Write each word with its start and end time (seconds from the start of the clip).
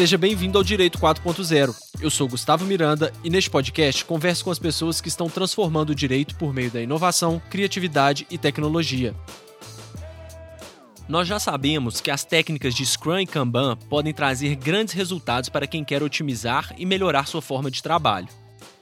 Seja 0.00 0.16
bem-vindo 0.16 0.56
ao 0.56 0.64
Direito 0.64 0.98
4.0. 0.98 1.76
Eu 2.00 2.08
sou 2.08 2.26
Gustavo 2.26 2.64
Miranda 2.64 3.12
e 3.22 3.28
neste 3.28 3.50
podcast 3.50 4.02
converso 4.02 4.42
com 4.42 4.50
as 4.50 4.58
pessoas 4.58 4.98
que 4.98 5.08
estão 5.08 5.28
transformando 5.28 5.90
o 5.90 5.94
direito 5.94 6.36
por 6.36 6.54
meio 6.54 6.70
da 6.70 6.80
inovação, 6.80 7.38
criatividade 7.50 8.26
e 8.30 8.38
tecnologia. 8.38 9.14
Nós 11.06 11.28
já 11.28 11.38
sabemos 11.38 12.00
que 12.00 12.10
as 12.10 12.24
técnicas 12.24 12.74
de 12.74 12.86
Scrum 12.86 13.18
e 13.18 13.26
Kanban 13.26 13.76
podem 13.90 14.14
trazer 14.14 14.56
grandes 14.56 14.94
resultados 14.94 15.50
para 15.50 15.66
quem 15.66 15.84
quer 15.84 16.02
otimizar 16.02 16.74
e 16.78 16.86
melhorar 16.86 17.26
sua 17.26 17.42
forma 17.42 17.70
de 17.70 17.82
trabalho. 17.82 18.28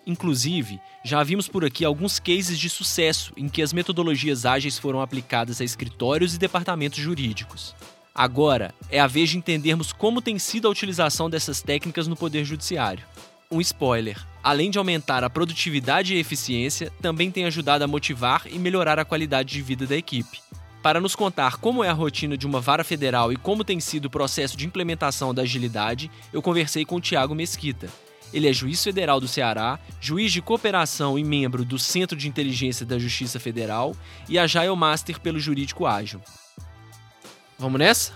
Inclusive, 0.07 0.79
já 1.05 1.21
vimos 1.25 1.49
por 1.49 1.65
aqui 1.65 1.85
alguns 1.85 2.21
cases 2.21 2.57
de 2.57 2.71
sucesso 2.71 3.33
em 3.37 3.49
que 3.49 3.61
as 3.61 3.73
metodologias 3.73 4.47
ágeis 4.47 4.79
foram 4.79 5.01
aplicadas 5.01 5.61
a 5.61 5.65
escritórios 5.65 6.37
e 6.37 6.39
departamentos 6.39 7.01
jurídicos. 7.01 7.75
Agora 8.19 8.75
é 8.91 8.99
a 8.99 9.07
vez 9.07 9.31
de 9.31 9.39
entendermos 9.39 9.93
como 9.93 10.21
tem 10.21 10.41
sido 10.41 10.67
a 10.67 10.71
utilização 10.73 11.31
dessas 11.31 11.63
técnicas 11.63 12.09
no 12.09 12.17
Poder 12.17 12.45
Judiciário. 12.45 13.05
Um 13.49 13.61
spoiler: 13.61 14.21
além 14.43 14.73
de 14.73 14.77
aumentar 14.77 15.23
a 15.23 15.31
produtividade 15.31 16.13
e 16.13 16.19
eficiência, 16.19 16.93
também 17.01 17.31
tem 17.31 17.45
ajudado 17.45 17.85
a 17.85 17.87
motivar 17.87 18.43
e 18.51 18.59
melhorar 18.59 18.99
a 18.99 19.05
qualidade 19.05 19.51
de 19.51 19.63
vida 19.63 19.87
da 19.87 19.97
equipe. 19.97 20.41
Para 20.83 21.01
nos 21.01 21.15
contar 21.15 21.59
como 21.59 21.85
é 21.85 21.89
a 21.89 21.93
rotina 21.93 22.37
de 22.37 22.45
uma 22.45 22.61
vara 22.61 22.83
federal 22.83 23.33
e 23.33 23.37
como 23.37 23.63
tem 23.63 23.79
sido 23.79 24.07
o 24.07 24.11
processo 24.11 24.57
de 24.57 24.67
implementação 24.67 25.33
da 25.33 25.43
agilidade, 25.43 26.11
eu 26.33 26.43
conversei 26.43 26.85
com 26.85 26.97
o 26.97 27.01
Tiago 27.01 27.37
Mesquita. 27.37 27.89
Ele 28.33 28.49
é 28.49 28.53
juiz 28.53 28.83
federal 28.83 29.21
do 29.21 29.29
Ceará, 29.29 29.79
juiz 30.01 30.33
de 30.33 30.43
cooperação 30.43 31.17
e 31.17 31.23
membro 31.23 31.65
do 31.65 31.79
Centro 31.79 32.17
de 32.17 32.27
Inteligência 32.27 32.85
da 32.85 32.99
Justiça 32.99 33.39
Federal 33.39 33.95
e 34.29 34.41
Agile 34.41 34.75
Master 34.75 35.21
pelo 35.21 35.39
Jurídico 35.39 35.87
Ágil. 35.87 36.21
Vamos 37.59 37.81
nessa? 37.81 38.13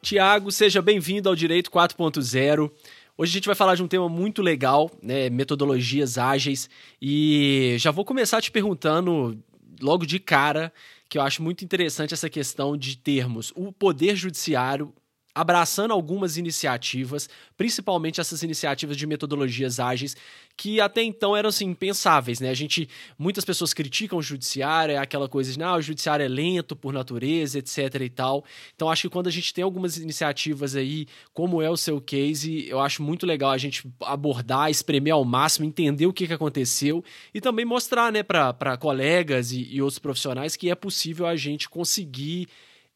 Tiago, 0.00 0.52
seja 0.52 0.80
bem-vindo 0.80 1.28
ao 1.28 1.34
Direito 1.34 1.68
4.0. 1.68 2.70
Hoje 3.18 3.32
a 3.32 3.34
gente 3.34 3.46
vai 3.46 3.56
falar 3.56 3.74
de 3.74 3.82
um 3.82 3.88
tema 3.88 4.08
muito 4.08 4.40
legal, 4.40 4.88
né, 5.02 5.28
metodologias 5.28 6.16
ágeis, 6.16 6.70
e 7.02 7.74
já 7.76 7.90
vou 7.90 8.04
começar 8.04 8.40
te 8.40 8.52
perguntando 8.52 9.36
logo 9.80 10.06
de 10.06 10.20
cara 10.20 10.72
que 11.08 11.18
eu 11.18 11.22
acho 11.22 11.42
muito 11.42 11.64
interessante 11.64 12.14
essa 12.14 12.30
questão 12.30 12.76
de 12.76 12.96
termos 12.96 13.52
o 13.56 13.72
poder 13.72 14.14
judiciário 14.14 14.94
abraçando 15.34 15.92
algumas 15.92 16.36
iniciativas, 16.36 17.28
principalmente 17.56 18.20
essas 18.20 18.42
iniciativas 18.42 18.96
de 18.96 19.06
metodologias 19.06 19.78
ágeis 19.78 20.16
que 20.56 20.78
até 20.78 21.02
então 21.02 21.34
eram 21.34 21.48
assim 21.48 21.66
impensáveis, 21.66 22.38
né? 22.38 22.50
A 22.50 22.54
gente 22.54 22.86
muitas 23.18 23.44
pessoas 23.44 23.72
criticam 23.72 24.18
o 24.18 24.22
judiciário, 24.22 24.94
é 24.94 24.98
aquela 24.98 25.28
coisa 25.28 25.50
de, 25.50 25.58
não, 25.58 25.76
o 25.76 25.80
judiciário 25.80 26.22
é 26.22 26.28
lento 26.28 26.76
por 26.76 26.92
natureza, 26.92 27.58
etc 27.58 27.94
e 28.00 28.10
tal. 28.10 28.44
Então 28.74 28.90
acho 28.90 29.02
que 29.02 29.08
quando 29.08 29.28
a 29.28 29.30
gente 29.30 29.54
tem 29.54 29.64
algumas 29.64 29.96
iniciativas 29.96 30.76
aí, 30.76 31.06
como 31.32 31.62
é 31.62 31.70
o 31.70 31.76
seu 31.76 32.00
case, 32.00 32.68
eu 32.68 32.80
acho 32.80 33.02
muito 33.02 33.24
legal 33.24 33.50
a 33.50 33.58
gente 33.58 33.88
abordar, 34.02 34.70
espremer 34.70 35.14
ao 35.14 35.24
máximo, 35.24 35.64
entender 35.64 36.06
o 36.06 36.12
que, 36.12 36.26
que 36.26 36.34
aconteceu 36.34 37.02
e 37.32 37.40
também 37.40 37.64
mostrar, 37.64 38.12
né, 38.12 38.22
para 38.22 38.76
colegas 38.76 39.52
e, 39.52 39.62
e 39.62 39.80
outros 39.80 39.98
profissionais 39.98 40.56
que 40.56 40.68
é 40.68 40.74
possível 40.74 41.26
a 41.26 41.36
gente 41.36 41.68
conseguir 41.68 42.48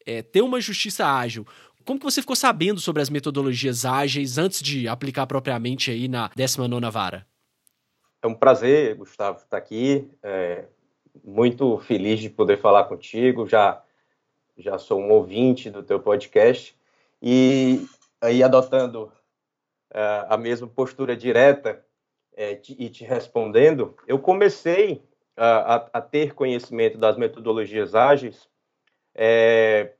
é, 0.05 0.21
ter 0.21 0.41
uma 0.41 0.61
justiça 0.61 1.05
ágil. 1.05 1.47
Como 1.85 1.99
que 1.99 2.05
você 2.05 2.19
ficou 2.19 2.35
sabendo 2.35 2.79
sobre 2.79 3.01
as 3.01 3.11
metodologias 3.11 3.85
ágeis 3.85 4.39
antes 4.39 4.59
de 4.59 4.87
aplicar 4.87 5.27
propriamente 5.27 5.91
aí 5.91 6.07
na 6.07 6.29
19ª 6.29 6.89
vara? 6.89 7.27
É 8.23 8.27
um 8.27 8.33
prazer, 8.33 8.95
Gustavo, 8.95 9.37
estar 9.37 9.55
aqui. 9.55 10.09
É, 10.23 10.65
muito 11.23 11.77
feliz 11.77 12.19
de 12.19 12.27
poder 12.27 12.57
falar 12.57 12.85
contigo. 12.85 13.47
Já, 13.47 13.83
já 14.57 14.79
sou 14.79 14.99
um 14.99 15.11
ouvinte 15.11 15.69
do 15.69 15.83
teu 15.83 15.99
podcast. 15.99 16.75
E 17.21 17.85
aí, 18.19 18.41
adotando 18.41 19.11
é, 19.93 20.25
a 20.27 20.37
mesma 20.37 20.67
postura 20.67 21.15
direta 21.15 21.85
é, 22.35 22.59
e 22.67 22.89
te 22.89 23.03
respondendo, 23.03 23.95
eu 24.07 24.17
comecei 24.17 25.03
a, 25.37 25.87
a, 25.93 26.01
ter 26.01 26.33
conhecimento 26.33 26.97
das 26.97 27.15
metodologias 27.15 27.93
ágeis 27.93 28.49
é, 29.13 29.93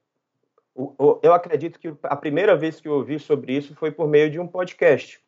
eu 1.23 1.33
acredito 1.33 1.79
que 1.79 1.93
a 2.03 2.15
primeira 2.15 2.55
vez 2.55 2.81
que 2.81 2.87
eu 2.87 2.93
ouvi 2.93 3.17
sobre 3.17 3.55
isso 3.55 3.73
foi 3.75 3.91
por 3.91 4.07
meio 4.07 4.29
de 4.29 4.39
um 4.39 4.47
podcast, 4.47 5.19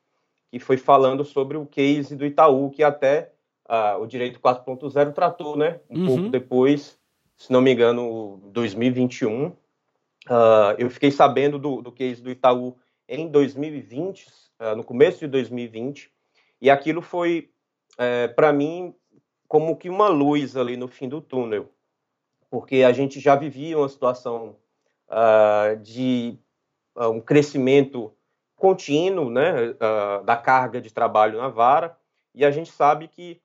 que 0.52 0.60
foi 0.60 0.78
falando 0.78 1.24
sobre 1.24 1.58
o 1.58 1.66
case 1.66 2.16
do 2.16 2.26
Itaú, 2.26 2.70
que 2.70 2.84
até 2.84 3.32
uh, 3.68 4.02
o 4.02 4.06
Direito 4.06 4.40
4.0 4.40 5.14
tratou, 5.14 5.56
né? 5.56 5.80
Um 5.90 6.00
uhum. 6.00 6.06
pouco 6.06 6.30
depois, 6.30 7.00
se 7.36 7.52
não 7.52 7.62
me 7.62 7.72
engano, 7.72 8.42
2021. 8.52 9.48
Uh, 9.48 9.56
ah, 10.30 10.76
eu 10.78 10.90
fiquei 10.90 11.12
sabendo 11.12 11.58
do, 11.58 11.82
do 11.82 11.92
case 11.92 12.22
do 12.22 12.30
Itaú 12.30 12.76
em 13.08 13.30
2020, 13.30 14.26
uh, 14.26 14.30
ah, 14.60 14.76
no 14.76 14.84
começo 14.84 15.20
de 15.20 15.28
2020, 15.28 16.12
e 16.60 16.70
aquilo 16.70 17.02
foi, 17.02 17.52
é, 17.98 18.28
para 18.28 18.52
mim, 18.52 18.94
como 19.48 19.78
que 19.78 19.90
uma 19.90 20.10
luz 20.10 20.58
ali 20.58 20.76
no 20.76 20.88
fim 20.88 21.08
do 21.08 21.22
túnel, 21.22 21.72
porque 22.50 22.84
a 22.84 22.92
gente 22.92 23.20
já 23.20 23.36
vivia 23.36 23.78
uma 23.78 23.88
situação 23.88 24.56
uh, 25.10 25.76
de 25.78 26.38
uh, 26.96 27.10
um 27.10 27.22
crescimento 27.22 28.14
contínuo 28.56 29.30
né, 29.30 29.70
uh, 29.72 30.24
da 30.24 30.36
carga 30.36 30.82
de 30.82 30.92
trabalho 30.92 31.38
na 31.38 31.50
vara, 31.50 31.98
e 32.34 32.46
a 32.46 32.52
gente 32.52 32.72
sabe 32.72 33.08
que 33.08 33.42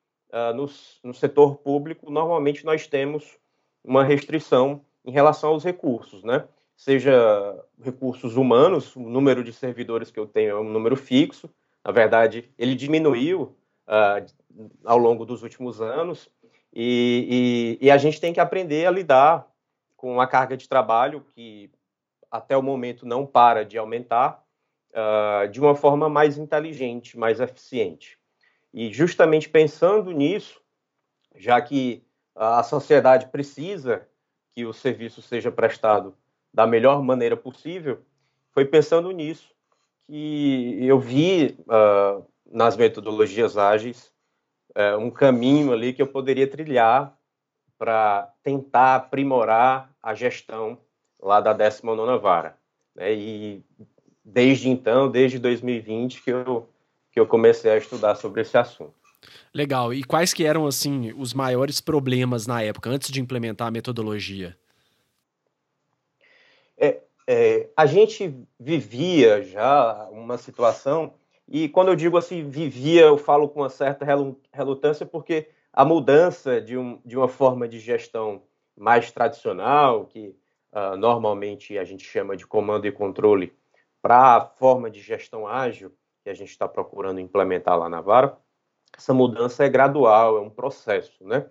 no, 0.55 0.67
no 1.05 1.12
setor 1.12 1.56
público, 1.56 2.11
normalmente 2.11 2.65
nós 2.65 2.87
temos 2.87 3.37
uma 3.84 4.03
restrição 4.03 4.81
em 5.05 5.11
relação 5.11 5.51
aos 5.51 5.62
recursos, 5.62 6.25
né? 6.25 6.49
seja 6.75 7.62
recursos 7.78 8.34
humanos, 8.34 8.97
o 8.97 9.01
número 9.01 9.45
de 9.45 9.53
servidores 9.53 10.11
que 10.11 10.19
eu 10.19 10.27
tenho 10.27 10.51
é 10.51 10.59
um 10.59 10.65
número 10.65 10.97
fixo, 10.97 11.51
na 11.84 11.93
verdade, 11.93 12.51
ele 12.59 12.75
diminuiu 12.75 13.55
ao 14.84 14.97
longo 14.97 15.27
dos 15.27 15.43
últimos 15.43 15.83
anos, 15.83 16.31
e, 16.72 17.78
e, 17.81 17.87
e, 17.87 17.91
a 17.91 17.99
gente 17.99 18.19
tem 18.19 18.33
que 18.33 18.41
aprender 18.41 18.87
a 18.87 18.91
lidar 18.91 19.47
com 20.03 20.13
uma 20.13 20.27
carga 20.27 20.57
de 20.57 20.69
trabalho 20.69 21.25
que 21.33 21.71
até 22.29 22.57
o 22.57 22.63
momento 22.63 23.07
não 23.07 23.25
para 23.25 23.65
de 23.65 23.79
aumentar, 23.79 24.45
uh, 24.91 25.49
de 25.49 25.61
uma 25.61 25.77
forma 25.77 26.09
mais 26.09 26.37
inteligente, 26.37 27.17
mais 27.17 27.39
eficiente. 27.39 28.19
E 28.75 28.93
justamente 28.93 29.49
pensando 29.49 30.11
nisso, 30.11 30.61
já 31.37 31.61
que 31.61 32.05
a 32.35 32.65
sociedade 32.65 33.29
precisa 33.29 34.09
que 34.57 34.67
o 34.67 34.73
serviço 34.73 35.23
seja 35.23 35.53
prestado 35.53 36.17
da 36.53 36.67
melhor 36.67 37.01
maneira 37.01 37.37
possível, 37.37 38.01
foi 38.51 38.65
pensando 38.65 39.09
nisso 39.13 39.55
que 40.09 40.84
eu 40.84 40.99
vi 40.99 41.57
uh, 41.61 42.27
nas 42.51 42.77
metodologias 42.77 43.57
ágeis 43.57 44.13
uh, 44.71 44.99
um 44.99 45.13
caminho 45.13 45.73
ali 45.73 45.93
que 45.93 46.03
eu 46.03 46.09
poderia 46.09 46.51
trilhar 46.51 47.17
para 47.82 48.32
tentar 48.44 48.94
aprimorar 48.94 49.93
a 50.00 50.15
gestão 50.15 50.78
lá 51.20 51.41
da 51.41 51.53
19ª 51.53 52.16
Vara. 52.16 52.56
Né? 52.94 53.12
E 53.12 53.65
desde 54.25 54.69
então, 54.69 55.10
desde 55.10 55.37
2020, 55.41 56.22
que 56.22 56.31
eu, 56.31 56.69
que 57.10 57.19
eu 57.19 57.26
comecei 57.26 57.72
a 57.72 57.76
estudar 57.76 58.15
sobre 58.15 58.42
esse 58.42 58.56
assunto. 58.56 58.94
Legal. 59.53 59.92
E 59.92 60.04
quais 60.04 60.32
que 60.32 60.44
eram, 60.44 60.65
assim, 60.65 61.12
os 61.16 61.34
maiores 61.34 61.81
problemas 61.81 62.47
na 62.47 62.62
época, 62.62 62.88
antes 62.88 63.10
de 63.10 63.21
implementar 63.21 63.66
a 63.66 63.72
metodologia? 63.72 64.56
É, 66.78 67.00
é, 67.26 67.69
a 67.76 67.84
gente 67.84 68.32
vivia 68.60 69.42
já 69.42 70.09
uma 70.12 70.38
situação, 70.38 71.15
e 71.48 71.69
quando 71.69 71.88
eu 71.88 71.97
digo 71.97 72.16
assim, 72.16 72.48
vivia, 72.48 73.00
eu 73.00 73.19
falo 73.19 73.48
com 73.48 73.59
uma 73.59 73.68
certa 73.68 74.07
relutância, 74.53 75.04
porque 75.04 75.48
a 75.72 75.84
mudança 75.84 76.60
de, 76.60 76.77
um, 76.77 77.01
de 77.04 77.16
uma 77.16 77.28
forma 77.28 77.66
de 77.66 77.78
gestão 77.78 78.42
mais 78.77 79.10
tradicional, 79.10 80.07
que 80.07 80.36
uh, 80.72 80.97
normalmente 80.97 81.78
a 81.78 81.84
gente 81.84 82.04
chama 82.04 82.36
de 82.36 82.47
comando 82.47 82.86
e 82.86 82.92
controle, 82.92 83.57
para 84.01 84.36
a 84.36 84.41
forma 84.41 84.91
de 84.91 85.01
gestão 85.01 85.47
ágil 85.47 85.92
que 86.22 86.30
a 86.30 86.34
gente 86.34 86.51
está 86.51 86.69
procurando 86.69 87.21
implementar 87.21 87.78
lá 87.78 87.89
na 87.89 88.01
Vara, 88.01 88.36
essa 88.97 89.15
mudança 89.15 89.65
é 89.65 89.69
gradual, 89.69 90.36
é 90.36 90.41
um 90.41 90.51
processo, 90.51 91.24
né? 91.27 91.47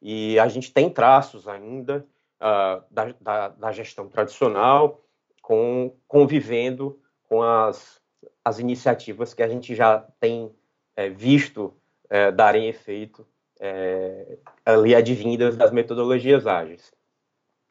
E 0.00 0.38
a 0.38 0.48
gente 0.48 0.72
tem 0.72 0.90
traços 0.90 1.48
ainda 1.48 2.06
uh, 2.40 2.84
da, 2.90 3.14
da, 3.20 3.48
da, 3.48 3.72
gestão 3.72 4.08
tradicional, 4.08 5.00
com, 5.40 5.96
convivendo 6.06 7.00
com 7.28 7.42
as, 7.42 8.00
as 8.44 8.58
iniciativas 8.58 9.32
que 9.32 9.42
a 9.42 9.48
gente 9.48 9.74
já 9.74 9.98
tem 10.20 10.54
é, 10.94 11.08
visto 11.08 11.74
é, 12.10 12.30
darem 12.30 12.68
efeito 12.68 13.26
é, 13.64 14.38
ali 14.66 14.92
advindas 14.92 15.56
das 15.56 15.70
metodologias 15.70 16.48
ágeis. 16.48 16.92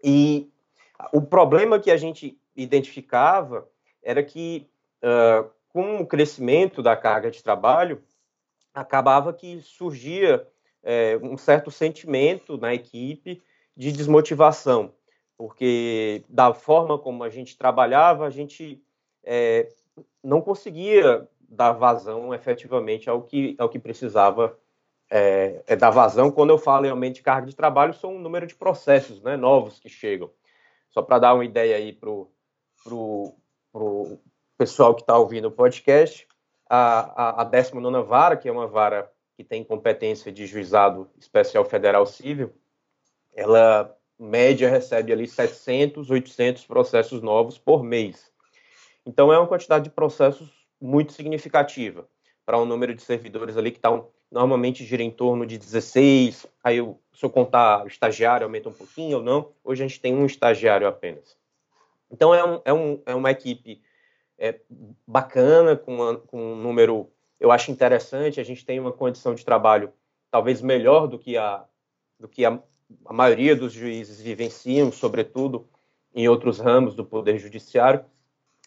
E 0.01 0.49
o 1.11 1.21
problema 1.21 1.79
que 1.79 1.91
a 1.91 1.97
gente 1.97 2.39
identificava 2.55 3.67
era 4.01 4.23
que, 4.23 4.69
uh, 5.03 5.49
com 5.67 5.97
o 5.97 6.07
crescimento 6.07 6.81
da 6.81 6.95
carga 6.95 7.29
de 7.29 7.43
trabalho, 7.43 8.01
acabava 8.73 9.33
que 9.33 9.59
surgia 9.61 10.47
é, 10.81 11.19
um 11.21 11.35
certo 11.35 11.69
sentimento 11.69 12.57
na 12.57 12.73
equipe 12.73 13.43
de 13.75 13.91
desmotivação, 13.91 14.93
porque 15.37 16.23
da 16.29 16.53
forma 16.53 16.97
como 16.97 17.21
a 17.23 17.29
gente 17.29 17.57
trabalhava, 17.57 18.25
a 18.25 18.29
gente 18.29 18.81
é, 19.23 19.67
não 20.23 20.39
conseguia 20.39 21.27
dar 21.41 21.73
vazão 21.73 22.33
efetivamente 22.33 23.09
ao 23.09 23.21
que, 23.23 23.55
ao 23.59 23.67
que 23.67 23.77
precisava 23.77 24.57
é, 25.11 25.61
é, 25.67 25.75
dar 25.75 25.89
vazão. 25.89 26.31
Quando 26.31 26.51
eu 26.51 26.57
falo 26.57 26.85
em 26.85 26.89
aumento 26.89 27.15
de 27.15 27.21
carga 27.21 27.45
de 27.45 27.55
trabalho, 27.55 27.93
são 27.93 28.15
um 28.15 28.19
número 28.19 28.47
de 28.47 28.55
processos 28.55 29.21
né, 29.21 29.35
novos 29.35 29.77
que 29.77 29.89
chegam. 29.89 30.31
Só 30.89 31.01
para 31.01 31.19
dar 31.19 31.33
uma 31.33 31.43
ideia 31.43 31.75
aí 31.75 31.91
para 31.91 32.09
o 32.09 33.27
pessoal 34.57 34.95
que 34.95 35.01
está 35.01 35.17
ouvindo 35.17 35.49
o 35.49 35.51
podcast, 35.51 36.25
a, 36.69 37.39
a, 37.39 37.41
a 37.41 37.43
19 37.43 38.07
vara, 38.07 38.37
que 38.37 38.47
é 38.47 38.51
uma 38.51 38.67
vara 38.67 39.11
que 39.35 39.43
tem 39.43 39.63
competência 39.63 40.31
de 40.31 40.47
juizado 40.47 41.09
especial 41.19 41.65
federal 41.65 42.05
civil, 42.05 42.53
ela 43.33 43.93
média 44.17 44.69
recebe 44.69 45.11
ali 45.11 45.27
700, 45.27 46.09
800 46.09 46.65
processos 46.65 47.21
novos 47.21 47.57
por 47.57 47.83
mês. 47.83 48.31
Então 49.05 49.33
é 49.33 49.37
uma 49.37 49.47
quantidade 49.47 49.85
de 49.85 49.89
processos 49.89 50.49
muito 50.79 51.11
significativa 51.11 52.07
para 52.45 52.59
um 52.59 52.65
número 52.65 52.93
de 52.93 53.01
servidores 53.01 53.57
ali 53.57 53.71
que 53.71 53.77
está 53.77 53.89
normalmente 54.31 54.85
gira 54.85 55.03
em 55.03 55.11
torno 55.11 55.45
de 55.45 55.57
16. 55.57 56.47
Aí, 56.63 56.77
eu, 56.77 56.99
se 57.13 57.25
eu 57.25 57.29
contar 57.29 57.85
estagiário, 57.85 58.45
aumenta 58.45 58.69
um 58.69 58.73
pouquinho 58.73 59.17
ou 59.17 59.23
não. 59.23 59.51
Hoje 59.63 59.83
a 59.83 59.87
gente 59.87 59.99
tem 59.99 60.15
um 60.15 60.25
estagiário 60.25 60.87
apenas. 60.87 61.37
Então 62.09 62.33
é, 62.33 62.43
um, 62.43 62.61
é, 62.65 62.73
um, 62.73 63.01
é 63.05 63.15
uma 63.15 63.31
equipe 63.31 63.81
é, 64.37 64.59
bacana, 65.05 65.75
com, 65.75 65.95
uma, 65.95 66.17
com 66.17 66.53
um 66.53 66.55
número, 66.55 67.11
eu 67.39 67.51
acho 67.51 67.71
interessante. 67.71 68.39
A 68.39 68.43
gente 68.43 68.65
tem 68.65 68.79
uma 68.79 68.91
condição 68.91 69.35
de 69.35 69.45
trabalho 69.45 69.93
talvez 70.29 70.61
melhor 70.61 71.07
do 71.07 71.19
que 71.19 71.37
a, 71.37 71.65
do 72.19 72.27
que 72.27 72.45
a, 72.45 72.59
a 73.05 73.13
maioria 73.13 73.55
dos 73.55 73.73
juízes 73.73 74.21
vivenciam, 74.21 74.91
sobretudo 74.91 75.67
em 76.13 76.27
outros 76.27 76.59
ramos 76.59 76.95
do 76.95 77.05
Poder 77.05 77.37
Judiciário. 77.37 78.05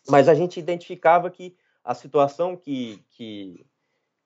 Mas 0.09 0.29
a 0.29 0.35
gente 0.35 0.61
identificava 0.61 1.31
que 1.31 1.57
a 1.83 1.95
situação 1.95 2.57
que, 2.57 3.03
que, 3.11 3.67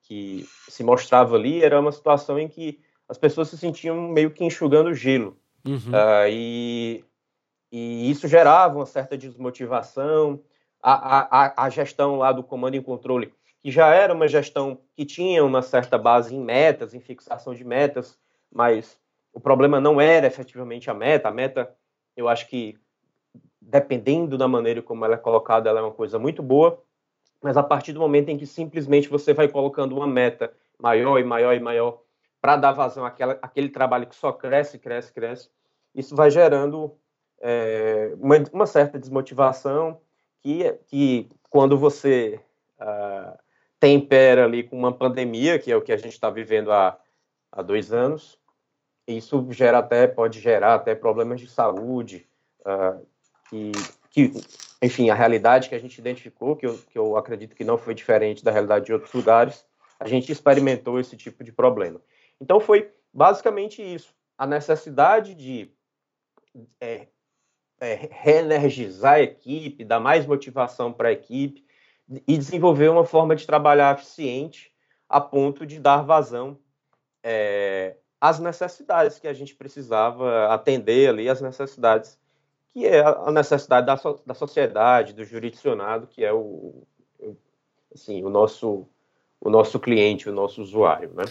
que 0.09 0.43
se 0.67 0.83
mostrava 0.83 1.35
ali 1.35 1.63
era 1.63 1.79
uma 1.79 1.91
situação 1.91 2.39
em 2.39 2.47
que 2.47 2.79
as 3.07 3.15
pessoas 3.15 3.47
se 3.47 3.57
sentiam 3.57 3.95
meio 4.09 4.31
que 4.31 4.43
enxugando 4.43 4.91
gelo. 4.91 5.37
Uhum. 5.63 5.75
Uh, 5.75 6.27
e, 6.27 7.05
e 7.71 8.09
isso 8.09 8.27
gerava 8.27 8.75
uma 8.75 8.87
certa 8.87 9.15
desmotivação. 9.15 10.41
A, 10.81 11.43
a, 11.43 11.65
a 11.65 11.69
gestão 11.69 12.17
lá 12.17 12.31
do 12.31 12.41
comando 12.41 12.75
e 12.75 12.81
controle, 12.81 13.33
que 13.61 13.69
já 13.69 13.93
era 13.93 14.13
uma 14.13 14.27
gestão 14.27 14.79
que 14.95 15.05
tinha 15.05 15.43
uma 15.45 15.61
certa 15.61 15.97
base 15.97 16.33
em 16.33 16.39
metas, 16.39 16.93
em 16.93 17.01
fixação 17.01 17.53
de 17.53 17.65
metas, 17.65 18.17
mas 18.51 18.97
o 19.33 19.39
problema 19.39 19.79
não 19.79 19.99
era 20.01 20.25
efetivamente 20.25 20.89
a 20.89 20.93
meta. 20.93 21.27
A 21.27 21.31
meta, 21.31 21.69
eu 22.15 22.27
acho 22.27 22.47
que, 22.47 22.79
dependendo 23.61 24.37
da 24.37 24.47
maneira 24.47 24.81
como 24.81 25.05
ela 25.05 25.15
é 25.15 25.17
colocada, 25.17 25.69
ela 25.69 25.81
é 25.81 25.83
uma 25.83 25.91
coisa 25.91 26.17
muito 26.17 26.41
boa, 26.41 26.81
mas 27.41 27.57
a 27.57 27.63
partir 27.63 27.93
do 27.93 27.99
momento 27.99 28.29
em 28.29 28.37
que 28.37 28.45
simplesmente 28.45 29.07
você 29.07 29.33
vai 29.33 29.47
colocando 29.47 29.95
uma 29.95 30.07
meta 30.07 30.51
maior 30.77 31.19
e 31.19 31.23
maior 31.23 31.55
e 31.55 31.59
maior 31.59 32.01
para 32.41 32.57
dar 32.57 32.71
vazão 32.71 33.05
àquela, 33.05 33.37
àquele 33.41 33.69
trabalho 33.69 34.07
que 34.07 34.15
só 34.15 34.31
cresce, 34.31 34.79
cresce, 34.79 35.11
cresce, 35.11 35.49
isso 35.93 36.15
vai 36.15 36.31
gerando 36.31 36.95
é, 37.41 38.13
uma, 38.19 38.35
uma, 38.53 38.65
certa 38.65 38.99
desmotivação 38.99 39.99
que, 40.41 40.71
que 40.87 41.29
quando 41.49 41.77
você 41.77 42.39
uh, 42.79 43.37
tempera 43.79 44.45
ali 44.45 44.63
com 44.63 44.77
uma 44.77 44.93
pandemia, 44.93 45.59
que 45.59 45.71
é 45.71 45.75
o 45.75 45.81
que 45.81 45.91
a 45.91 45.97
gente 45.97 46.13
está 46.13 46.29
vivendo 46.29 46.71
há, 46.71 46.97
há 47.51 47.61
dois 47.61 47.91
anos, 47.91 48.39
isso 49.07 49.45
gera 49.51 49.79
até, 49.79 50.07
pode 50.07 50.39
gerar 50.39 50.75
até 50.75 50.93
problemas 50.93 51.41
de 51.41 51.49
saúde, 51.49 52.27
uh, 52.61 53.05
que, 53.49 53.71
que, 54.09 54.31
enfim, 54.81 55.09
a 55.09 55.15
realidade 55.15 55.69
que 55.69 55.75
a 55.75 55.79
gente 55.79 55.97
identificou, 55.97 56.55
que 56.55 56.65
eu, 56.65 56.77
que 56.77 56.97
eu 56.97 57.15
acredito 57.17 57.55
que 57.55 57.63
não 57.63 57.77
foi 57.77 57.93
diferente 57.93 58.43
da 58.43 58.51
realidade 58.51 58.85
de 58.85 58.93
outros 58.93 59.13
lugares, 59.13 59.65
a 59.99 60.07
gente 60.07 60.31
experimentou 60.31 60.99
esse 60.99 61.15
tipo 61.15 61.43
de 61.43 61.51
problema. 61.51 62.01
Então 62.39 62.59
foi 62.59 62.91
basicamente 63.13 63.81
isso, 63.81 64.13
a 64.37 64.47
necessidade 64.47 65.35
de 65.35 65.71
é, 66.79 67.07
é, 67.79 68.09
reenergizar 68.11 69.15
a 69.15 69.21
equipe, 69.21 69.83
dar 69.83 69.99
mais 69.99 70.25
motivação 70.25 70.91
para 70.91 71.09
a 71.09 71.11
equipe 71.11 71.65
e 72.27 72.37
desenvolver 72.37 72.89
uma 72.89 73.05
forma 73.05 73.35
de 73.35 73.45
trabalhar 73.45 73.95
eficiente 73.95 74.71
a 75.07 75.19
ponto 75.19 75.65
de 75.65 75.79
dar 75.79 76.01
vazão 76.01 76.57
é, 77.23 77.97
às 78.19 78.39
necessidades 78.39 79.19
que 79.19 79.27
a 79.27 79.33
gente 79.33 79.55
precisava 79.55 80.53
atender 80.53 81.09
ali, 81.09 81.29
as 81.29 81.41
necessidades 81.41 82.19
que 82.73 82.85
é 82.85 83.01
a 83.01 83.31
necessidade 83.31 83.85
da, 83.85 83.95
da 84.25 84.33
sociedade, 84.33 85.13
do 85.13 85.23
jurisdicionado, 85.25 86.07
que 86.07 86.23
é 86.23 86.31
o, 86.31 86.83
assim, 87.93 88.23
o 88.23 88.29
nosso 88.29 88.87
o 89.41 89.49
nosso 89.49 89.79
cliente, 89.79 90.29
o 90.29 90.33
nosso 90.33 90.61
usuário, 90.61 91.13
né? 91.13 91.23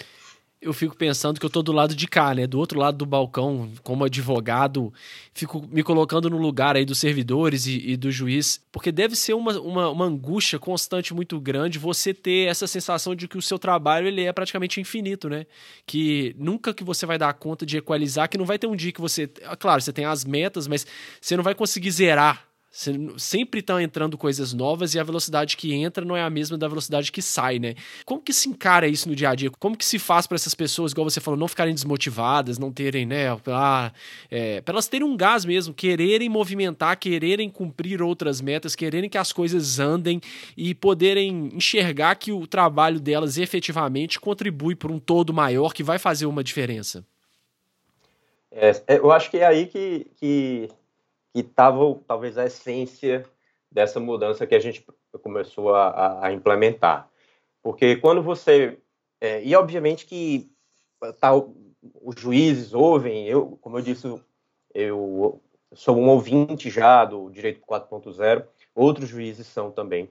Eu 0.61 0.73
fico 0.73 0.97
pensando 0.97 1.39
que 1.39 1.47
eu 1.47 1.51
tô 1.51 1.63
do 1.63 1.71
lado 1.71 1.95
de 1.95 2.09
cá, 2.09 2.35
né? 2.35 2.47
Do 2.47 2.59
outro 2.59 2.79
lado 2.81 2.99
do 2.99 3.07
balcão, 3.07 3.71
como 3.85 4.05
advogado, 4.05 4.93
fico 5.33 5.65
me 5.71 5.85
colocando 5.85 6.29
no 6.29 6.37
lugar 6.37 6.77
aí 6.77 6.85
dos 6.85 6.99
servidores 6.99 7.67
e, 7.67 7.91
e 7.91 7.97
do 7.97 8.11
juiz, 8.11 8.61
porque 8.73 8.91
deve 8.91 9.15
ser 9.15 9.35
uma, 9.35 9.59
uma, 9.61 9.89
uma, 9.89 10.05
angústia 10.05 10.59
constante 10.59 11.15
muito 11.15 11.41
grande 11.41 11.79
você 11.79 12.13
ter 12.13 12.49
essa 12.49 12.67
sensação 12.67 13.15
de 13.15 13.29
que 13.29 13.39
o 13.39 13.43
seu 13.43 13.59
trabalho 13.59 14.09
ele 14.09 14.25
é 14.25 14.33
praticamente 14.33 14.81
infinito, 14.81 15.29
né? 15.29 15.47
Que 15.87 16.35
nunca 16.37 16.75
que 16.75 16.83
você 16.83 17.07
vai 17.07 17.19
dar 17.19 17.33
conta 17.35 17.65
de 17.65 17.77
equalizar, 17.77 18.29
que 18.29 18.39
não 18.39 18.45
vai 18.45 18.59
ter 18.59 18.67
um 18.67 18.75
dia 18.75 18.91
que 18.91 19.01
você. 19.01 19.29
Claro, 19.61 19.81
você 19.81 19.93
tem 19.93 20.07
as 20.07 20.25
metas, 20.25 20.67
mas 20.67 20.85
você 21.21 21.37
não 21.37 21.45
vai 21.45 21.55
conseguir 21.55 21.93
zerar 21.93 22.48
Sempre 22.71 23.61
estão 23.61 23.81
entrando 23.81 24.19
coisas 24.19 24.53
novas 24.53 24.95
e 24.95 25.01
a 25.01 25.03
velocidade 25.03 25.57
que 25.57 25.73
entra 25.73 26.05
não 26.05 26.15
é 26.15 26.23
a 26.23 26.29
mesma 26.29 26.59
da 26.59 26.69
velocidade 26.69 27.11
que 27.11 27.23
sai, 27.23 27.59
né? 27.59 27.75
Como 28.05 28.21
que 28.21 28.33
se 28.33 28.47
encara 28.47 28.87
isso 28.87 29.09
no 29.09 29.17
dia 29.17 29.31
a 29.31 29.35
dia? 29.35 29.51
Como 29.59 29.77
que 29.77 29.87
se 29.87 29.99
faz 29.99 30.27
para 30.27 30.35
essas 30.35 30.55
pessoas, 30.55 30.93
igual 30.93 31.09
você 31.09 31.19
falou, 31.19 31.41
não 31.41 31.49
ficarem 31.49 31.73
desmotivadas, 31.73 32.59
não 32.59 32.71
terem, 32.71 33.07
né? 33.07 33.29
Ah, 33.47 33.91
é, 34.31 34.61
para 34.61 34.75
elas 34.75 34.87
terem 34.87 35.07
um 35.07 35.17
gás 35.17 35.47
mesmo, 35.47 35.73
quererem 35.73 36.29
movimentar, 36.29 36.99
quererem 36.99 37.49
cumprir 37.49 38.03
outras 38.03 38.39
metas, 38.41 38.77
quererem 38.77 39.09
que 39.09 39.19
as 39.19 39.33
coisas 39.33 39.81
andem 39.81 40.21
e 40.55 40.75
poderem 40.75 41.51
enxergar 41.55 42.17
que 42.17 42.33
o 42.33 42.47
trabalho 42.47 43.01
delas 43.01 43.39
efetivamente 43.39 44.21
contribui 44.21 44.77
para 44.77 44.93
um 44.93 44.99
todo 44.99 45.33
maior 45.33 45.73
que 45.73 45.83
vai 45.83 45.99
fazer 45.99 46.27
uma 46.27 46.45
diferença. 46.45 47.03
É, 48.53 48.71
é 48.87 48.99
eu 48.99 49.11
acho 49.11 49.31
que 49.31 49.39
é 49.39 49.47
aí 49.47 49.67
que, 49.67 50.07
que 50.17 50.69
que 51.33 51.41
estava 51.41 51.95
talvez 52.07 52.37
a 52.39 52.47
essência 52.47 53.25
dessa 53.71 54.01
mudança 54.01 54.47
que 54.47 54.55
a 54.55 54.61
gente 54.61 54.85
começou 55.23 55.75
a, 55.75 56.27
a 56.27 56.33
implementar. 56.33 57.09
Porque 57.63 57.97
quando 57.97 58.23
você. 58.23 58.79
É, 59.21 59.43
e 59.43 59.55
obviamente 59.55 60.07
que 60.07 60.51
tá, 61.21 61.35
os 61.35 62.15
juízes 62.17 62.73
ouvem, 62.73 63.27
eu, 63.27 63.59
como 63.61 63.79
eu 63.79 63.83
disse, 63.83 64.07
eu 64.73 65.41
sou 65.75 65.97
um 65.97 66.09
ouvinte 66.09 66.71
já 66.71 67.05
do 67.05 67.31
Direito 67.31 67.61
4.0, 67.61 68.47
outros 68.75 69.09
juízes 69.09 69.47
são 69.47 69.71
também. 69.71 70.09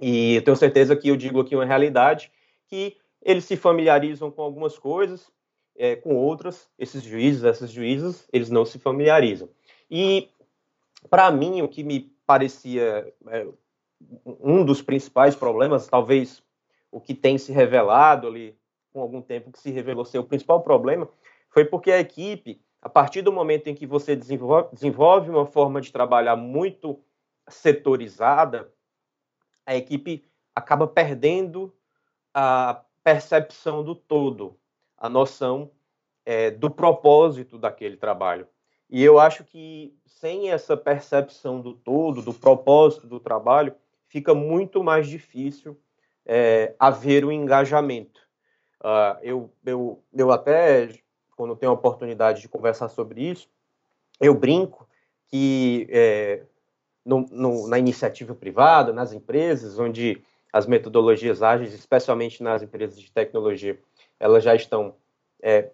E 0.00 0.36
eu 0.36 0.42
tenho 0.42 0.56
certeza 0.56 0.96
que 0.96 1.08
eu 1.08 1.16
digo 1.16 1.40
aqui 1.40 1.54
uma 1.54 1.64
realidade 1.64 2.32
que 2.66 2.96
eles 3.22 3.44
se 3.44 3.56
familiarizam 3.56 4.30
com 4.30 4.42
algumas 4.42 4.78
coisas, 4.78 5.30
é, 5.76 5.96
com 5.96 6.14
outras, 6.16 6.68
esses 6.78 7.02
juízes, 7.02 7.44
essas 7.44 7.70
juízes, 7.70 8.26
eles 8.32 8.48
não 8.48 8.64
se 8.64 8.78
familiarizam. 8.78 9.48
E, 9.90 10.30
para 11.08 11.30
mim, 11.30 11.62
o 11.62 11.68
que 11.68 11.82
me 11.82 12.00
parecia 12.26 13.12
é, 13.26 13.46
um 14.24 14.64
dos 14.64 14.80
principais 14.80 15.34
problemas, 15.34 15.88
talvez 15.88 16.42
o 16.90 17.00
que 17.00 17.14
tem 17.14 17.38
se 17.38 17.52
revelado 17.52 18.28
ali 18.28 18.56
com 18.92 19.00
algum 19.00 19.20
tempo, 19.20 19.52
que 19.52 19.58
se 19.58 19.70
revelou 19.70 20.04
ser 20.04 20.18
o 20.18 20.24
principal 20.24 20.62
problema, 20.62 21.08
foi 21.48 21.64
porque 21.64 21.90
a 21.90 22.00
equipe, 22.00 22.60
a 22.80 22.88
partir 22.88 23.22
do 23.22 23.32
momento 23.32 23.68
em 23.68 23.74
que 23.74 23.86
você 23.86 24.16
desenvolve, 24.16 24.68
desenvolve 24.72 25.30
uma 25.30 25.46
forma 25.46 25.80
de 25.80 25.92
trabalhar 25.92 26.36
muito 26.36 26.98
setorizada, 27.48 28.72
a 29.64 29.76
equipe 29.76 30.24
acaba 30.54 30.86
perdendo 30.86 31.72
a 32.34 32.82
percepção 33.02 33.82
do 33.82 33.94
todo, 33.94 34.56
a 34.96 35.08
noção 35.08 35.70
é, 36.24 36.50
do 36.50 36.70
propósito 36.70 37.58
daquele 37.58 37.96
trabalho. 37.96 38.46
E 38.90 39.02
eu 39.02 39.20
acho 39.20 39.44
que 39.44 39.94
sem 40.06 40.50
essa 40.50 40.76
percepção 40.76 41.60
do 41.60 41.72
todo, 41.72 42.20
do 42.20 42.34
propósito 42.34 43.06
do 43.06 43.20
trabalho, 43.20 43.74
fica 44.06 44.34
muito 44.34 44.82
mais 44.82 45.06
difícil 45.06 45.78
é, 46.26 46.74
haver 46.78 47.24
o 47.24 47.28
um 47.28 47.32
engajamento. 47.32 48.20
Uh, 48.80 49.16
eu, 49.22 49.50
eu, 49.64 50.02
eu 50.12 50.32
até, 50.32 50.90
quando 51.36 51.56
tenho 51.56 51.70
a 51.70 51.74
oportunidade 51.74 52.40
de 52.40 52.48
conversar 52.48 52.88
sobre 52.88 53.22
isso, 53.22 53.48
eu 54.20 54.34
brinco 54.34 54.88
que 55.28 55.86
é, 55.90 56.42
no, 57.04 57.26
no, 57.30 57.68
na 57.68 57.78
iniciativa 57.78 58.34
privada, 58.34 58.92
nas 58.92 59.12
empresas, 59.12 59.78
onde 59.78 60.22
as 60.52 60.66
metodologias 60.66 61.42
ágeis, 61.42 61.72
especialmente 61.72 62.42
nas 62.42 62.62
empresas 62.62 62.98
de 63.00 63.10
tecnologia, 63.10 63.80
elas 64.18 64.42
já 64.42 64.54
estão 64.54 64.96
é, 65.40 65.70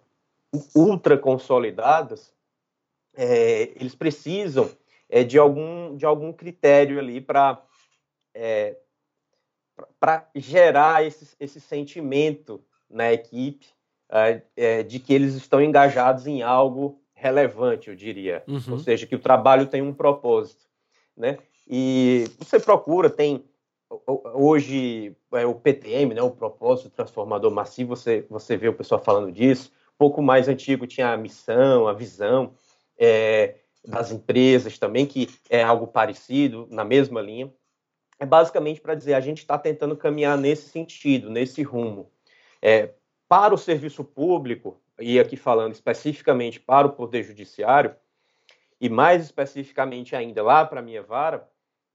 ultra 0.75 1.17
consolidadas, 1.17 2.36
é, 3.17 3.71
eles 3.77 3.95
precisam 3.95 4.71
é, 5.09 5.25
de, 5.25 5.39
algum, 5.39 5.97
de 5.97 6.05
algum 6.05 6.33
critério 6.33 6.99
ali 6.99 7.21
para 7.21 7.63
é, 8.35 8.77
para 9.99 10.29
gerar 10.35 11.05
esse, 11.05 11.35
esse 11.39 11.61
sentimento 11.61 12.63
na 12.89 13.13
equipe 13.13 13.67
é, 14.57 14.83
de 14.83 14.99
que 14.99 15.13
eles 15.13 15.35
estão 15.35 15.61
engajados 15.63 16.27
em 16.27 16.43
algo 16.43 17.01
relevante, 17.13 17.89
eu 17.89 17.97
diria. 17.97 18.43
Uhum. 18.47 18.61
Ou 18.73 18.79
seja, 18.79 19.07
que 19.07 19.15
o 19.15 19.19
trabalho 19.19 19.67
tem 19.67 19.83
um 19.83 19.93
propósito. 19.93 20.65
Né? 21.17 21.39
E 21.67 22.25
você 22.39 22.61
procura, 22.61 23.11
tem 23.11 23.45
hoje 24.35 25.17
é, 25.33 25.47
o 25.47 25.55
PTM, 25.55 26.15
né, 26.15 26.23
o 26.23 26.31
propósito 26.31 26.91
transformador 26.91 27.51
massivo, 27.51 27.97
você, 27.97 28.27
você 28.29 28.57
vê 28.57 28.69
o 28.69 28.75
pessoal 28.75 29.03
falando 29.03 29.33
disso. 29.33 29.73
Um 29.95 29.99
pouco 29.99 30.23
mais 30.23 30.49
antigo 30.49 30.87
tinha 30.87 31.13
a 31.13 31.17
missão, 31.17 31.89
a 31.89 31.93
visão 31.93 32.53
é, 32.99 33.57
das 33.85 34.11
empresas 34.11 34.79
também, 34.79 35.07
que 35.07 35.29
é 35.49 35.63
algo 35.63 35.87
parecido, 35.87 36.67
na 36.71 36.85
mesma 36.85 37.21
linha. 37.21 37.53
É 38.19 38.27
basicamente 38.27 38.81
para 38.81 38.95
dizer, 38.95 39.15
a 39.15 39.21
gente 39.21 39.39
está 39.39 39.59
tentando 39.59 39.97
caminhar 39.97 40.37
nesse 40.37 40.69
sentido, 40.69 41.31
nesse 41.31 41.63
rumo. 41.63 42.11
É, 42.63 42.95
para 43.29 43.55
o 43.55 43.59
serviço 43.59 44.03
público, 44.03 44.81
e 44.99 45.21
aqui 45.21 45.37
falando 45.37 45.75
especificamente 45.75 46.59
para 46.59 46.87
o 46.87 46.93
Poder 46.93 47.23
Judiciário, 47.23 47.95
e 48.81 48.89
mais 48.89 49.23
especificamente 49.25 50.15
ainda 50.15 50.43
lá 50.43 50.65
para 50.65 50.81
a 50.81 50.83
minha 50.83 51.03
vara, 51.03 51.49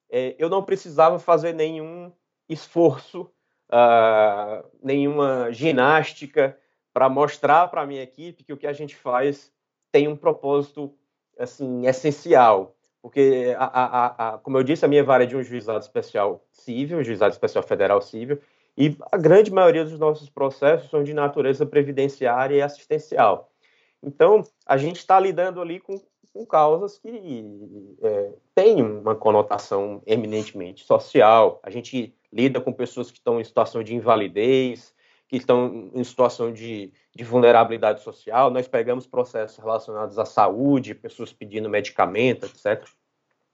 é, 0.09 0.35
eu 0.37 0.49
não 0.49 0.63
precisava 0.63 1.19
fazer 1.19 1.53
nenhum 1.53 2.11
esforço, 2.49 3.31
uh, 3.69 4.69
nenhuma 4.83 5.51
ginástica 5.51 6.57
para 6.93 7.07
mostrar 7.07 7.69
para 7.69 7.81
a 7.81 7.87
minha 7.87 8.03
equipe 8.03 8.43
que 8.43 8.51
o 8.51 8.57
que 8.57 8.67
a 8.67 8.73
gente 8.73 8.95
faz 8.95 9.51
tem 9.91 10.07
um 10.07 10.15
propósito 10.15 10.93
assim 11.37 11.85
essencial, 11.85 12.75
porque 13.01 13.55
a, 13.57 13.65
a, 13.65 14.05
a, 14.35 14.37
como 14.37 14.57
eu 14.57 14.63
disse, 14.63 14.85
a 14.85 14.87
minha 14.87 15.03
vara 15.03 15.23
é 15.23 15.27
de 15.27 15.35
um 15.35 15.43
juizado 15.43 15.79
especial 15.79 16.43
civil, 16.51 17.03
juizado 17.03 17.33
especial 17.33 17.63
federal 17.63 18.01
civil, 18.01 18.39
e 18.77 18.95
a 19.11 19.17
grande 19.17 19.51
maioria 19.51 19.83
dos 19.83 19.99
nossos 19.99 20.29
processos 20.29 20.89
são 20.89 21.03
de 21.03 21.13
natureza 21.13 21.65
previdenciária 21.65 22.55
e 22.55 22.61
assistencial. 22.61 23.51
Então, 24.01 24.43
a 24.65 24.77
gente 24.77 24.97
está 24.97 25.19
lidando 25.19 25.61
ali 25.61 25.79
com, 25.79 25.99
com 26.33 26.45
causas 26.45 26.97
que 26.97 27.97
é, 28.01 28.33
têm 28.55 28.81
uma 28.81 29.15
conotação 29.15 30.01
eminentemente 30.05 30.83
social. 30.85 31.59
A 31.63 31.69
gente 31.69 32.15
lida 32.31 32.61
com 32.61 32.71
pessoas 32.71 33.11
que 33.11 33.17
estão 33.17 33.39
em 33.39 33.43
situação 33.43 33.83
de 33.83 33.93
invalidez, 33.93 34.93
que 35.31 35.37
estão 35.37 35.89
em 35.93 36.03
situação 36.03 36.51
de, 36.51 36.91
de 37.15 37.23
vulnerabilidade 37.23 38.01
social. 38.01 38.51
Nós 38.51 38.67
pegamos 38.67 39.07
processos 39.07 39.57
relacionados 39.57 40.19
à 40.19 40.25
saúde, 40.25 40.93
pessoas 40.93 41.31
pedindo 41.31 41.69
medicamento, 41.69 42.47
etc. 42.47 42.85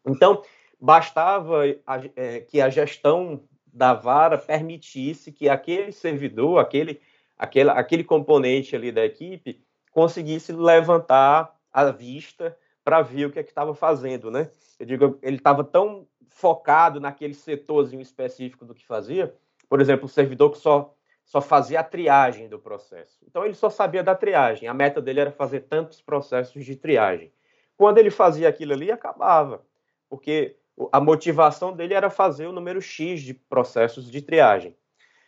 Então, 0.03 0.41
bastava 0.81 1.65
a, 1.85 2.01
é, 2.15 2.39
que 2.39 2.59
a 2.59 2.67
gestão 2.71 3.43
da 3.71 3.93
vara 3.93 4.39
permitisse 4.39 5.31
que 5.31 5.47
aquele 5.47 5.91
servidor, 5.91 6.57
aquele, 6.57 6.99
aquele, 7.37 7.69
aquele 7.69 8.03
componente 8.03 8.75
ali 8.75 8.91
da 8.91 9.05
equipe, 9.05 9.61
conseguisse 9.91 10.51
levantar 10.51 11.55
a 11.71 11.91
vista 11.91 12.57
para 12.83 13.03
ver 13.03 13.27
o 13.27 13.31
que 13.31 13.37
é 13.37 13.43
estava 13.43 13.75
fazendo, 13.75 14.31
né? 14.31 14.49
Eu 14.79 14.85
digo, 14.87 15.19
ele 15.21 15.37
estava 15.37 15.63
tão 15.63 16.07
focado 16.27 16.99
naquele 16.99 17.35
setorzinho 17.35 18.01
específico 18.01 18.65
do 18.65 18.73
que 18.73 18.83
fazia, 18.83 19.31
por 19.69 19.79
exemplo, 19.79 20.05
o 20.05 20.09
servidor 20.09 20.51
que 20.51 20.57
só 20.57 20.96
só 21.27 21.41
fazia 21.41 21.81
a 21.81 21.83
triagem 21.83 22.47
do 22.47 22.57
processo. 22.57 23.19
Então 23.27 23.43
ele 23.43 23.53
só 23.53 23.69
sabia 23.69 24.01
da 24.01 24.15
triagem. 24.15 24.69
A 24.69 24.73
meta 24.73 25.01
dele 25.01 25.19
era 25.19 25.31
fazer 25.31 25.61
tantos 25.61 26.01
processos 26.01 26.63
de 26.63 26.73
triagem. 26.73 27.33
Quando 27.75 27.97
ele 27.97 28.09
fazia 28.09 28.47
aquilo 28.47 28.71
ali, 28.71 28.89
acabava, 28.89 29.61
porque 30.09 30.55
a 30.89 31.01
motivação 31.01 31.75
dele 31.75 31.93
era 31.93 32.09
fazer 32.09 32.47
o 32.47 32.53
número 32.53 32.81
X 32.81 33.21
de 33.21 33.33
processos 33.33 34.09
de 34.09 34.21
triagem. 34.21 34.73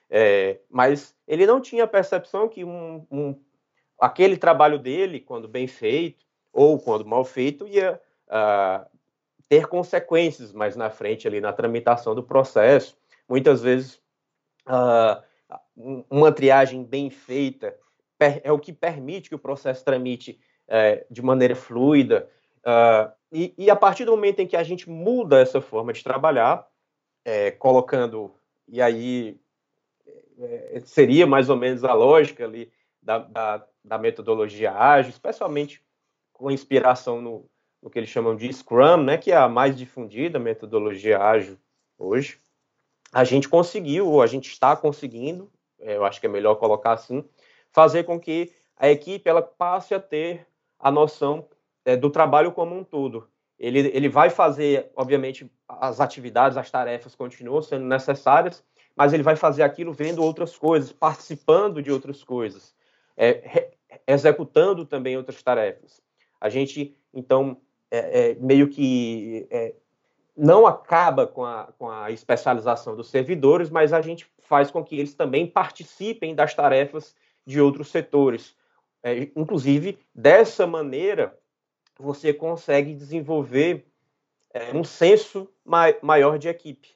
É, 0.09 0.61
mas 0.69 1.13
ele 1.27 1.45
não 1.45 1.59
tinha 1.59 1.85
percepção 1.85 2.47
que 2.47 2.63
um, 2.63 3.05
um, 3.11 3.37
aquele 3.99 4.37
trabalho 4.37 4.79
dele, 4.79 5.19
quando 5.19 5.49
bem 5.49 5.67
feito 5.67 6.25
ou 6.53 6.79
quando 6.79 7.05
mal 7.05 7.25
feito, 7.25 7.67
ia 7.67 8.01
uh, 8.27 8.89
ter 9.49 9.67
consequências 9.67 10.53
mais 10.53 10.77
na 10.77 10.89
frente 10.89 11.27
ali 11.27 11.41
na 11.41 11.51
tramitação 11.51 12.15
do 12.15 12.23
processo. 12.23 12.97
Muitas 13.27 13.61
vezes 13.61 14.01
uh, 14.65 15.21
uma 16.09 16.31
triagem 16.31 16.83
bem 16.83 17.09
feita 17.09 17.75
é 18.43 18.51
o 18.51 18.59
que 18.59 18.73
permite 18.73 19.29
que 19.29 19.35
o 19.35 19.39
processo 19.39 19.83
tramite 19.83 20.39
uh, 20.67 21.05
de 21.09 21.21
maneira 21.21 21.55
fluida. 21.55 22.29
Uh, 22.59 23.11
e, 23.31 23.53
e, 23.57 23.69
a 23.69 23.75
partir 23.75 24.03
do 24.03 24.11
momento 24.11 24.39
em 24.39 24.47
que 24.47 24.57
a 24.57 24.63
gente 24.63 24.89
muda 24.89 25.39
essa 25.39 25.61
forma 25.61 25.93
de 25.93 26.03
trabalhar, 26.03 26.67
é, 27.23 27.51
colocando, 27.51 28.33
e 28.67 28.81
aí 28.81 29.39
é, 30.37 30.81
seria 30.85 31.27
mais 31.27 31.49
ou 31.49 31.55
menos 31.55 31.83
a 31.83 31.93
lógica 31.93 32.43
ali 32.43 32.71
da, 33.01 33.19
da, 33.19 33.67
da, 33.83 33.97
metodologia 33.97 34.73
ágil, 34.73 35.11
especialmente 35.11 35.81
com 36.33 36.49
inspiração 36.49 37.21
no, 37.21 37.45
no 37.81 37.89
que 37.89 37.99
eles 37.99 38.09
chamam 38.09 38.35
de 38.35 38.51
Scrum, 38.51 39.03
né, 39.03 39.17
que 39.17 39.31
é 39.31 39.37
a 39.37 39.47
mais 39.47 39.77
difundida 39.77 40.39
metodologia 40.39 41.21
ágil 41.21 41.57
hoje, 41.97 42.39
a 43.11 43.23
gente 43.23 43.47
conseguiu, 43.47 44.07
ou 44.07 44.21
a 44.21 44.27
gente 44.27 44.49
está 44.49 44.75
conseguindo, 44.75 45.51
é, 45.51 45.58
eu 45.81 46.05
acho 46.05 46.19
que 46.19 46.25
é 46.25 46.29
melhor 46.29 46.55
colocar 46.55 46.93
assim, 46.93 47.23
fazer 47.71 48.03
com 48.03 48.19
que 48.19 48.51
a 48.77 48.89
equipe 48.89 49.29
ela 49.29 49.41
passe 49.41 49.93
a 49.93 49.99
ter 49.99 50.47
a 50.79 50.91
noção 50.91 51.47
é, 51.85 51.95
do 51.95 52.09
trabalho 52.09 52.51
como 52.51 52.75
um 52.75 52.83
todo. 52.83 53.27
Ele, 53.57 53.79
ele 53.93 54.07
vai 54.07 54.29
fazer, 54.29 54.89
obviamente, 54.95 55.51
as 55.67 55.99
atividades, 55.99 56.57
as 56.57 56.71
tarefas 56.71 57.13
continuam 57.13 57.61
sendo 57.61 57.85
necessárias, 57.85 58.63
mas 58.95 59.11
ele 59.11 59.23
vai 59.23 59.35
fazer 59.35 59.63
aquilo 59.63 59.91
vendo 59.91 60.23
outras 60.23 60.57
coisas, 60.57 60.91
participando 60.91 61.81
de 61.81 61.91
outras 61.91 62.23
coisas, 62.23 62.73
é, 63.17 63.71
executando 64.07 64.85
também 64.85 65.17
outras 65.17 65.43
tarefas. 65.43 66.01
A 66.39 66.47
gente, 66.47 66.95
então, 67.13 67.57
é, 67.91 68.31
é 68.31 68.35
meio 68.35 68.69
que 68.69 69.45
é, 69.51 69.73
não 70.39 70.65
acaba 70.65 71.27
com 71.27 71.43
a, 71.43 71.65
com 71.77 71.89
a 71.89 72.09
especialização 72.11 72.95
dos 72.95 73.09
servidores, 73.09 73.69
mas 73.69 73.91
a 73.91 74.01
gente 74.01 74.25
faz 74.39 74.71
com 74.71 74.83
que 74.83 74.97
eles 74.97 75.13
também 75.13 75.45
participem 75.45 76.33
das 76.33 76.53
tarefas 76.53 77.13
de 77.45 77.59
outros 77.59 77.89
setores. 77.89 78.55
É, 79.03 79.29
inclusive, 79.35 79.99
dessa 80.15 80.65
maneira, 80.65 81.37
você 81.99 82.33
consegue 82.33 82.93
desenvolver 82.93 83.85
é, 84.53 84.73
um 84.73 84.83
senso 84.83 85.49
mai 85.65 85.97
maior 86.01 86.39
de 86.39 86.47
equipe, 86.47 86.89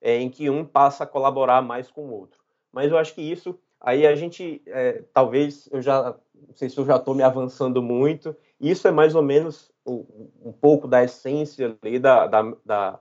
é, 0.00 0.16
em 0.16 0.28
que 0.28 0.50
um 0.50 0.64
passa 0.64 1.04
a 1.04 1.06
colaborar 1.06 1.62
mais 1.62 1.90
com 1.90 2.06
o 2.06 2.12
outro. 2.12 2.40
Mas 2.72 2.90
eu 2.90 2.98
acho 2.98 3.14
que 3.14 3.22
isso, 3.22 3.58
aí 3.80 4.06
a 4.06 4.16
gente, 4.16 4.62
é, 4.66 5.04
talvez, 5.12 5.68
eu 5.72 5.80
já, 5.80 6.16
não 6.34 6.54
sei 6.54 6.68
se 6.68 6.78
eu 6.78 6.84
já 6.84 6.96
estou 6.96 7.14
me 7.14 7.22
avançando 7.22 7.80
muito, 7.80 8.36
isso 8.60 8.86
é 8.86 8.90
mais 8.90 9.14
ou 9.14 9.22
menos 9.22 9.70
um, 9.86 10.52
pouco 10.52 10.86
da 10.86 11.02
essência 11.02 11.76
ali 11.82 11.98
da, 11.98 12.26
da, 12.26 12.54
da 12.64 13.00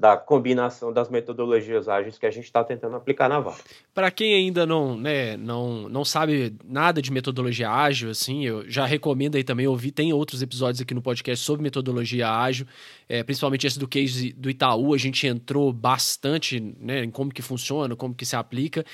da 0.00 0.16
combinação 0.16 0.90
das 0.92 1.10
metodologias 1.10 1.86
ágeis 1.86 2.16
que 2.16 2.24
a 2.24 2.30
gente 2.30 2.44
está 2.44 2.64
tentando 2.64 2.96
aplicar 2.96 3.28
na 3.28 3.38
Vale. 3.38 3.60
Para 3.92 4.10
quem 4.10 4.34
ainda 4.34 4.64
não, 4.64 4.96
né, 4.96 5.36
não, 5.36 5.90
não 5.90 6.04
sabe 6.06 6.56
nada 6.64 7.02
de 7.02 7.12
metodologia 7.12 7.70
ágil, 7.70 8.10
assim, 8.10 8.46
eu 8.46 8.68
já 8.68 8.86
recomendo 8.86 9.36
aí 9.36 9.44
também 9.44 9.66
ouvir, 9.66 9.92
tem 9.92 10.10
outros 10.12 10.40
episódios 10.40 10.80
aqui 10.80 10.94
no 10.94 11.02
podcast 11.02 11.44
sobre 11.44 11.62
metodologia 11.62 12.30
ágil, 12.30 12.66
é, 13.06 13.22
principalmente 13.22 13.66
esse 13.66 13.78
do 13.78 13.86
case 13.86 14.32
do 14.32 14.48
Itaú, 14.48 14.94
a 14.94 14.98
gente 14.98 15.26
entrou 15.26 15.70
bastante 15.70 16.58
né, 16.80 17.04
em 17.04 17.10
como 17.10 17.30
que 17.30 17.42
funciona, 17.42 17.94
como 17.94 18.14
que 18.14 18.24
se 18.24 18.34
aplica, 18.34 18.84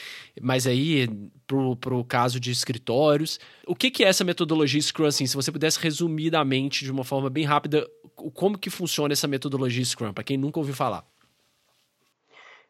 mas 0.41 0.67
aí 0.67 1.09
para 1.47 1.95
o 1.95 2.05
caso 2.05 2.41
de 2.41 2.50
escritórios. 2.50 3.38
O 3.67 3.75
que, 3.75 3.91
que 3.91 4.05
é 4.05 4.09
essa 4.09 4.25
metodologia 4.25 4.81
Scrum, 4.81 5.07
assim, 5.07 5.26
se 5.26 5.37
você 5.37 5.53
pudesse 5.53 5.79
resumidamente, 5.79 6.85
de 6.85 6.91
uma 6.91 7.05
forma 7.05 7.31
bem 7.31 7.45
rápida, 7.45 7.88
como 8.35 8.59
que 8.59 8.71
funciona 8.71 9.12
essa 9.12 9.29
metodologia 9.29 9.85
Scrum, 9.85 10.12
para 10.12 10.25
quem 10.25 10.37
nunca 10.37 10.59
ouviu 10.59 10.75
falar? 10.75 11.05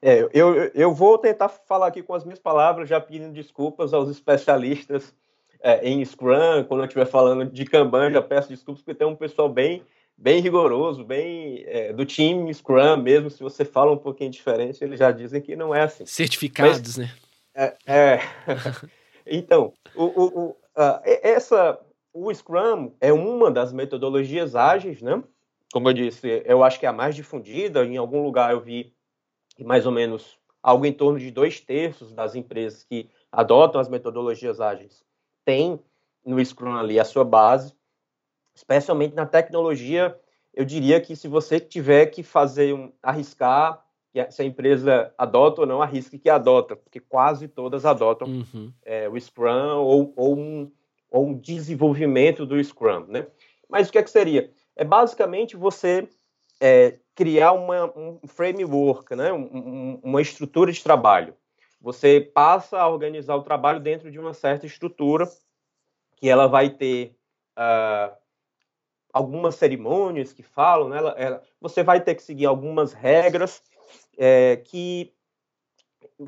É, 0.03 0.29
eu, 0.33 0.71
eu 0.75 0.95
vou 0.95 1.17
tentar 1.17 1.49
falar 1.49 1.87
aqui 1.87 2.03
com 2.03 2.15
as 2.15 2.25
minhas 2.25 2.39
palavras, 2.39 2.89
já 2.89 3.01
pedindo 3.01 3.33
desculpas 3.33 3.95
aos 3.95 4.11
especialistas 4.11 5.15
é, 5.61 5.89
em 5.89 6.05
Scrum, 6.05 6.65
quando 6.69 6.81
eu 6.81 6.87
estiver 6.87 7.07
falando 7.07 7.47
de 7.47 7.65
Kanban, 7.65 8.13
já 8.13 8.23
peço 8.23 8.49
desculpas, 8.49 8.83
porque 8.83 8.97
tem 8.97 9.07
um 9.07 9.17
pessoal 9.17 9.49
bem, 9.49 9.83
bem 10.17 10.41
rigoroso, 10.41 11.03
bem 11.03 11.65
é, 11.67 11.93
do 11.93 12.05
time 12.05 12.53
Scrum 12.53 12.99
mesmo, 12.99 13.31
se 13.31 13.43
você 13.43 13.65
fala 13.65 13.91
um 13.91 13.97
pouquinho 13.97 14.31
diferente, 14.31 14.85
eles 14.85 14.99
já 14.99 15.11
dizem 15.11 15.41
que 15.41 15.57
não 15.57 15.75
é 15.75 15.83
assim. 15.83 16.05
Certificados, 16.05 16.99
Mas, 16.99 16.99
né? 16.99 17.11
É, 17.57 17.77
é. 17.87 18.21
então, 19.27 19.73
o, 19.95 20.05
o, 20.05 20.41
o, 20.41 20.57
essa, 21.05 21.81
o 22.13 22.33
Scrum 22.33 22.93
é 23.01 23.13
uma 23.13 23.51
das 23.51 23.73
metodologias 23.73 24.55
ágeis, 24.55 25.01
né? 25.01 25.23
como 25.73 25.89
eu 25.89 25.93
disse, 25.93 26.43
eu 26.45 26.63
acho 26.63 26.79
que 26.79 26.87
é 26.87 26.89
a 26.89 26.93
mais 26.93 27.15
difundida. 27.15 27.85
Em 27.85 27.97
algum 27.97 28.23
lugar 28.23 28.53
eu 28.53 28.61
vi 28.61 28.95
que 29.57 29.65
mais 29.65 29.87
ou 29.87 29.93
menos 29.93 30.39
algo 30.63 30.87
em 30.87 30.93
torno 30.93 31.19
de 31.19 31.31
dois 31.31 31.61
terços 31.61 32.13
das 32.13 32.35
empresas 32.35 32.83
que 32.83 33.11
adotam 33.31 33.81
as 33.81 33.89
metodologias 33.89 34.61
ágeis 34.61 35.05
têm 35.45 35.79
no 36.25 36.43
Scrum 36.45 36.77
ali 36.77 36.99
a 36.99 37.05
sua 37.05 37.25
base. 37.25 37.75
especialmente 38.55 39.15
na 39.15 39.27
tecnologia, 39.27 40.19
eu 40.55 40.65
diria 40.65 40.99
que 41.01 41.15
se 41.15 41.29
você 41.29 41.61
tiver 41.61 42.07
que 42.07 42.23
fazer 42.23 42.73
um 42.73 42.91
arriscar 43.03 43.86
se 44.31 44.43
a 44.43 44.45
empresa 44.45 45.13
adota 45.17 45.63
ou 45.63 45.67
não, 45.67 45.83
arrisque 45.83 46.19
que 46.19 46.31
adota, 46.31 46.77
porque 46.77 47.01
quase 47.01 47.49
todas 47.49 47.85
adotam 47.85 48.29
uhum. 48.29 48.73
é, 48.85 49.09
o 49.09 49.21
Scrum 49.21 49.79
ou, 49.79 50.13
ou, 50.17 50.39
um, 50.39 50.71
ou 51.11 51.27
um 51.27 51.35
desenvolvimento 51.39 52.47
do 52.47 52.63
Scrum, 52.63 53.07
né? 53.09 53.27
Mas 53.69 53.89
o 53.89 53.93
que 53.93 53.99
é 53.99 54.03
que 54.03 54.11
seria? 54.11 54.51
É 54.75 54.85
basicamente 54.85 55.57
você 55.57 56.09
é, 56.61 56.99
criar 57.15 57.53
uma, 57.53 57.87
um 57.97 58.21
framework, 58.27 59.15
né? 59.15 59.33
Um, 59.33 59.43
um, 59.43 60.01
uma 60.03 60.23
estrutura 60.23 60.71
de 60.71 60.83
trabalho. 60.83 61.35
Você 61.81 62.21
passa 62.21 62.79
a 62.79 62.89
organizar 62.89 63.37
o 63.37 63.43
trabalho 63.43 63.81
dentro 63.81 64.11
de 64.11 64.19
uma 64.19 64.35
certa 64.35 64.67
estrutura 64.67 65.29
que 66.17 66.29
ela 66.29 66.47
vai 66.47 66.71
ter 66.71 67.15
uh, 67.57 68.15
algumas 69.13 69.55
cerimônias 69.55 70.33
que 70.33 70.43
falam, 70.43 70.89
né? 70.89 70.99
Ela, 70.99 71.11
ela, 71.17 71.43
você 71.61 71.83
vai 71.83 72.01
ter 72.01 72.15
que 72.15 72.23
seguir 72.23 72.47
algumas 72.47 72.93
regras 72.93 73.63
é, 74.17 74.57
que 74.57 75.13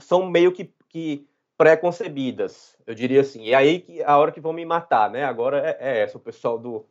são 0.00 0.28
meio 0.28 0.52
que, 0.52 0.72
que 0.88 1.26
pré-concebidas, 1.56 2.76
eu 2.86 2.94
diria 2.94 3.20
assim. 3.20 3.44
E 3.44 3.54
aí 3.54 3.80
que 3.80 4.02
a 4.02 4.16
hora 4.16 4.32
que 4.32 4.40
vão 4.40 4.52
me 4.52 4.64
matar, 4.64 5.10
né? 5.10 5.24
Agora 5.24 5.58
é, 5.58 5.76
é 5.80 5.98
essa, 6.00 6.16
o 6.16 6.20
pessoal 6.20 6.58
do, 6.58 6.86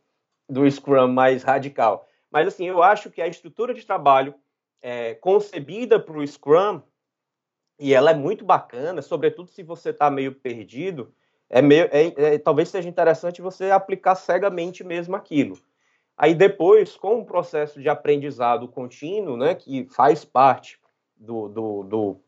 do 0.48 0.70
Scrum 0.70 1.08
mais 1.08 1.42
radical. 1.42 2.06
Mas 2.30 2.48
assim, 2.48 2.66
eu 2.66 2.82
acho 2.82 3.10
que 3.10 3.22
a 3.22 3.26
estrutura 3.26 3.72
de 3.72 3.86
trabalho 3.86 4.34
é, 4.82 5.14
concebida 5.14 5.98
para 5.98 6.18
o 6.18 6.26
Scrum 6.26 6.82
e 7.78 7.94
ela 7.94 8.10
é 8.10 8.14
muito 8.14 8.44
bacana, 8.44 9.00
sobretudo 9.00 9.48
se 9.48 9.62
você 9.62 9.90
está 9.90 10.10
meio 10.10 10.34
perdido, 10.34 11.14
é 11.48 11.62
meio, 11.62 11.88
é, 11.92 12.34
é, 12.34 12.38
talvez 12.38 12.68
seja 12.68 12.88
interessante 12.88 13.40
você 13.40 13.70
aplicar 13.70 14.16
cegamente 14.16 14.82
mesmo 14.82 15.14
aquilo. 15.14 15.56
Aí 16.16 16.34
depois, 16.34 16.96
com 16.96 17.20
o 17.20 17.24
processo 17.24 17.80
de 17.80 17.88
aprendizado 17.88 18.66
contínuo, 18.66 19.36
né, 19.36 19.54
que 19.54 19.86
faz 19.86 20.24
parte 20.24 20.77
do, 21.18 21.48
do, 21.48 21.82
do 21.84 22.20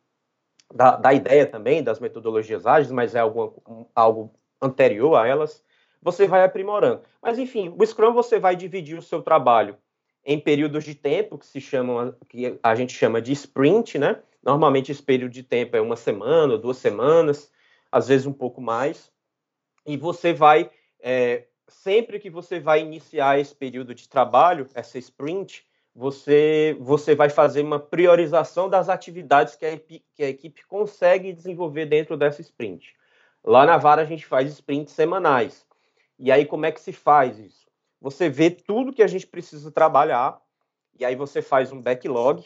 da, 0.75 0.97
da, 0.97 1.13
ideia 1.15 1.47
também 1.47 1.83
das 1.83 2.01
metodologias 2.01 2.67
ágeis, 2.67 2.93
mas 2.93 3.15
é 3.15 3.21
algo, 3.21 3.91
algo 3.95 4.33
anterior 4.61 5.17
a 5.17 5.27
elas, 5.27 5.65
você 6.03 6.27
vai 6.27 6.45
aprimorando. 6.45 7.03
Mas 7.23 7.39
enfim, 7.39 7.75
o 7.77 7.85
Scrum 7.85 8.13
você 8.13 8.39
vai 8.39 8.57
dividir 8.57 8.99
o 8.99 9.03
seu 9.03 9.23
trabalho 9.23 9.77
em 10.25 10.39
períodos 10.39 10.85
de 10.85 10.95
tempo 10.95 11.39
que 11.39 11.47
se 11.47 11.61
chamam, 11.61 12.15
que 12.29 12.59
a 12.63 12.75
gente 12.75 12.93
chama 12.93 13.21
de 13.21 13.33
sprint, 13.33 13.99
né? 13.99 14.21
Normalmente 14.43 14.93
esse 14.93 15.03
período 15.03 15.33
de 15.33 15.43
tempo 15.43 15.77
é 15.77 15.81
uma 15.81 15.97
semana, 15.97 16.59
duas 16.59 16.79
semanas, 16.79 17.51
às 17.91 18.09
vezes 18.09 18.27
um 18.27 18.33
pouco 18.33 18.61
mais. 18.61 19.11
E 19.87 19.97
você 19.97 20.33
vai 20.33 20.71
é, 21.01 21.47
sempre 21.69 22.19
que 22.19 22.31
você 22.31 22.61
vai 22.61 22.81
iniciar 22.81 23.39
esse 23.39 23.55
período 23.55 23.95
de 23.95 24.09
trabalho, 24.09 24.67
essa 24.75 24.99
sprint, 24.99 25.65
você, 25.95 26.77
você 26.81 27.15
vai 27.15 27.29
fazer 27.29 27.63
uma 27.63 27.79
priorização 27.79 28.69
das 28.69 28.89
atividades 28.89 29.57
que 29.57 29.67
a, 29.67 29.79
que 29.79 30.23
a 30.23 30.29
equipe 30.29 30.65
consegue 30.67 31.33
desenvolver 31.33 31.87
dentro 31.87 32.17
dessa 32.17 32.41
sprint. 32.41 32.95
Lá 33.43 33.67
na 33.67 33.77
Vara 33.77 34.03
a 34.03 34.07
gente 34.07 34.25
faz 34.27 34.51
sprints 34.53 34.95
semanais. 34.95 35.67
E 36.19 36.31
aí 36.31 36.45
como 36.47 36.67
é 36.67 36.73
que 36.73 36.81
se 36.81 36.93
faz 36.93 37.39
isso? 37.39 37.67
Você 38.01 38.29
vê 38.29 38.51
tudo 38.51 38.93
que 38.93 39.03
a 39.03 39.07
gente 39.07 39.27
precisa 39.27 39.71
trabalhar 39.71 40.41
e 40.99 41.05
aí 41.05 41.17
você 41.17 41.43
faz 41.43 41.73
um 41.73 41.81
backlog 41.81 42.45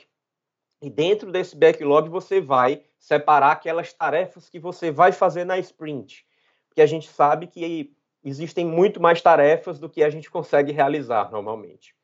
e 0.81 0.91
dentro 0.91 1.31
desse 1.31 1.57
backlog 1.57 2.09
você 2.09 2.41
vai 2.41 2.83
separar 2.99 3.53
aquelas 3.53 3.93
tarefas 3.93 4.49
que 4.49 4.59
você 4.59 4.91
vai 4.91 5.13
fazer 5.13 5.45
na 5.45 5.59
sprint. 5.59 6.27
Porque 6.69 6.83
a 6.83 6.87
gente 6.87 7.09
sabe 7.09 7.47
que 7.47 7.95
existem 8.23 8.67
muito 8.67 9.01
mais 9.01 9.21
tarefas 9.21 9.79
do 9.79 9.89
que 9.89 10.03
a 10.03 10.11
gente 10.11 10.31
consegue 10.31 10.73
realizar 10.73 11.31
normalmente. 11.31 11.95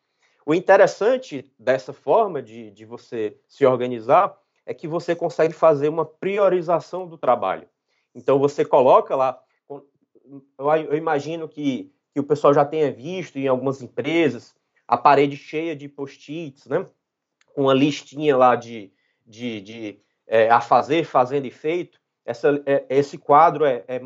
O 0.44 0.54
interessante 0.54 1.52
dessa 1.58 1.92
forma 1.92 2.42
de, 2.42 2.70
de 2.70 2.84
você 2.84 3.36
se 3.46 3.64
organizar 3.66 4.36
é 4.64 4.72
que 4.72 4.88
você 4.88 5.14
consegue 5.14 5.52
fazer 5.52 5.88
uma 5.88 6.04
priorização 6.04 7.06
do 7.06 7.18
trabalho. 7.18 7.68
Então 8.14 8.38
você 8.38 8.64
coloca 8.64 9.14
lá, 9.14 9.40
eu 10.58 10.96
imagino 10.96 11.48
que, 11.48 11.92
que 12.12 12.20
o 12.20 12.24
pessoal 12.24 12.54
já 12.54 12.64
tenha 12.64 12.90
visto 12.90 13.36
em 13.36 13.48
algumas 13.48 13.82
empresas 13.82 14.54
a 14.86 14.96
parede 14.96 15.36
cheia 15.36 15.76
de 15.76 15.88
post-its, 15.88 16.66
né? 16.66 16.84
Com 17.54 17.62
uma 17.62 17.74
listinha 17.74 18.36
lá 18.36 18.56
de, 18.56 18.92
de, 19.24 19.60
de 19.60 20.00
é, 20.26 20.50
a 20.50 20.60
fazer, 20.60 21.04
fazendo 21.04 21.46
e 21.46 21.50
feito. 21.50 22.00
Essa, 22.24 22.60
é, 22.66 22.84
esse 22.88 23.16
quadro 23.16 23.64
é, 23.64 23.84
é 23.86 24.00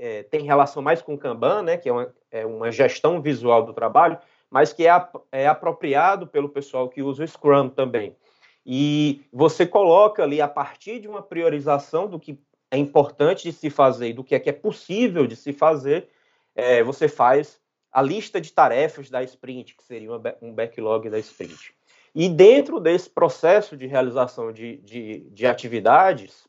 é, 0.00 0.22
tem 0.22 0.44
relação 0.44 0.82
mais 0.82 1.02
com 1.02 1.12
o 1.12 1.18
Kanban, 1.18 1.62
né, 1.62 1.76
que 1.76 1.86
é 1.86 1.92
uma, 1.92 2.14
é 2.30 2.46
uma 2.46 2.72
gestão 2.72 3.20
visual 3.20 3.62
do 3.62 3.74
trabalho, 3.74 4.18
mas 4.50 4.72
que 4.72 4.86
é, 4.86 5.08
é 5.30 5.46
apropriado 5.46 6.26
pelo 6.26 6.48
pessoal 6.48 6.88
que 6.88 7.02
usa 7.02 7.22
o 7.22 7.28
Scrum 7.28 7.68
também. 7.68 8.16
E 8.64 9.22
você 9.32 9.66
coloca 9.66 10.22
ali, 10.22 10.40
a 10.40 10.48
partir 10.48 11.00
de 11.00 11.08
uma 11.08 11.22
priorização 11.22 12.08
do 12.08 12.18
que 12.18 12.38
é 12.70 12.76
importante 12.76 13.44
de 13.44 13.52
se 13.52 13.70
fazer 13.70 14.08
e 14.08 14.12
do 14.12 14.24
que 14.24 14.34
é, 14.34 14.40
que 14.40 14.50
é 14.50 14.52
possível 14.52 15.26
de 15.26 15.36
se 15.36 15.52
fazer, 15.52 16.08
é, 16.54 16.82
você 16.82 17.08
faz 17.08 17.60
a 17.90 18.02
lista 18.02 18.40
de 18.40 18.52
tarefas 18.52 19.10
da 19.10 19.22
sprint, 19.22 19.74
que 19.74 19.82
seria 19.82 20.10
um 20.40 20.52
backlog 20.52 21.08
da 21.10 21.18
sprint. 21.18 21.74
E 22.14 22.28
dentro 22.28 22.78
desse 22.78 23.08
processo 23.08 23.76
de 23.76 23.86
realização 23.86 24.52
de, 24.52 24.76
de, 24.78 25.20
de 25.30 25.46
atividades, 25.46 26.44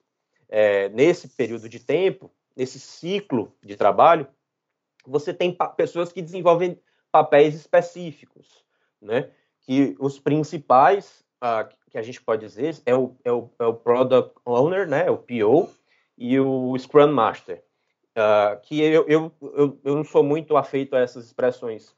é, 0.50 0.90
nesse 0.90 1.30
período 1.30 1.70
de 1.70 1.80
tempo, 1.80 2.32
nesse 2.56 2.80
ciclo 2.80 3.56
de 3.64 3.76
trabalho, 3.76 4.28
você 5.06 5.34
tem 5.34 5.56
pessoas 5.76 6.12
que 6.12 6.22
desenvolvem 6.22 6.80
papéis 7.12 7.56
específicos, 7.56 8.64
né? 9.02 9.30
Que 9.62 9.96
os 10.00 10.20
principais 10.20 11.24
uh, 11.44 11.68
que 11.90 11.98
a 11.98 12.02
gente 12.02 12.22
pode 12.22 12.46
dizer 12.46 12.82
é 12.86 12.96
o, 12.96 13.16
é 13.24 13.32
o, 13.32 13.50
é 13.60 13.66
o 13.66 13.74
Product 13.74 14.34
Owner, 14.46 14.88
né? 14.88 15.10
O 15.10 15.18
PO 15.18 15.70
e 16.18 16.40
o 16.40 16.78
Scrum 16.78 17.12
Master. 17.12 17.64
Uh, 18.12 18.60
que 18.64 18.82
eu, 18.82 19.06
eu, 19.08 19.32
eu, 19.42 19.80
eu, 19.84 19.96
não 19.96 20.04
sou 20.04 20.24
muito 20.24 20.58
afeito 20.58 20.96
a 20.96 21.00
essas 21.00 21.26
expressões 21.26 21.96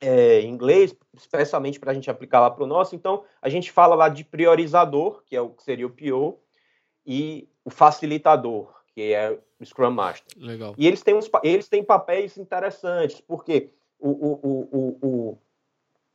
é, 0.00 0.40
em 0.40 0.48
inglês, 0.48 0.94
especialmente 1.16 1.78
para 1.78 1.92
a 1.92 1.94
gente 1.94 2.10
aplicar 2.10 2.40
lá 2.40 2.50
para 2.50 2.64
o 2.64 2.66
nosso. 2.66 2.94
Então, 2.94 3.24
a 3.40 3.48
gente 3.48 3.70
fala 3.70 3.94
lá 3.94 4.08
de 4.08 4.24
priorizador, 4.24 5.22
que 5.24 5.36
é 5.36 5.40
o 5.40 5.50
que 5.50 5.62
seria 5.62 5.86
o 5.86 5.90
PO, 5.90 6.38
e 7.06 7.48
o 7.64 7.70
facilitador, 7.70 8.72
que 8.94 9.12
é 9.12 9.38
o 9.60 9.64
Scrum 9.64 9.90
Master. 9.90 10.36
Legal. 10.36 10.74
E 10.76 10.86
eles 10.86 11.02
têm, 11.02 11.14
uns, 11.14 11.30
eles 11.42 11.68
têm 11.68 11.82
papéis 11.82 12.36
interessantes, 12.36 13.20
porque 13.20 13.72
o, 13.98 14.10
o, 14.10 14.98
o, 15.02 15.38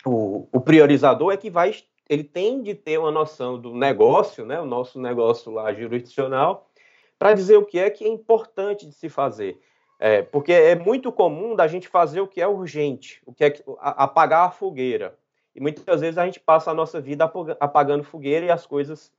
o, 0.05 0.47
o, 0.51 0.61
priorizador 0.61 1.33
é 1.33 1.37
que 1.37 1.49
vai, 1.49 1.73
ele 2.09 2.23
tem 2.23 2.61
de 2.61 2.73
ter 2.75 2.97
uma 2.97 3.11
noção 3.11 3.59
do 3.59 3.73
negócio, 3.73 4.45
né, 4.45 4.59
o 4.59 4.65
nosso 4.65 4.99
negócio 4.99 5.51
lá 5.51 5.73
jurisdicional, 5.73 6.69
para 7.17 7.33
dizer 7.33 7.57
o 7.57 7.65
que 7.65 7.79
é 7.79 7.89
que 7.89 8.03
é 8.03 8.07
importante 8.07 8.85
de 8.85 8.93
se 8.93 9.09
fazer. 9.09 9.59
É, 9.99 10.21
porque 10.21 10.51
é 10.51 10.75
muito 10.75 11.11
comum 11.11 11.55
da 11.55 11.67
gente 11.67 11.87
fazer 11.87 12.19
o 12.19 12.27
que 12.27 12.41
é 12.41 12.47
urgente, 12.47 13.21
o 13.25 13.33
que 13.33 13.45
é 13.45 13.53
apagar 13.79 14.47
a 14.47 14.51
fogueira. 14.51 15.17
E 15.55 15.61
muitas 15.61 16.01
vezes 16.01 16.17
a 16.17 16.25
gente 16.25 16.39
passa 16.39 16.71
a 16.71 16.73
nossa 16.73 16.99
vida 16.99 17.31
apagando 17.59 18.03
fogueira 18.03 18.45
e 18.45 18.51
as 18.51 18.65
coisas 18.65 19.11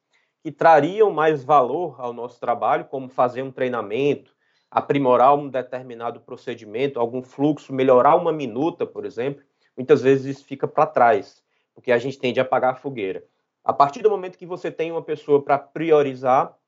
que 0.43 0.53
trariam 0.53 1.11
mais 1.11 1.43
valor 1.43 1.99
ao 1.99 2.13
nosso 2.13 2.39
trabalho, 2.39 2.85
como 2.85 3.09
fazer 3.09 3.41
um 3.41 3.51
treinamento, 3.51 4.34
aprimorar 4.75 5.37
um 5.37 5.49
determinado 5.49 6.19
procedimento, 6.19 6.99
algum 6.99 7.23
fluxo, 7.23 7.73
melhorar 7.73 8.17
uma 8.17 8.33
minuta, 8.33 8.85
por 8.85 9.07
exemplo, 9.07 9.45
muitas 9.77 10.03
vezes 10.03 10.37
isso 10.37 10.45
fica 10.45 10.67
para 10.67 10.85
trás, 10.85 11.41
porque 11.73 11.93
a 11.93 11.99
gente 11.99 12.19
tende 12.19 12.41
a 12.41 12.43
apagar 12.43 12.73
a 12.73 12.77
fogueira. 12.77 13.25
A 13.63 13.73
partir 13.73 14.03
do 14.03 14.11
momento 14.11 14.37
que 14.37 14.45
você 14.45 14.73
tem 14.73 14.91
uma 14.91 15.01
pessoa 15.01 15.41
para 15.41 15.57
priorizar, 15.57 16.59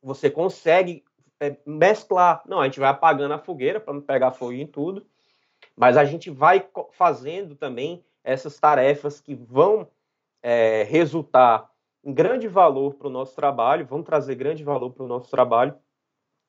você 0.00 0.30
consegue 0.30 1.04
é, 1.40 1.56
mesclar. 1.66 2.44
Não, 2.46 2.60
a 2.60 2.64
gente 2.66 2.78
vai 2.78 2.88
apagando 2.88 3.34
a 3.34 3.38
fogueira 3.38 3.80
para 3.80 3.92
não 3.92 4.00
pegar 4.00 4.30
fogo 4.30 4.52
em 4.52 4.66
tudo, 4.66 5.04
mas 5.76 5.96
a 5.96 6.04
gente 6.04 6.30
vai 6.30 6.64
fazendo 6.92 7.56
também 7.56 8.04
essas 8.22 8.56
tarefas 8.56 9.20
que 9.20 9.34
vão 9.34 9.88
é, 10.40 10.84
resultar 10.84 11.68
um 12.04 12.14
grande 12.14 12.46
valor 12.46 12.94
para 12.94 13.08
o 13.08 13.10
nosso 13.10 13.34
trabalho, 13.34 13.84
vão 13.84 14.00
trazer 14.00 14.36
grande 14.36 14.62
valor 14.62 14.90
para 14.92 15.02
o 15.02 15.08
nosso 15.08 15.28
trabalho, 15.28 15.74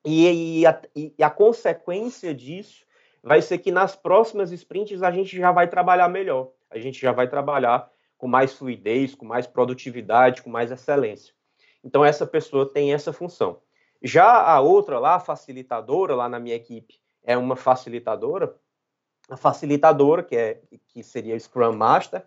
e, 0.05 0.59
e, 0.59 0.65
a, 0.65 0.81
e, 0.95 1.23
a, 1.23 1.29
consequência 1.29 2.33
disso 2.33 2.85
vai 3.21 3.41
ser 3.41 3.57
que 3.59 3.71
nas 3.71 3.95
próximas 3.95 4.51
sprints 4.51 5.01
a 5.01 5.11
gente 5.11 5.37
já 5.37 5.51
vai 5.51 5.67
trabalhar 5.67 6.09
melhor, 6.09 6.51
a 6.69 6.77
gente 6.77 6.99
já 6.99 7.11
vai 7.11 7.27
trabalhar 7.27 7.89
com 8.17 8.27
mais 8.27 8.53
fluidez, 8.53 9.15
com 9.15 9.25
mais 9.25 9.47
produtividade, 9.47 10.41
com 10.41 10.49
mais 10.49 10.71
excelência. 10.71 11.33
Então 11.83 12.03
essa 12.03 12.25
pessoa 12.25 12.71
tem 12.71 12.93
essa 12.93 13.13
função. 13.13 13.61
Já 14.01 14.41
a 14.41 14.59
outra 14.59 14.99
lá, 14.99 15.15
a 15.15 15.19
facilitadora, 15.19 16.15
lá 16.15 16.27
na 16.27 16.39
minha 16.39 16.55
equipe, 16.55 16.99
é 17.23 17.37
uma 17.37 17.55
facilitadora. 17.55 18.53
A 19.29 19.37
facilitadora, 19.37 20.21
que, 20.21 20.35
é, 20.35 20.61
que 20.87 21.01
seria 21.01 21.39
Scrum 21.39 21.73
Master, 21.73 22.25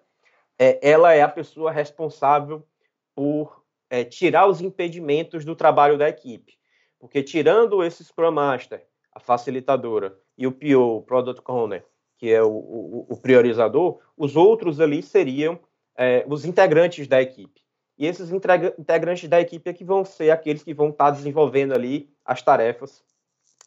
é, 0.58 0.78
ela 0.82 1.12
é 1.12 1.20
a 1.20 1.28
pessoa 1.28 1.70
responsável 1.70 2.66
por 3.14 3.62
é, 3.90 4.04
tirar 4.04 4.46
os 4.46 4.60
impedimentos 4.60 5.44
do 5.44 5.54
trabalho 5.54 5.98
da 5.98 6.08
equipe. 6.08 6.58
Porque 6.98 7.22
tirando 7.22 7.82
esse 7.84 8.04
Scrum 8.04 8.32
Master, 8.32 8.86
a 9.12 9.20
facilitadora, 9.20 10.18
e 10.36 10.46
o 10.46 10.52
PO, 10.52 10.98
o 10.98 11.02
Product 11.02 11.42
Owner, 11.50 11.84
que 12.18 12.30
é 12.30 12.42
o, 12.42 12.48
o, 12.48 13.06
o 13.10 13.16
priorizador, 13.16 14.00
os 14.16 14.36
outros 14.36 14.80
ali 14.80 15.02
seriam 15.02 15.58
é, 15.96 16.24
os 16.28 16.44
integrantes 16.44 17.06
da 17.06 17.20
equipe. 17.20 17.62
E 17.98 18.06
esses 18.06 18.30
integrantes 18.30 19.28
da 19.28 19.40
equipe 19.40 19.70
é 19.70 19.72
que 19.72 19.84
vão 19.84 20.04
ser 20.04 20.30
aqueles 20.30 20.62
que 20.62 20.74
vão 20.74 20.90
estar 20.90 21.10
desenvolvendo 21.10 21.72
ali 21.72 22.10
as 22.24 22.42
tarefas 22.42 23.02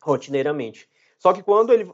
rotineiramente. 0.02 0.88
Só 1.18 1.34
que 1.34 1.44
quando 1.44 1.74
ele, 1.74 1.92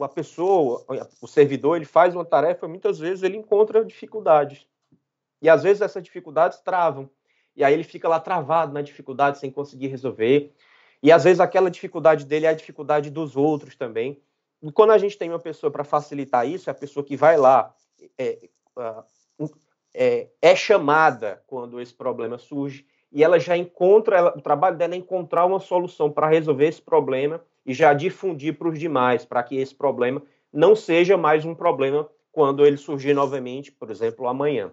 a 0.00 0.08
pessoa, 0.08 0.84
o 1.20 1.26
servidor, 1.28 1.76
ele 1.76 1.84
faz 1.84 2.14
uma 2.14 2.24
tarefa, 2.24 2.66
muitas 2.66 2.98
vezes 2.98 3.22
ele 3.22 3.36
encontra 3.36 3.84
dificuldades. 3.84 4.66
E 5.40 5.48
às 5.48 5.62
vezes 5.62 5.82
essas 5.82 6.02
dificuldades 6.02 6.58
travam. 6.60 7.08
E 7.60 7.64
aí 7.64 7.74
ele 7.74 7.84
fica 7.84 8.08
lá 8.08 8.18
travado 8.18 8.72
na 8.72 8.80
dificuldade 8.80 9.38
sem 9.38 9.50
conseguir 9.50 9.88
resolver. 9.88 10.50
E 11.02 11.12
às 11.12 11.24
vezes 11.24 11.40
aquela 11.40 11.70
dificuldade 11.70 12.24
dele 12.24 12.46
é 12.46 12.48
a 12.48 12.54
dificuldade 12.54 13.10
dos 13.10 13.36
outros 13.36 13.76
também. 13.76 14.18
E 14.62 14.72
quando 14.72 14.92
a 14.92 14.98
gente 14.98 15.18
tem 15.18 15.28
uma 15.28 15.38
pessoa 15.38 15.70
para 15.70 15.84
facilitar 15.84 16.48
isso, 16.48 16.70
é 16.70 16.72
a 16.72 16.74
pessoa 16.74 17.04
que 17.04 17.18
vai 17.18 17.36
lá, 17.36 17.74
é, 18.16 18.48
é, 19.92 20.28
é, 20.40 20.56
chamada 20.56 21.42
quando 21.46 21.78
esse 21.78 21.92
problema 21.92 22.38
surge, 22.38 22.86
e 23.12 23.22
ela 23.22 23.38
já 23.38 23.58
encontra, 23.58 24.16
ela, 24.16 24.38
o 24.38 24.40
trabalho 24.40 24.78
dela 24.78 24.94
é 24.94 24.96
encontrar 24.96 25.44
uma 25.44 25.60
solução 25.60 26.10
para 26.10 26.28
resolver 26.28 26.66
esse 26.66 26.80
problema 26.80 27.42
e 27.66 27.74
já 27.74 27.92
difundir 27.92 28.56
para 28.56 28.68
os 28.70 28.78
demais, 28.78 29.26
para 29.26 29.42
que 29.42 29.56
esse 29.56 29.74
problema 29.74 30.22
não 30.50 30.74
seja 30.74 31.18
mais 31.18 31.44
um 31.44 31.54
problema 31.54 32.08
quando 32.32 32.64
ele 32.64 32.78
surgir 32.78 33.12
novamente, 33.12 33.70
por 33.70 33.90
exemplo, 33.90 34.26
amanhã. 34.26 34.72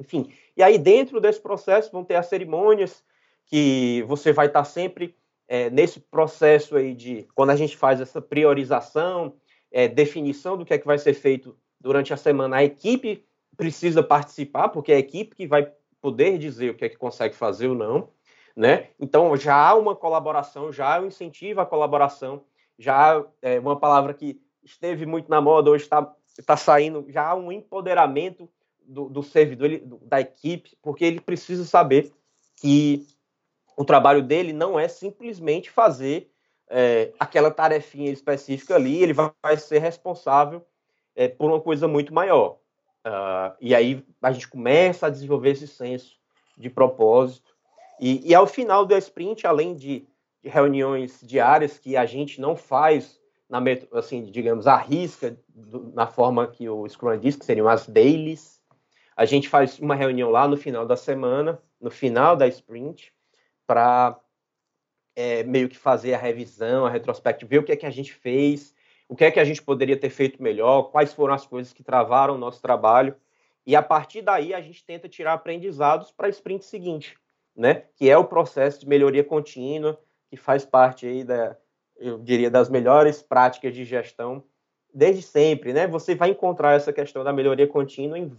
Enfim, 0.00 0.32
e 0.56 0.62
aí 0.62 0.78
dentro 0.78 1.20
desse 1.20 1.40
processo 1.40 1.92
vão 1.92 2.02
ter 2.02 2.14
as 2.14 2.26
cerimônias 2.26 3.04
que 3.44 4.02
você 4.08 4.32
vai 4.32 4.46
estar 4.46 4.64
sempre 4.64 5.14
é, 5.46 5.68
nesse 5.68 6.00
processo 6.00 6.74
aí 6.74 6.94
de 6.94 7.28
quando 7.34 7.50
a 7.50 7.56
gente 7.56 7.76
faz 7.76 8.00
essa 8.00 8.20
priorização, 8.22 9.34
é, 9.70 9.86
definição 9.86 10.56
do 10.56 10.64
que 10.64 10.72
é 10.72 10.78
que 10.78 10.86
vai 10.86 10.96
ser 10.96 11.12
feito 11.12 11.54
durante 11.78 12.14
a 12.14 12.16
semana, 12.16 12.56
a 12.56 12.64
equipe 12.64 13.26
precisa 13.56 14.02
participar, 14.02 14.70
porque 14.70 14.90
é 14.90 14.96
a 14.96 15.00
equipe 15.00 15.36
que 15.36 15.46
vai 15.46 15.70
poder 16.00 16.38
dizer 16.38 16.70
o 16.70 16.74
que 16.74 16.86
é 16.86 16.88
que 16.88 16.96
consegue 16.96 17.34
fazer 17.34 17.68
ou 17.68 17.74
não, 17.74 18.08
né? 18.56 18.88
Então 18.98 19.36
já 19.36 19.54
há 19.54 19.74
uma 19.74 19.94
colaboração, 19.94 20.72
já 20.72 20.96
há 20.96 21.00
um 21.00 21.06
incentivo 21.06 21.60
à 21.60 21.66
colaboração, 21.66 22.42
já 22.78 23.18
há 23.18 23.24
é, 23.42 23.60
uma 23.60 23.78
palavra 23.78 24.14
que 24.14 24.40
esteve 24.64 25.04
muito 25.04 25.28
na 25.28 25.40
moda, 25.42 25.70
hoje 25.70 25.84
está 25.84 26.14
tá 26.46 26.56
saindo, 26.56 27.04
já 27.08 27.28
há 27.28 27.34
um 27.34 27.52
empoderamento 27.52 28.48
do, 28.90 29.08
do 29.08 29.22
servidor, 29.22 29.66
ele, 29.66 29.84
da 30.02 30.20
equipe, 30.20 30.76
porque 30.82 31.04
ele 31.04 31.20
precisa 31.20 31.64
saber 31.64 32.12
que 32.56 33.06
o 33.76 33.84
trabalho 33.84 34.22
dele 34.22 34.52
não 34.52 34.78
é 34.78 34.88
simplesmente 34.88 35.70
fazer 35.70 36.30
é, 36.68 37.12
aquela 37.18 37.50
tarefinha 37.50 38.10
específica 38.10 38.74
ali, 38.74 39.02
ele 39.02 39.12
vai, 39.12 39.30
vai 39.42 39.56
ser 39.56 39.78
responsável 39.78 40.66
é, 41.14 41.28
por 41.28 41.50
uma 41.50 41.60
coisa 41.60 41.86
muito 41.86 42.12
maior. 42.12 42.58
Uh, 43.06 43.56
e 43.60 43.74
aí 43.74 44.04
a 44.20 44.30
gente 44.30 44.48
começa 44.48 45.06
a 45.06 45.10
desenvolver 45.10 45.50
esse 45.50 45.66
senso 45.66 46.18
de 46.56 46.68
propósito. 46.68 47.50
E, 47.98 48.28
e 48.28 48.34
ao 48.34 48.46
final 48.46 48.84
do 48.84 48.96
sprint, 48.96 49.46
além 49.46 49.74
de, 49.74 50.06
de, 50.42 50.48
reuniões 50.48 51.20
diárias 51.22 51.78
que 51.78 51.96
a 51.96 52.04
gente 52.04 52.40
não 52.40 52.54
faz, 52.54 53.18
na, 53.48 53.62
assim, 53.92 54.24
digamos, 54.24 54.66
à 54.66 54.76
risca, 54.76 55.38
do, 55.48 55.90
na 55.94 56.06
forma 56.06 56.46
que 56.46 56.68
o 56.68 56.86
Scrum 56.86 57.18
diz, 57.18 57.36
que 57.36 57.44
seriam 57.44 57.68
as 57.68 57.86
dailies, 57.86 58.59
a 59.20 59.26
gente 59.26 59.50
faz 59.50 59.78
uma 59.78 59.94
reunião 59.94 60.30
lá 60.30 60.48
no 60.48 60.56
final 60.56 60.86
da 60.86 60.96
semana, 60.96 61.60
no 61.78 61.90
final 61.90 62.34
da 62.34 62.48
sprint, 62.48 63.12
para 63.66 64.18
é, 65.14 65.42
meio 65.42 65.68
que 65.68 65.76
fazer 65.76 66.14
a 66.14 66.18
revisão, 66.18 66.86
a 66.86 66.90
retrospectiva, 66.90 67.50
ver 67.50 67.58
o 67.58 67.62
que 67.62 67.72
é 67.72 67.76
que 67.76 67.84
a 67.84 67.90
gente 67.90 68.14
fez, 68.14 68.74
o 69.10 69.14
que 69.14 69.26
é 69.26 69.30
que 69.30 69.38
a 69.38 69.44
gente 69.44 69.60
poderia 69.60 69.94
ter 69.94 70.08
feito 70.08 70.42
melhor, 70.42 70.84
quais 70.84 71.12
foram 71.12 71.34
as 71.34 71.44
coisas 71.44 71.70
que 71.70 71.82
travaram 71.82 72.36
o 72.36 72.38
nosso 72.38 72.62
trabalho. 72.62 73.14
E 73.66 73.76
a 73.76 73.82
partir 73.82 74.22
daí 74.22 74.54
a 74.54 74.60
gente 74.62 74.82
tenta 74.86 75.06
tirar 75.06 75.34
aprendizados 75.34 76.10
para 76.10 76.26
a 76.26 76.30
sprint 76.30 76.64
seguinte, 76.64 77.14
né? 77.54 77.84
Que 77.96 78.08
é 78.08 78.16
o 78.16 78.24
processo 78.24 78.80
de 78.80 78.88
melhoria 78.88 79.22
contínua, 79.22 80.00
que 80.30 80.36
faz 80.38 80.64
parte 80.64 81.06
aí 81.06 81.24
da, 81.24 81.58
eu 81.98 82.18
diria, 82.18 82.50
das 82.50 82.70
melhores 82.70 83.22
práticas 83.22 83.74
de 83.74 83.84
gestão 83.84 84.42
desde 84.92 85.22
sempre, 85.22 85.72
né? 85.72 85.86
Você 85.86 86.14
vai 86.14 86.30
encontrar 86.30 86.74
essa 86.74 86.92
questão 86.92 87.24
da 87.24 87.32
melhoria 87.32 87.66
contínua 87.66 88.18
em, 88.18 88.30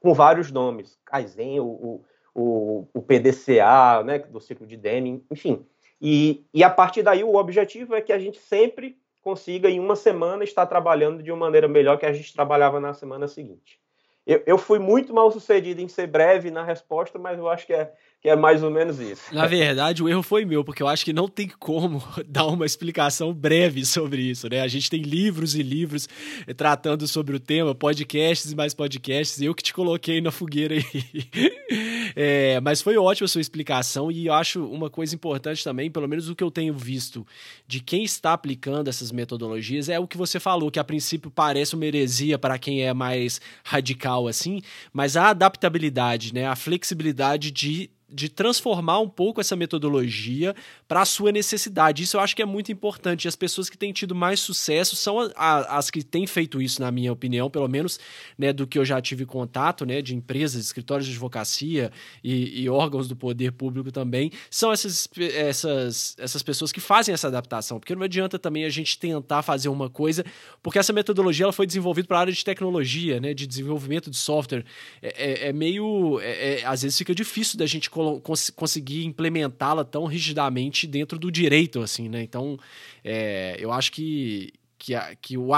com 0.00 0.14
vários 0.14 0.50
nomes, 0.50 0.98
Kaizen, 1.04 1.60
o, 1.60 1.64
o 1.64 2.04
o, 2.38 3.02
PDCA, 3.02 4.02
né, 4.04 4.18
do 4.20 4.40
ciclo 4.40 4.66
de 4.66 4.76
Deming, 4.76 5.24
enfim. 5.30 5.66
E, 6.00 6.44
e 6.54 6.62
a 6.62 6.70
partir 6.70 7.02
daí 7.02 7.24
o 7.24 7.34
objetivo 7.34 7.94
é 7.94 8.00
que 8.00 8.12
a 8.12 8.18
gente 8.18 8.38
sempre 8.38 8.96
consiga, 9.20 9.68
em 9.68 9.80
uma 9.80 9.96
semana, 9.96 10.44
estar 10.44 10.64
trabalhando 10.66 11.22
de 11.22 11.32
uma 11.32 11.46
maneira 11.46 11.66
melhor 11.66 11.98
que 11.98 12.06
a 12.06 12.12
gente 12.12 12.32
trabalhava 12.32 12.78
na 12.78 12.94
semana 12.94 13.26
seguinte. 13.26 13.80
Eu, 14.24 14.42
eu 14.46 14.58
fui 14.58 14.78
muito 14.78 15.12
mal 15.12 15.30
sucedido 15.32 15.80
em 15.80 15.88
ser 15.88 16.06
breve 16.06 16.50
na 16.50 16.62
resposta, 16.62 17.18
mas 17.18 17.38
eu 17.38 17.48
acho 17.48 17.66
que 17.66 17.72
é, 17.72 17.92
que 18.20 18.28
é 18.28 18.34
mais 18.34 18.62
ou 18.64 18.70
menos 18.70 18.98
isso. 18.98 19.32
Na 19.32 19.46
verdade, 19.46 20.02
o 20.02 20.08
erro 20.08 20.22
foi 20.22 20.44
meu, 20.44 20.64
porque 20.64 20.82
eu 20.82 20.88
acho 20.88 21.04
que 21.04 21.12
não 21.12 21.28
tem 21.28 21.48
como 21.48 22.02
dar 22.26 22.46
uma 22.46 22.66
explicação 22.66 23.32
breve 23.32 23.84
sobre 23.84 24.22
isso, 24.22 24.48
né? 24.48 24.60
A 24.60 24.68
gente 24.68 24.90
tem 24.90 25.02
livros 25.02 25.54
e 25.54 25.62
livros 25.62 26.08
tratando 26.56 27.06
sobre 27.06 27.36
o 27.36 27.40
tema, 27.40 27.74
podcasts 27.74 28.50
e 28.50 28.56
mais 28.56 28.74
podcasts, 28.74 29.40
eu 29.40 29.54
que 29.54 29.62
te 29.62 29.72
coloquei 29.72 30.20
na 30.20 30.30
fogueira 30.30 30.74
aí. 30.74 30.84
É, 32.16 32.58
mas 32.60 32.80
foi 32.80 32.96
ótima 32.96 33.26
a 33.26 33.28
sua 33.28 33.40
explicação 33.40 34.10
e 34.10 34.26
eu 34.26 34.32
acho 34.32 34.64
uma 34.64 34.88
coisa 34.88 35.14
importante 35.14 35.62
também, 35.62 35.90
pelo 35.90 36.08
menos 36.08 36.28
o 36.28 36.34
que 36.34 36.42
eu 36.42 36.50
tenho 36.50 36.74
visto 36.74 37.24
de 37.66 37.80
quem 37.80 38.02
está 38.02 38.32
aplicando 38.32 38.88
essas 38.88 39.12
metodologias, 39.12 39.88
é 39.88 40.00
o 40.00 40.08
que 40.08 40.16
você 40.16 40.40
falou, 40.40 40.70
que 40.70 40.78
a 40.78 40.84
princípio 40.84 41.30
parece 41.30 41.74
uma 41.74 41.84
heresia 41.84 42.38
para 42.38 42.58
quem 42.58 42.82
é 42.82 42.92
mais 42.94 43.40
radical 43.62 44.26
assim, 44.26 44.62
mas 44.92 45.16
a 45.16 45.28
adaptabilidade, 45.28 46.32
né? 46.34 46.46
A 46.46 46.56
flexibilidade 46.56 47.50
de 47.50 47.90
de 48.08 48.28
transformar 48.28 49.00
um 49.00 49.08
pouco 49.08 49.40
essa 49.40 49.54
metodologia 49.54 50.54
para 50.88 51.02
a 51.02 51.04
sua 51.04 51.30
necessidade. 51.30 52.02
Isso 52.02 52.16
eu 52.16 52.20
acho 52.22 52.34
que 52.34 52.40
é 52.40 52.46
muito 52.46 52.72
importante. 52.72 53.26
E 53.26 53.28
as 53.28 53.36
pessoas 53.36 53.68
que 53.68 53.76
têm 53.76 53.92
tido 53.92 54.14
mais 54.14 54.40
sucesso 54.40 54.96
são 54.96 55.20
a, 55.20 55.30
a, 55.36 55.78
as 55.78 55.90
que 55.90 56.02
têm 56.02 56.26
feito 56.26 56.62
isso, 56.62 56.80
na 56.80 56.90
minha 56.90 57.12
opinião, 57.12 57.50
pelo 57.50 57.68
menos 57.68 58.00
né, 58.38 58.54
do 58.54 58.66
que 58.66 58.78
eu 58.78 58.84
já 58.86 58.98
tive 59.00 59.26
contato, 59.26 59.84
né, 59.84 60.00
de 60.00 60.16
empresas, 60.16 60.64
escritórios 60.64 61.06
de 61.06 61.12
advocacia 61.12 61.92
e, 62.24 62.62
e 62.62 62.68
órgãos 62.70 63.06
do 63.06 63.14
poder 63.14 63.52
público 63.52 63.92
também, 63.92 64.32
são 64.50 64.72
essas, 64.72 65.08
essas, 65.34 66.16
essas 66.18 66.42
pessoas 66.42 66.72
que 66.72 66.80
fazem 66.80 67.12
essa 67.12 67.28
adaptação. 67.28 67.78
Porque 67.78 67.94
não 67.94 68.02
adianta 68.02 68.38
também 68.38 68.64
a 68.64 68.70
gente 68.70 68.98
tentar 68.98 69.42
fazer 69.42 69.68
uma 69.68 69.90
coisa, 69.90 70.24
porque 70.62 70.78
essa 70.78 70.92
metodologia 70.92 71.44
ela 71.44 71.52
foi 71.52 71.66
desenvolvida 71.66 72.08
para 72.08 72.16
a 72.16 72.20
área 72.20 72.32
de 72.32 72.42
tecnologia, 72.42 73.20
né, 73.20 73.34
de 73.34 73.46
desenvolvimento 73.46 74.10
de 74.10 74.16
software. 74.16 74.64
É, 75.02 75.08
é, 75.08 75.48
é 75.48 75.52
meio. 75.52 76.18
É, 76.22 76.60
é 76.60 76.64
às 76.64 76.80
vezes 76.80 76.96
fica 76.96 77.14
difícil 77.14 77.58
da 77.58 77.66
gente 77.66 77.90
cons 77.90 78.50
conseguir 78.50 79.04
implementá-la 79.04 79.84
tão 79.84 80.06
rigidamente 80.06 80.77
dentro 80.86 81.18
do 81.18 81.30
direito, 81.30 81.80
assim, 81.80 82.08
né? 82.08 82.22
Então, 82.22 82.58
é, 83.04 83.56
eu 83.58 83.72
acho 83.72 83.92
que, 83.92 84.52
que, 84.78 84.94
que 85.20 85.36
o 85.36 85.50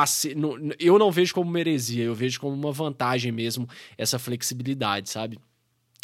eu 0.79 0.99
não 0.99 1.11
vejo 1.11 1.35
como 1.35 1.51
uma 1.51 1.61
heresia, 1.61 2.05
eu 2.05 2.15
vejo 2.15 2.41
como 2.41 2.55
uma 2.55 2.73
vantagem 2.73 3.33
mesmo 3.33 3.69
essa 3.99 4.19
flexibilidade, 4.19 5.11
sabe? 5.11 5.39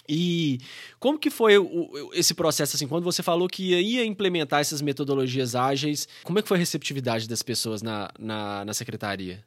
E 0.09 0.59
como 1.01 1.19
que 1.19 1.31
foi 1.31 1.59
o, 1.59 2.11
esse 2.15 2.35
processo, 2.35 2.77
assim, 2.77 2.87
quando 2.87 3.05
você 3.05 3.23
falou 3.23 3.49
que 3.49 3.75
ia 3.75 4.05
implementar 4.05 4.61
essas 4.61 4.81
metodologias 4.81 5.55
ágeis, 5.55 6.09
como 6.23 6.39
é 6.39 6.43
que 6.43 6.49
foi 6.49 6.57
a 6.57 6.61
receptividade 6.61 7.29
das 7.29 7.43
pessoas 7.43 7.83
na, 7.83 8.11
na, 8.19 8.65
na 8.65 8.75
secretaria? 8.75 9.45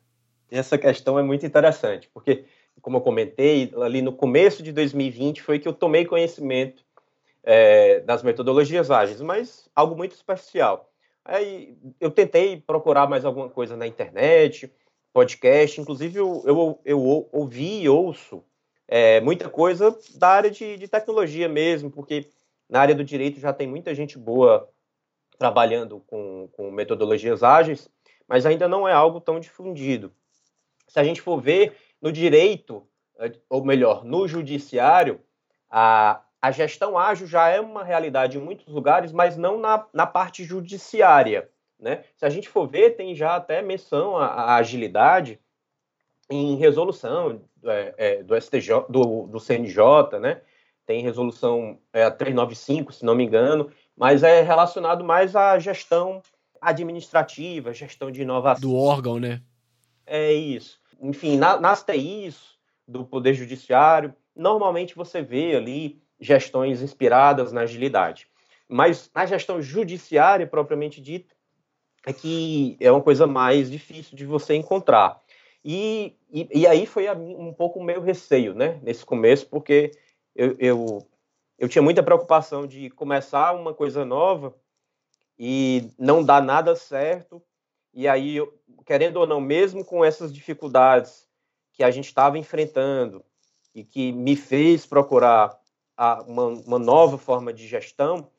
Essa 0.52 0.78
questão 0.78 1.18
é 1.18 1.24
muito 1.24 1.46
interessante, 1.46 2.10
porque, 2.14 2.44
como 2.82 2.98
eu 2.98 3.02
comentei, 3.02 3.72
ali 3.82 4.02
no 4.02 4.12
começo 4.12 4.64
de 4.64 4.72
2020 4.72 5.42
foi 5.42 5.60
que 5.60 5.68
eu 5.68 5.74
tomei 5.74 6.06
conhecimento 6.06 6.84
é, 7.44 8.00
das 8.02 8.24
metodologias 8.24 8.92
ágeis, 8.92 9.22
mas 9.22 9.70
algo 9.76 9.96
muito 9.96 10.14
especial. 10.14 10.92
Aí 11.24 11.78
eu 12.00 12.10
tentei 12.10 12.58
procurar 12.58 13.08
mais 13.08 13.26
alguma 13.26 13.50
coisa 13.50 13.76
na 13.76 13.88
internet, 13.88 14.72
podcast, 15.14 15.80
inclusive 15.80 16.18
eu, 16.18 16.44
eu, 16.46 16.82
eu 16.86 17.30
ouvi 17.32 17.82
e 17.82 17.90
ouço 17.90 18.44
é, 18.88 19.22
muita 19.22 19.48
coisa 19.50 19.96
da 20.16 20.30
área 20.30 20.50
de, 20.50 20.78
de 20.78 20.88
tecnologia 20.88 21.48
mesmo, 21.48 21.92
porque 21.92 22.30
na 22.68 22.82
área 22.82 22.96
do 22.96 23.04
direito 23.04 23.40
já 23.40 23.54
tem 23.54 23.68
muita 23.68 23.94
gente 23.94 24.18
boa 24.18 24.68
trabalhando 25.38 26.00
com, 26.08 26.50
com 26.52 26.72
metodologias 26.72 27.44
ágeis, 27.44 27.90
mas 28.28 28.46
ainda 28.46 28.68
não 28.68 28.88
é 28.88 28.92
algo 28.92 29.22
tão 29.22 29.40
difundido. 29.40 30.12
Se 30.88 31.00
a 31.00 31.04
gente 31.04 31.22
for 31.22 31.40
ver 31.40 31.76
no 32.02 32.12
direito, 32.12 32.88
ou 33.50 33.64
melhor, 33.64 34.04
no 34.04 34.28
judiciário, 34.28 35.20
a, 35.70 36.22
a 36.42 36.52
gestão 36.52 36.98
ágil 36.98 37.28
já 37.28 37.50
é 37.50 37.60
uma 37.60 37.84
realidade 37.84 38.38
em 38.38 38.42
muitos 38.42 38.68
lugares, 38.68 39.12
mas 39.12 39.38
não 39.38 39.60
na, 39.60 39.86
na 39.94 40.08
parte 40.08 40.44
judiciária. 40.44 41.50
Né? 41.80 42.04
Se 42.16 42.26
a 42.26 42.30
gente 42.30 42.50
for 42.50 42.68
ver, 42.68 42.96
tem 42.96 43.16
já 43.16 43.36
até 43.36 43.62
menção 43.62 44.18
à, 44.18 44.56
agilidade 44.56 45.40
em 46.30 46.56
resolução 46.56 47.42
é, 47.64 47.94
é, 47.98 48.24
do 48.24 48.40
STJ, 48.40 48.86
do, 48.90 49.28
do 49.28 49.40
CNJ, 49.40 50.20
né? 50.20 50.42
tem 50.86 51.04
resolução 51.04 51.80
é, 51.94 52.10
395, 52.10 52.94
se 52.94 53.06
não 53.06 53.16
me 53.16 53.24
engano, 53.24 53.72
mas 53.96 54.24
é 54.24 54.42
relacionado 54.42 55.04
mais 55.04 55.36
à 55.36 55.60
gestão 55.60 56.22
administrativa, 56.62 57.74
gestão 57.74 58.10
de 58.10 58.22
inovação. 58.22 58.70
Do 58.70 58.76
órgão, 58.76 59.20
né? 59.20 59.42
É 60.06 60.34
isso. 60.34 60.80
Enfim, 61.02 61.38
na, 61.38 61.60
nas 61.60 61.84
TIs 61.84 62.58
do 62.88 63.06
Poder 63.06 63.34
Judiciário, 63.34 64.14
normalmente 64.36 64.96
você 64.96 65.22
vê 65.22 65.56
ali 65.56 66.02
gestões 66.20 66.82
inspiradas 66.82 67.52
na 67.52 67.62
agilidade. 67.62 68.28
Mas 68.68 69.10
na 69.14 69.26
gestão 69.26 69.62
judiciária, 69.62 70.46
propriamente 70.46 71.02
dita, 71.02 71.34
é 72.06 72.14
que 72.14 72.78
é 72.80 72.92
uma 72.92 73.02
coisa 73.02 73.26
mais 73.26 73.70
difícil 73.70 74.16
de 74.16 74.26
você 74.26 74.56
encontrar. 74.56 75.22
E, 75.64 76.16
e, 76.32 76.48
e 76.62 76.68
aí 76.68 76.86
foi 76.86 77.10
um 77.12 77.54
pouco 77.54 77.80
o 77.80 77.84
meu 77.84 78.02
receio, 78.02 78.54
né, 78.54 78.80
nesse 78.82 79.06
começo, 79.06 79.48
porque 79.48 79.92
eu, 80.36 80.56
eu, 80.60 81.08
eu 81.58 81.68
tinha 81.68 81.82
muita 81.82 82.04
preocupação 82.04 82.66
de 82.66 82.90
começar 82.92 83.54
uma 83.54 83.74
coisa 83.74 84.06
nova 84.06 84.56
e 85.38 85.90
não 85.98 86.24
dar 86.24 86.42
nada 86.42 86.76
certo. 86.76 87.42
E 87.94 88.08
aí, 88.08 88.38
eu, 88.38 88.54
querendo 88.86 89.18
ou 89.18 89.28
não, 89.28 89.42
mesmo 89.42 89.84
com 89.84 90.06
essas 90.06 90.32
dificuldades 90.32 91.28
que 91.74 91.84
a 91.84 91.92
gente 91.92 92.06
estava 92.06 92.38
enfrentando 92.38 93.24
e 93.74 93.84
que 93.84 94.12
me 94.12 94.36
fez 94.36 94.86
procurar 94.86 95.59
a, 96.00 96.24
uma, 96.26 96.46
uma, 96.46 96.80
nova 96.80 97.18
forma 97.18 97.52
de 97.52 97.68
gestão, 97.68 98.30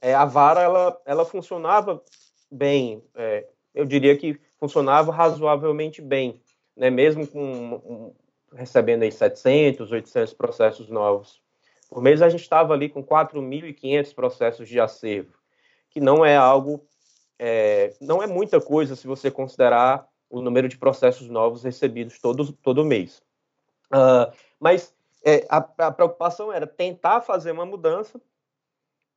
é, 0.00 0.14
a 0.14 0.24
vara 0.24 0.62
ela, 0.62 1.02
ela 1.04 1.24
funcionava 1.24 2.00
bem. 2.48 3.02
É, 3.16 3.44
eu 3.74 3.84
diria 3.84 4.16
que 4.16 4.40
funcionava 4.56 5.10
razoavelmente 5.10 6.00
bem, 6.00 6.40
né? 6.76 6.90
mesmo 6.90 7.26
com 7.26 7.42
um, 7.42 8.14
recebendo 8.54 9.02
aí 9.02 9.10
700, 9.10 9.90
800 9.90 10.32
processos 10.32 10.88
novos 10.88 11.42
por 11.88 12.02
mês, 12.02 12.20
a 12.20 12.28
gente 12.28 12.42
estava 12.42 12.74
ali 12.74 12.88
com 12.88 13.02
4.500 13.02 14.14
processos 14.14 14.68
de 14.68 14.78
acervo, 14.78 15.32
que 15.90 16.00
não 16.00 16.24
é 16.24 16.36
algo, 16.36 16.86
é, 17.38 17.94
não 18.00 18.22
é 18.22 18.26
muita 18.26 18.60
coisa 18.60 18.94
se 18.94 19.06
você 19.06 19.30
considerar 19.30 20.06
o 20.28 20.42
número 20.42 20.68
de 20.68 20.76
processos 20.76 21.28
novos 21.28 21.64
recebidos 21.64 22.18
todo, 22.20 22.52
todo 22.52 22.84
mês. 22.84 23.22
Uh, 23.86 24.30
mas 24.60 24.94
é, 25.24 25.46
a, 25.48 25.56
a, 25.58 25.90
preocupação 25.90 26.52
era 26.52 26.66
tentar 26.66 27.20
fazer 27.20 27.50
uma 27.50 27.66
mudança 27.66 28.20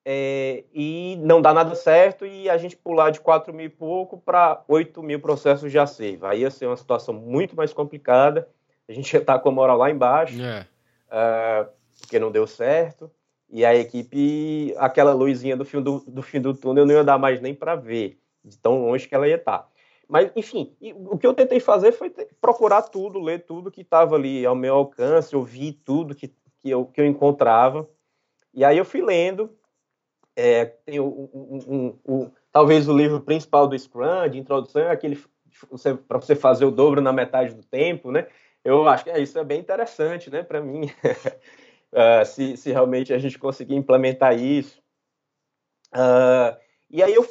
é, 0.05 0.63
e 0.73 1.15
não 1.21 1.41
dar 1.41 1.53
nada 1.53 1.75
certo 1.75 2.25
e 2.25 2.49
a 2.49 2.57
gente 2.57 2.75
pular 2.75 3.11
de 3.11 3.19
4 3.19 3.53
mil 3.53 3.65
e 3.65 3.69
pouco 3.69 4.17
para 4.17 4.63
8 4.67 5.01
mil 5.03 5.19
processos 5.19 5.71
de 5.71 5.77
acervo. 5.77 6.25
Aí 6.25 6.41
ia 6.41 6.51
ser 6.51 6.65
uma 6.65 6.77
situação 6.77 7.13
muito 7.13 7.55
mais 7.55 7.71
complicada, 7.71 8.49
a 8.87 8.93
gente 8.93 9.11
ia 9.13 9.19
estar 9.19 9.39
com 9.39 9.49
a 9.49 9.51
moral 9.51 9.77
lá 9.77 9.89
embaixo, 9.89 10.37
uh, 10.41 11.69
porque 11.99 12.19
não 12.19 12.31
deu 12.31 12.47
certo, 12.47 13.11
e 13.49 13.65
a 13.65 13.75
equipe, 13.75 14.73
aquela 14.77 15.13
luzinha 15.13 15.55
do 15.55 15.65
fim 15.65 15.81
do, 15.81 15.99
do, 16.07 16.21
fim 16.21 16.39
do 16.39 16.53
túnel 16.53 16.85
não 16.85 16.95
ia 16.95 17.03
dar 17.03 17.17
mais 17.17 17.41
nem 17.41 17.53
para 17.53 17.75
ver, 17.75 18.17
de 18.43 18.57
tão 18.57 18.81
longe 18.81 19.07
que 19.07 19.13
ela 19.13 19.27
ia 19.27 19.35
estar. 19.35 19.69
Mas, 20.11 20.29
enfim, 20.35 20.75
o 21.09 21.17
que 21.17 21.25
eu 21.25 21.33
tentei 21.33 21.61
fazer 21.61 21.93
foi 21.93 22.09
procurar 22.41 22.81
tudo, 22.81 23.17
ler 23.17 23.45
tudo 23.45 23.71
que 23.71 23.79
estava 23.79 24.17
ali 24.17 24.45
ao 24.45 24.53
meu 24.53 24.75
alcance, 24.75 25.33
ouvir 25.33 25.71
tudo 25.85 26.13
que, 26.13 26.27
que, 26.59 26.69
eu, 26.69 26.85
que 26.85 26.99
eu 26.99 27.05
encontrava. 27.05 27.89
E 28.53 28.65
aí 28.65 28.77
eu 28.77 28.83
fui 28.83 29.01
lendo. 29.01 29.57
É, 30.35 30.65
tem 30.65 30.99
o, 30.99 32.29
talvez 32.51 32.89
o 32.89 32.97
livro 32.97 33.21
principal 33.21 33.69
do 33.69 33.79
Scrum, 33.79 34.27
de 34.29 34.37
introdução, 34.37 34.81
é 34.81 34.91
aquele 34.91 35.17
para 36.09 36.19
você 36.19 36.35
fazer 36.35 36.65
o 36.65 36.71
dobro 36.71 36.99
na 36.99 37.13
metade 37.13 37.53
do 37.53 37.63
tempo, 37.63 38.11
né? 38.11 38.27
Eu 38.65 38.85
acho 38.89 39.05
que 39.05 39.11
é, 39.11 39.17
isso 39.17 39.39
é 39.39 39.45
bem 39.45 39.61
interessante, 39.61 40.29
né, 40.29 40.43
para 40.43 40.59
mim, 40.59 40.87
uh, 41.93 42.25
se, 42.27 42.57
se 42.57 42.69
realmente 42.69 43.13
a 43.13 43.17
gente 43.17 43.39
conseguir 43.39 43.75
implementar 43.75 44.37
isso. 44.37 44.77
Uh, 45.93 46.59
e 46.89 47.01
aí 47.01 47.13
eu 47.13 47.25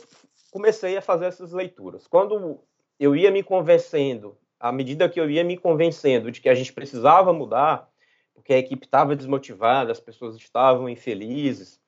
comecei 0.51 0.97
a 0.97 1.03
fazer 1.03 1.27
essas 1.27 1.53
leituras. 1.53 2.07
Quando 2.07 2.65
eu 3.01 3.17
ia 3.17 3.31
me 3.31 3.43
convencendo, 3.43 4.37
à 4.61 4.71
medida 4.71 5.09
que 5.09 5.19
eu 5.19 5.31
ia 5.31 5.43
me 5.43 5.57
convencendo 5.57 6.31
de 6.31 6.39
que 6.39 6.51
a 6.51 6.55
gente 6.55 6.71
precisava 6.71 7.33
mudar, 7.33 7.91
porque 8.35 8.53
a 8.53 8.59
equipe 8.59 8.85
estava 8.85 9.17
desmotivada, 9.17 9.91
as 9.91 9.99
pessoas 9.99 10.37
estavam 10.37 10.87
infelizes 10.87 11.81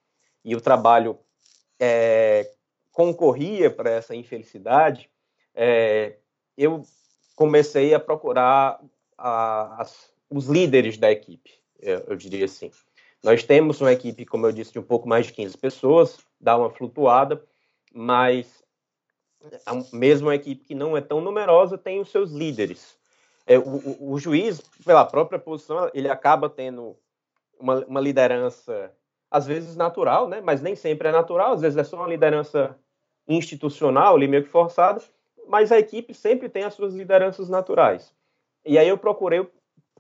e 0.43 0.57
o 0.57 0.61
trabalho 0.61 1.19
é, 1.79 2.51
concorria 2.91 3.71
para 3.71 3.91
essa 3.91 4.17
infelicidade, 4.17 5.11
é, 5.55 6.17
eu 6.57 6.83
comecei 7.37 7.93
a 7.93 8.01
procurar 8.01 8.81
a, 9.19 9.83
as, 9.83 10.11
os 10.31 10.47
líderes 10.47 10.97
da 10.97 11.13
equipe, 11.13 11.51
eu, 11.79 11.99
eu, 12.09 12.17
diria 12.17 12.47
assim. 12.47 12.71
Nós 13.23 13.45
temos 13.45 13.83
uma 13.83 13.93
equipe, 13.93 14.25
como 14.25 14.47
eu 14.47 14.53
disse, 14.53 14.73
de 14.73 14.79
um 14.79 14.83
pouco 14.83 15.07
mais 15.07 15.27
de 15.27 15.33
15 15.35 15.59
pessoas, 15.59 16.19
dá 16.41 16.57
uma 16.57 16.71
flutuada, 16.71 17.45
mas 17.93 18.62
mesmo 19.93 20.29
a 20.29 20.35
equipe 20.35 20.65
que 20.65 20.75
não 20.75 20.97
é 20.97 21.01
tão 21.01 21.21
numerosa 21.21 21.77
tem 21.77 22.01
os 22.01 22.11
seus 22.11 22.31
líderes. 22.31 22.97
É, 23.47 23.59
o, 23.59 23.63
o, 23.63 24.13
o, 24.13 24.19
juiz, 24.19 24.61
pela 24.85 25.05
própria 25.05 25.39
posição, 25.39 25.91
ele 25.93 26.09
acaba 26.09 26.49
tendo 26.49 26.97
uma, 27.59 27.85
uma, 27.87 28.01
liderança, 28.01 28.93
às 29.31 29.47
vezes 29.47 29.77
natural, 29.77 30.29
né? 30.29 30.41
mas 30.41 30.63
nem 30.63 30.77
sempre 30.77 31.09
é 31.09 31.13
natural, 31.13 31.53
às 31.53 31.61
vezes 31.61 31.77
é 31.77 31.85
só 31.85 31.97
uma 31.97 32.09
liderança 32.09 32.79
institucional, 33.27 34.15
ali 34.15 34.29
meio 34.29 34.45
que 34.45 34.49
forçada, 34.49 35.03
mas 35.49 35.73
a 35.73 35.79
equipe 35.79 36.15
sempre 36.15 36.49
tem 36.49 36.65
as 36.65 36.75
suas 36.75 36.95
lideranças 36.95 37.49
naturais. 37.49 38.15
E 38.65 38.79
aí 38.79 38.89
eu 38.89 38.97
procurei 38.97 39.47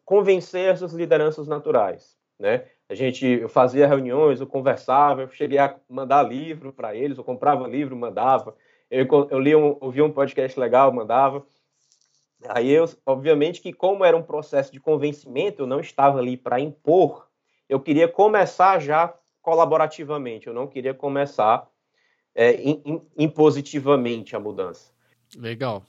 convencer 0.05 0.73
essas 0.73 0.93
lideranças 0.93 1.49
naturais. 1.49 2.17
Né? 2.39 2.65
A 2.89 2.95
gente 2.95 3.27
eu 3.27 3.49
fazia 3.49 3.87
reuniões, 3.87 4.41
eu 4.41 4.47
conversava, 4.47 5.23
eu 5.23 5.29
cheguei 5.29 5.59
a 5.59 5.75
mandar 5.89 6.23
livro 6.23 6.73
para 6.73 6.95
eles, 6.95 7.19
eu 7.19 7.25
comprava 7.25 7.67
livro, 7.67 7.97
mandava. 7.97 8.55
Eu, 8.93 9.07
eu 9.31 9.41
li 9.41 9.57
um, 9.57 9.75
ouvi 9.81 10.03
um 10.03 10.13
podcast 10.13 10.61
legal, 10.61 10.93
mandava. 10.93 11.43
Aí 12.47 12.71
eu, 12.71 12.85
obviamente, 13.07 13.63
que 13.63 13.73
como 13.73 14.05
era 14.05 14.15
um 14.15 14.23
processo 14.23 14.71
de 14.71 14.79
convencimento, 14.79 15.63
eu 15.63 15.67
não 15.67 15.81
estava 15.81 16.19
ali 16.19 16.37
para 16.37 16.61
impor. 16.61 17.27
Eu 17.67 17.81
queria 17.81 18.07
começar 18.07 18.79
já 18.81 19.15
colaborativamente. 19.41 20.47
Eu 20.47 20.53
não 20.53 20.67
queria 20.67 20.93
começar 20.93 21.67
é, 22.35 22.59
impositivamente 23.17 24.37
a 24.37 24.41
mudança. 24.41 24.93
Legal. 25.35 25.83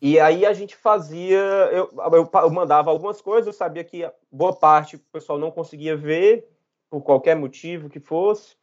E 0.00 0.18
aí 0.18 0.46
a 0.46 0.54
gente 0.54 0.74
fazia, 0.74 1.36
eu, 1.72 1.90
eu, 1.94 2.30
eu, 2.32 2.50
mandava 2.50 2.90
algumas 2.90 3.20
coisas, 3.20 3.46
eu 3.46 3.52
sabia 3.52 3.84
que 3.84 4.10
boa 4.32 4.54
parte 4.54 4.96
o 4.96 5.00
pessoal 5.12 5.38
não 5.38 5.50
conseguia 5.50 5.94
ver, 5.94 6.48
por 6.88 7.02
qualquer 7.02 7.36
motivo 7.36 7.90
que 7.90 8.00
fosse 8.00 8.56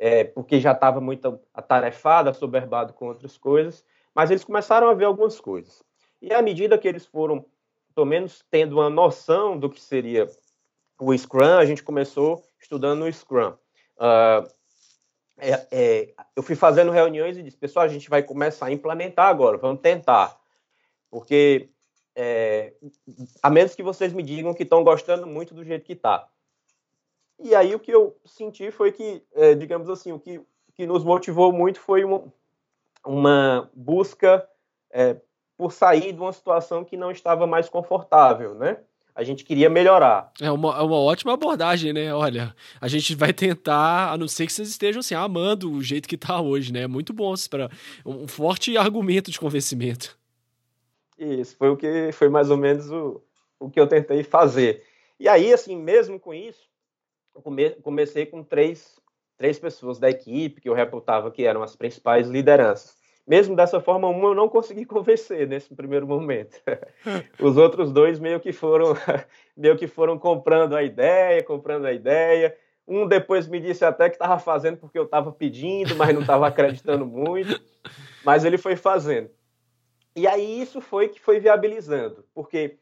é, 0.00 0.24
porque 0.24 0.58
já 0.58 0.72
estava 0.72 0.98
muito 0.98 1.38
atarefado, 1.52 2.30
assoberbado 2.30 2.94
com 2.94 3.08
outras 3.08 3.36
coisas, 3.36 3.84
mas 4.14 4.30
eles 4.30 4.42
começaram 4.42 4.88
a 4.88 4.94
ver 4.94 5.04
algumas 5.04 5.38
coisas. 5.38 5.84
E 6.22 6.32
à 6.32 6.40
medida 6.40 6.78
que 6.78 6.88
eles 6.88 7.04
foram, 7.04 7.44
pelo 7.94 8.06
menos, 8.06 8.42
tendo 8.50 8.76
uma 8.76 8.88
noção 8.88 9.58
do 9.58 9.68
que 9.68 9.78
seria 9.78 10.26
o 10.98 11.16
Scrum, 11.16 11.58
a 11.58 11.66
gente 11.66 11.82
começou 11.82 12.42
estudando 12.58 13.02
o 13.02 13.12
Scrum. 13.12 13.52
Uh, 13.98 14.48
é, 15.36 15.66
é, 15.70 16.14
eu 16.34 16.42
fui 16.42 16.56
fazendo 16.56 16.90
reuniões 16.90 17.36
e 17.36 17.42
disse, 17.42 17.58
pessoal, 17.58 17.84
a 17.84 17.88
gente 17.88 18.08
vai 18.08 18.22
começar 18.22 18.66
a 18.66 18.72
implementar 18.72 19.28
agora, 19.28 19.58
vamos 19.58 19.82
tentar. 19.82 20.34
Porque, 21.10 21.68
é, 22.16 22.72
a 23.42 23.50
menos 23.50 23.74
que 23.74 23.82
vocês 23.82 24.14
me 24.14 24.22
digam 24.22 24.54
que 24.54 24.62
estão 24.62 24.82
gostando 24.82 25.26
muito 25.26 25.54
do 25.54 25.64
jeito 25.64 25.84
que 25.84 25.92
está. 25.92 26.26
E 27.42 27.54
aí 27.54 27.74
o 27.74 27.78
que 27.78 27.90
eu 27.90 28.16
senti 28.24 28.70
foi 28.70 28.92
que, 28.92 29.22
é, 29.34 29.54
digamos 29.54 29.88
assim, 29.88 30.12
o 30.12 30.18
que, 30.18 30.40
que 30.74 30.86
nos 30.86 31.02
motivou 31.02 31.52
muito 31.52 31.80
foi 31.80 32.04
uma, 32.04 32.22
uma 33.04 33.70
busca 33.74 34.46
é, 34.90 35.16
por 35.56 35.72
sair 35.72 36.12
de 36.12 36.20
uma 36.20 36.32
situação 36.32 36.84
que 36.84 36.96
não 36.96 37.10
estava 37.10 37.46
mais 37.46 37.68
confortável, 37.68 38.54
né? 38.54 38.78
A 39.14 39.22
gente 39.22 39.44
queria 39.44 39.68
melhorar. 39.68 40.32
É 40.40 40.50
uma, 40.50 40.78
é 40.78 40.82
uma 40.82 40.98
ótima 40.98 41.34
abordagem, 41.34 41.92
né? 41.92 42.14
Olha, 42.14 42.54
a 42.80 42.88
gente 42.88 43.14
vai 43.14 43.32
tentar, 43.32 44.12
a 44.12 44.16
não 44.16 44.28
ser 44.28 44.46
que 44.46 44.52
vocês 44.52 44.68
estejam 44.68 45.00
assim, 45.00 45.14
amando 45.14 45.70
o 45.70 45.82
jeito 45.82 46.08
que 46.08 46.14
está 46.14 46.40
hoje, 46.40 46.72
né? 46.72 46.82
É 46.82 46.86
muito 46.86 47.12
bom 47.12 47.34
para 47.50 47.70
um 48.06 48.28
forte 48.28 48.76
argumento 48.76 49.30
de 49.30 49.40
convencimento. 49.40 50.18
Isso, 51.18 51.56
foi 51.56 51.68
o 51.68 51.76
que 51.76 52.10
foi 52.12 52.28
mais 52.30 52.50
ou 52.50 52.56
menos 52.56 52.90
o, 52.90 53.20
o 53.58 53.68
que 53.68 53.78
eu 53.78 53.86
tentei 53.86 54.22
fazer. 54.22 54.84
E 55.18 55.28
aí, 55.28 55.52
assim, 55.52 55.76
mesmo 55.76 56.18
com 56.18 56.32
isso, 56.32 56.69
come, 57.34 57.70
comecei 57.82 58.26
com 58.26 58.42
três, 58.42 59.00
três 59.36 59.58
pessoas 59.58 59.98
da 59.98 60.10
equipe 60.10 60.60
que 60.60 60.68
eu 60.68 60.74
reputava 60.74 61.30
que 61.30 61.44
eram 61.44 61.62
as 61.62 61.76
principais 61.76 62.28
lideranças. 62.28 62.98
Mesmo 63.26 63.54
dessa 63.54 63.80
forma, 63.80 64.08
uma 64.08 64.28
eu 64.28 64.34
não 64.34 64.48
consegui 64.48 64.84
convencer 64.86 65.46
nesse 65.46 65.74
primeiro 65.74 66.06
momento. 66.06 66.60
Os 67.40 67.56
outros 67.56 67.92
dois 67.92 68.18
meio 68.18 68.40
que 68.40 68.52
foram 68.52 68.94
meio 69.56 69.76
que 69.76 69.86
foram 69.86 70.18
comprando 70.18 70.74
a 70.74 70.82
ideia, 70.82 71.42
comprando 71.42 71.86
a 71.86 71.92
ideia. 71.92 72.56
Um 72.86 73.06
depois 73.06 73.46
me 73.46 73.60
disse 73.60 73.84
até 73.84 74.08
que 74.08 74.16
estava 74.16 74.38
fazendo 74.38 74.78
porque 74.78 74.98
eu 74.98 75.04
estava 75.04 75.30
pedindo, 75.30 75.94
mas 75.94 76.12
não 76.12 76.22
estava 76.22 76.48
acreditando 76.48 77.06
muito. 77.06 77.60
Mas 78.24 78.44
ele 78.44 78.58
foi 78.58 78.74
fazendo. 78.74 79.30
E 80.16 80.26
aí 80.26 80.60
isso 80.60 80.80
foi 80.80 81.08
que 81.08 81.20
foi 81.20 81.38
viabilizando, 81.38 82.24
porque 82.34 82.78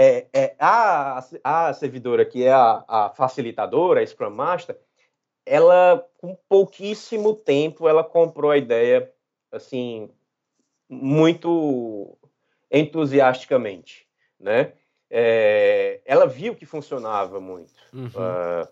é, 0.00 0.28
é, 0.32 0.54
a, 0.60 1.18
a 1.42 1.74
servidora, 1.74 2.24
que 2.24 2.44
é 2.44 2.52
a, 2.52 2.84
a 2.86 3.10
facilitadora, 3.10 4.00
a 4.00 4.06
Scrum 4.06 4.30
Master, 4.30 4.78
ela, 5.44 6.06
com 6.18 6.38
pouquíssimo 6.48 7.34
tempo, 7.34 7.88
ela 7.88 8.04
comprou 8.04 8.52
a 8.52 8.56
ideia, 8.56 9.12
assim, 9.50 10.08
muito... 10.88 12.16
entusiasticamente, 12.70 14.06
né? 14.38 14.72
É, 15.10 16.00
ela 16.04 16.28
viu 16.28 16.54
que 16.54 16.64
funcionava 16.64 17.40
muito. 17.40 17.74
Uhum. 17.92 18.06
Uh, 18.06 18.68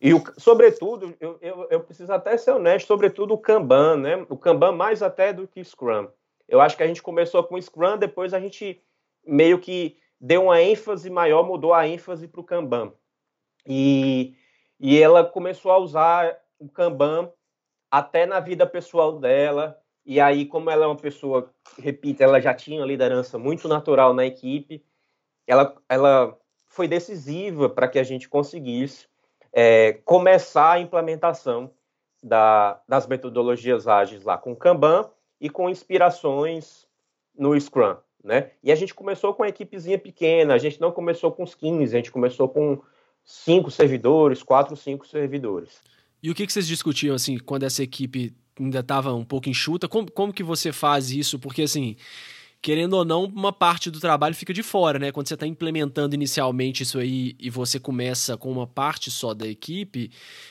e, 0.00 0.14
o, 0.14 0.22
sobretudo, 0.38 1.14
eu, 1.20 1.36
eu, 1.42 1.66
eu, 1.68 1.80
preciso 1.80 2.10
até 2.10 2.38
ser 2.38 2.52
honesto, 2.52 2.86
sobretudo 2.86 3.34
o 3.34 3.38
Kanban, 3.38 3.98
né? 3.98 4.26
O 4.30 4.36
Kanban 4.38 4.72
mais 4.72 5.02
até 5.02 5.30
do 5.30 5.46
que 5.46 5.62
Scrum. 5.62 6.08
Eu 6.48 6.58
acho 6.58 6.74
que 6.74 6.82
a 6.82 6.86
gente 6.86 7.02
começou 7.02 7.44
com 7.44 7.60
Scrum, 7.60 7.98
depois 7.98 8.32
a 8.32 8.40
gente 8.40 8.82
meio 9.26 9.58
que 9.58 9.98
deu 10.20 10.44
uma 10.44 10.60
ênfase 10.60 11.08
maior, 11.08 11.44
mudou 11.44 11.72
a 11.72 11.88
ênfase 11.88 12.28
para 12.28 12.40
o 12.40 12.44
Kanban. 12.44 12.92
E, 13.66 14.34
e 14.78 15.00
ela 15.00 15.24
começou 15.24 15.72
a 15.72 15.78
usar 15.78 16.36
o 16.58 16.68
Kanban 16.68 17.30
até 17.90 18.26
na 18.26 18.40
vida 18.40 18.66
pessoal 18.66 19.18
dela. 19.18 19.80
E 20.04 20.20
aí, 20.20 20.44
como 20.44 20.70
ela 20.70 20.84
é 20.84 20.88
uma 20.88 20.96
pessoa, 20.96 21.52
repito, 21.78 22.22
ela 22.22 22.40
já 22.40 22.54
tinha 22.54 22.80
uma 22.80 22.86
liderança 22.86 23.38
muito 23.38 23.68
natural 23.68 24.12
na 24.12 24.26
equipe, 24.26 24.84
ela, 25.46 25.74
ela 25.88 26.38
foi 26.68 26.86
decisiva 26.86 27.68
para 27.68 27.88
que 27.88 27.98
a 27.98 28.02
gente 28.02 28.28
conseguisse 28.28 29.08
é, 29.52 29.94
começar 30.04 30.72
a 30.72 30.80
implementação 30.80 31.70
da, 32.22 32.80
das 32.88 33.06
metodologias 33.06 33.88
ágeis 33.88 34.24
lá 34.24 34.36
com 34.38 34.54
Kanban 34.54 35.10
e 35.40 35.48
com 35.48 35.68
inspirações 35.68 36.86
no 37.36 37.58
Scrum, 37.58 37.96
né? 38.22 38.50
E 38.62 38.70
a 38.70 38.74
gente 38.74 38.94
começou 38.94 39.34
com 39.34 39.42
uma 39.42 39.48
equipezinha 39.48 39.98
pequena, 39.98 40.54
a 40.54 40.58
gente 40.58 40.80
não 40.80 40.92
começou 40.92 41.32
com 41.32 41.42
os 41.42 41.54
15, 41.54 41.94
a 41.94 41.98
gente 41.98 42.10
começou 42.10 42.48
com 42.48 42.80
cinco 43.24 43.70
servidores, 43.70 44.42
quatro, 44.42 44.76
cinco 44.76 45.06
servidores. 45.06 45.80
E 46.22 46.30
o 46.30 46.34
que, 46.34 46.46
que 46.46 46.52
vocês 46.52 46.66
discutiam, 46.66 47.14
assim, 47.14 47.38
quando 47.38 47.62
essa 47.62 47.82
equipe 47.82 48.34
ainda 48.58 48.80
estava 48.80 49.14
um 49.14 49.24
pouco 49.24 49.48
enxuta? 49.48 49.88
Como, 49.88 50.10
como 50.10 50.32
que 50.32 50.42
você 50.42 50.70
faz 50.70 51.10
isso? 51.10 51.38
Porque, 51.38 51.62
assim, 51.62 51.96
querendo 52.60 52.94
ou 52.94 53.04
não, 53.04 53.24
uma 53.24 53.52
parte 53.52 53.90
do 53.90 53.98
trabalho 53.98 54.34
fica 54.34 54.52
de 54.52 54.62
fora, 54.62 54.98
né? 54.98 55.12
Quando 55.12 55.28
você 55.28 55.34
está 55.34 55.46
implementando 55.46 56.14
inicialmente 56.14 56.82
isso 56.82 56.98
aí 56.98 57.34
e 57.38 57.48
você 57.48 57.80
começa 57.80 58.36
com 58.36 58.50
uma 58.50 58.66
parte 58.66 59.10
só 59.10 59.32
da 59.32 59.46
equipe, 59.46 60.10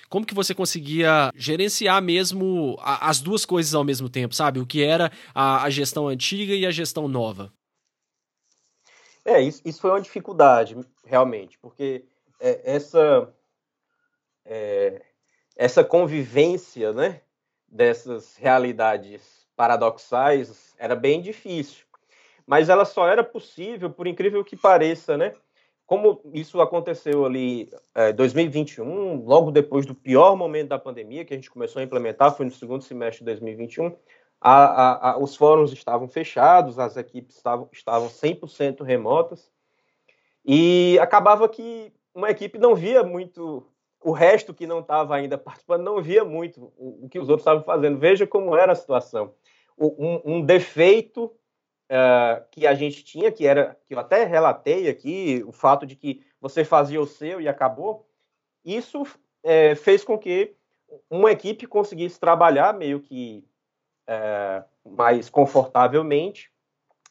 como 0.09 0.25
que 0.25 0.33
você 0.33 0.55
conseguia 0.55 1.31
gerenciar 1.35 2.01
mesmo 2.01 2.75
a, 2.79 3.09
as 3.09 3.21
duas 3.21 3.45
coisas 3.45 3.75
ao 3.75 3.83
mesmo 3.83 4.09
tempo, 4.09 4.33
sabe? 4.33 4.59
O 4.59 4.65
que 4.65 4.81
era 4.81 5.11
a, 5.35 5.63
a 5.63 5.69
gestão 5.69 6.07
antiga 6.07 6.53
e 6.55 6.65
a 6.65 6.71
gestão 6.71 7.07
nova? 7.07 7.53
É, 9.25 9.41
isso, 9.41 9.61
isso 9.65 9.81
foi 9.81 9.91
uma 9.91 10.01
dificuldade, 10.01 10.77
realmente, 11.05 11.57
porque 11.59 12.05
é, 12.39 12.61
essa, 12.75 13.33
é, 14.45 15.01
essa 15.55 15.83
convivência, 15.83 16.93
né, 16.93 17.21
dessas 17.67 18.35
realidades 18.37 19.47
paradoxais 19.55 20.73
era 20.77 20.95
bem 20.95 21.21
difícil 21.21 21.89
mas 22.49 22.67
ela 22.67 22.83
só 22.83 23.07
era 23.07 23.23
possível, 23.23 23.91
por 23.91 24.07
incrível 24.07 24.43
que 24.43 24.57
pareça, 24.57 25.15
né? 25.15 25.35
Como 25.85 26.19
isso 26.33 26.59
aconteceu 26.59 27.23
ali 27.23 27.61
em 27.61 27.69
é, 27.93 28.11
2021, 28.11 29.23
logo 29.23 29.51
depois 29.51 29.85
do 29.85 29.93
pior 29.93 30.35
momento 30.35 30.69
da 30.69 30.79
pandemia, 30.79 31.23
que 31.23 31.31
a 31.31 31.37
gente 31.37 31.51
começou 31.51 31.79
a 31.79 31.83
implementar, 31.83 32.35
foi 32.35 32.47
no 32.47 32.51
segundo 32.51 32.81
semestre 32.81 33.19
de 33.19 33.25
2021, 33.25 33.95
a, 34.41 34.63
a, 34.63 35.11
a, 35.11 35.17
os 35.17 35.35
fóruns 35.35 35.71
estavam 35.73 36.07
fechados, 36.07 36.79
as 36.79 36.95
equipes 36.97 37.35
estavam, 37.35 37.69
estavam 37.71 38.07
100% 38.07 38.83
remotas, 38.83 39.51
e 40.45 40.97
acabava 41.01 41.47
que 41.49 41.93
uma 42.13 42.29
equipe 42.29 42.57
não 42.57 42.75
via 42.75 43.03
muito, 43.03 43.65
o 44.01 44.11
resto 44.11 44.53
que 44.53 44.65
não 44.65 44.79
estava 44.79 45.15
ainda 45.15 45.37
participando, 45.37 45.83
não 45.83 46.01
via 46.01 46.23
muito 46.23 46.71
o, 46.77 47.05
o, 47.05 47.09
que 47.09 47.19
os 47.19 47.29
outros 47.29 47.41
estavam 47.41 47.63
fazendo. 47.63 47.97
Veja 47.97 48.25
como 48.25 48.55
era 48.55 48.71
a 48.71 48.75
situação. 48.75 49.33
um, 49.77 50.21
um 50.37 50.41
defeito 50.45 51.25
uh, 51.89 52.43
que 52.51 52.65
a 52.65 52.73
gente 52.73 53.03
tinha, 53.03 53.31
que 53.31 53.45
era, 53.45 53.77
que 53.85 53.93
eu 53.93 53.99
até 53.99 54.23
relatei 54.23 54.89
aqui, 54.89 55.43
o 55.45 55.51
fato 55.51 55.85
de 55.85 55.95
que 55.95 56.21
você 56.39 56.63
fazia 56.63 57.01
o 57.01 57.07
seu 57.07 57.41
e 57.41 57.47
acabou, 57.47 58.07
isso 58.63 59.03
é, 59.43 59.75
fez 59.75 60.03
com 60.03 60.17
que 60.17 60.55
uma 61.09 61.31
equipe 61.31 61.67
conseguisse 61.67 62.19
trabalhar 62.19 62.73
meio 62.73 62.99
que 62.99 63.43
é, 64.09 64.63
mais 64.83 65.29
confortavelmente, 65.29 66.51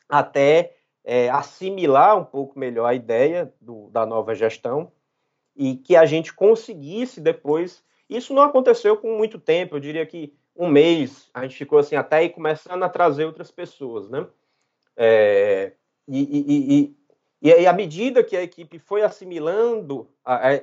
até 0.08 0.74
é, 1.04 1.30
assimilar 1.30 2.18
um 2.18 2.24
pouco 2.24 2.58
melhor 2.58 2.87
a 2.87 2.94
ideia 2.94 3.54
do, 3.61 3.88
da 3.90 4.04
nova 4.04 4.34
gestão 4.34 4.90
e 5.54 5.76
que 5.76 5.94
a 5.94 6.04
gente 6.04 6.34
conseguisse 6.34 7.20
depois. 7.20 7.84
Isso 8.11 8.34
não 8.34 8.42
aconteceu 8.42 8.96
com 8.96 9.16
muito 9.16 9.38
tempo, 9.38 9.76
eu 9.76 9.80
diria 9.80 10.04
que 10.04 10.34
um 10.56 10.66
mês 10.66 11.30
a 11.32 11.42
gente 11.42 11.56
ficou 11.56 11.78
assim 11.78 11.94
até 11.94 12.16
aí 12.16 12.30
começando 12.30 12.82
a 12.82 12.88
trazer 12.88 13.24
outras 13.24 13.52
pessoas, 13.52 14.11
né? 14.11 14.26
É, 14.96 15.74
e, 16.08 16.20
e, 16.20 16.96
e, 17.40 17.52
e, 17.61 17.66
à 17.68 17.72
medida 17.72 18.24
que 18.24 18.37
a 18.37 18.42
equipe 18.42 18.80
foi 18.80 19.02
assimilando, 19.02 20.11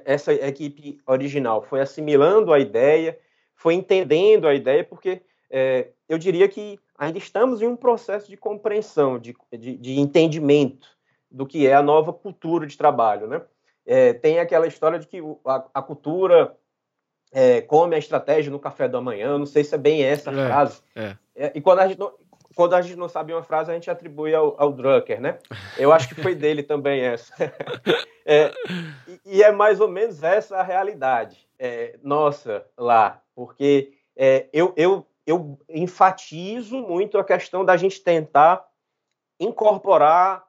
essa 0.04 0.34
equipe 0.34 1.00
original 1.08 1.62
foi 1.62 1.80
assimilando 1.80 2.52
a 2.52 2.60
ideia, 2.60 3.18
foi 3.56 3.76
entendendo 3.76 4.50
a 4.50 4.54
ideia, 4.54 4.84
porque 4.84 5.22
é, 5.50 5.90
eu 6.08 6.18
diria 6.18 6.48
que 6.48 6.80
ainda 6.98 7.18
estamos 7.18 7.62
em 7.62 7.68
um 7.68 7.76
processo 7.76 8.30
de 8.30 8.38
compreensão, 8.38 9.20
de, 9.20 9.36
de, 9.52 9.78
de 9.78 10.00
entendimento 10.00 10.88
do 11.30 11.46
que 11.46 11.68
é 11.68 11.74
a 11.74 11.84
nova 11.84 12.14
cultura 12.14 12.66
de 12.66 12.78
trabalho. 12.78 13.28
Né? 13.28 13.42
É, 13.86 14.14
tem 14.14 14.40
aquela 14.40 14.68
história 14.68 14.98
de 14.98 15.08
que 15.08 15.20
a, 15.46 15.66
a 15.74 15.82
cultura 15.82 16.56
é, 17.32 17.62
come 17.62 17.96
a 17.96 18.00
estratégia 18.00 18.52
no 18.52 18.60
café 18.60 18.88
da 18.88 19.02
manhã, 19.02 19.38
não 19.38 19.46
sei 19.46 19.64
se 19.64 19.76
é 19.76 19.78
bem 19.78 20.04
essa 20.04 20.32
a 20.32 20.34
é, 20.34 20.48
frase. 20.48 20.82
É. 20.96 21.18
é. 21.36 21.52
e 21.54 21.62
quando 21.62 21.80
a 21.80 21.88
gente, 21.88 22.00
quando 22.56 22.74
a 22.74 22.82
gente 22.82 22.96
não 22.96 23.10
sabe 23.10 23.34
uma 23.34 23.44
frase, 23.44 23.70
a 23.70 23.74
gente 23.74 23.92
atribui 23.92 24.34
ao, 24.34 24.56
ao 24.58 24.72
Drucker, 24.72 25.20
né? 25.20 25.38
Eu 25.78 25.92
acho 25.92 26.08
que 26.08 26.22
foi 26.22 26.34
dele 26.36 26.64
também 26.64 27.02
essa. 27.02 27.34
é, 28.26 28.52
e, 29.08 29.38
e, 29.38 29.44
é 29.44 29.52
mais 29.52 29.82
ou 29.82 29.90
menos 29.90 30.24
essa 30.24 30.58
a 30.58 30.64
realidade 30.64 31.46
é, 31.60 32.00
nossa 32.02 32.66
lá, 32.78 33.22
porque 33.36 33.94
é, 34.16 34.48
eu, 34.54 34.74
eu, 34.78 35.06
eu 35.26 35.60
enfatizo 35.70 36.80
muito 36.82 37.18
a 37.18 37.24
questão 37.24 37.66
da 37.66 37.76
gente 37.78 38.02
tentar 38.02 38.66
incorporar 39.40 40.46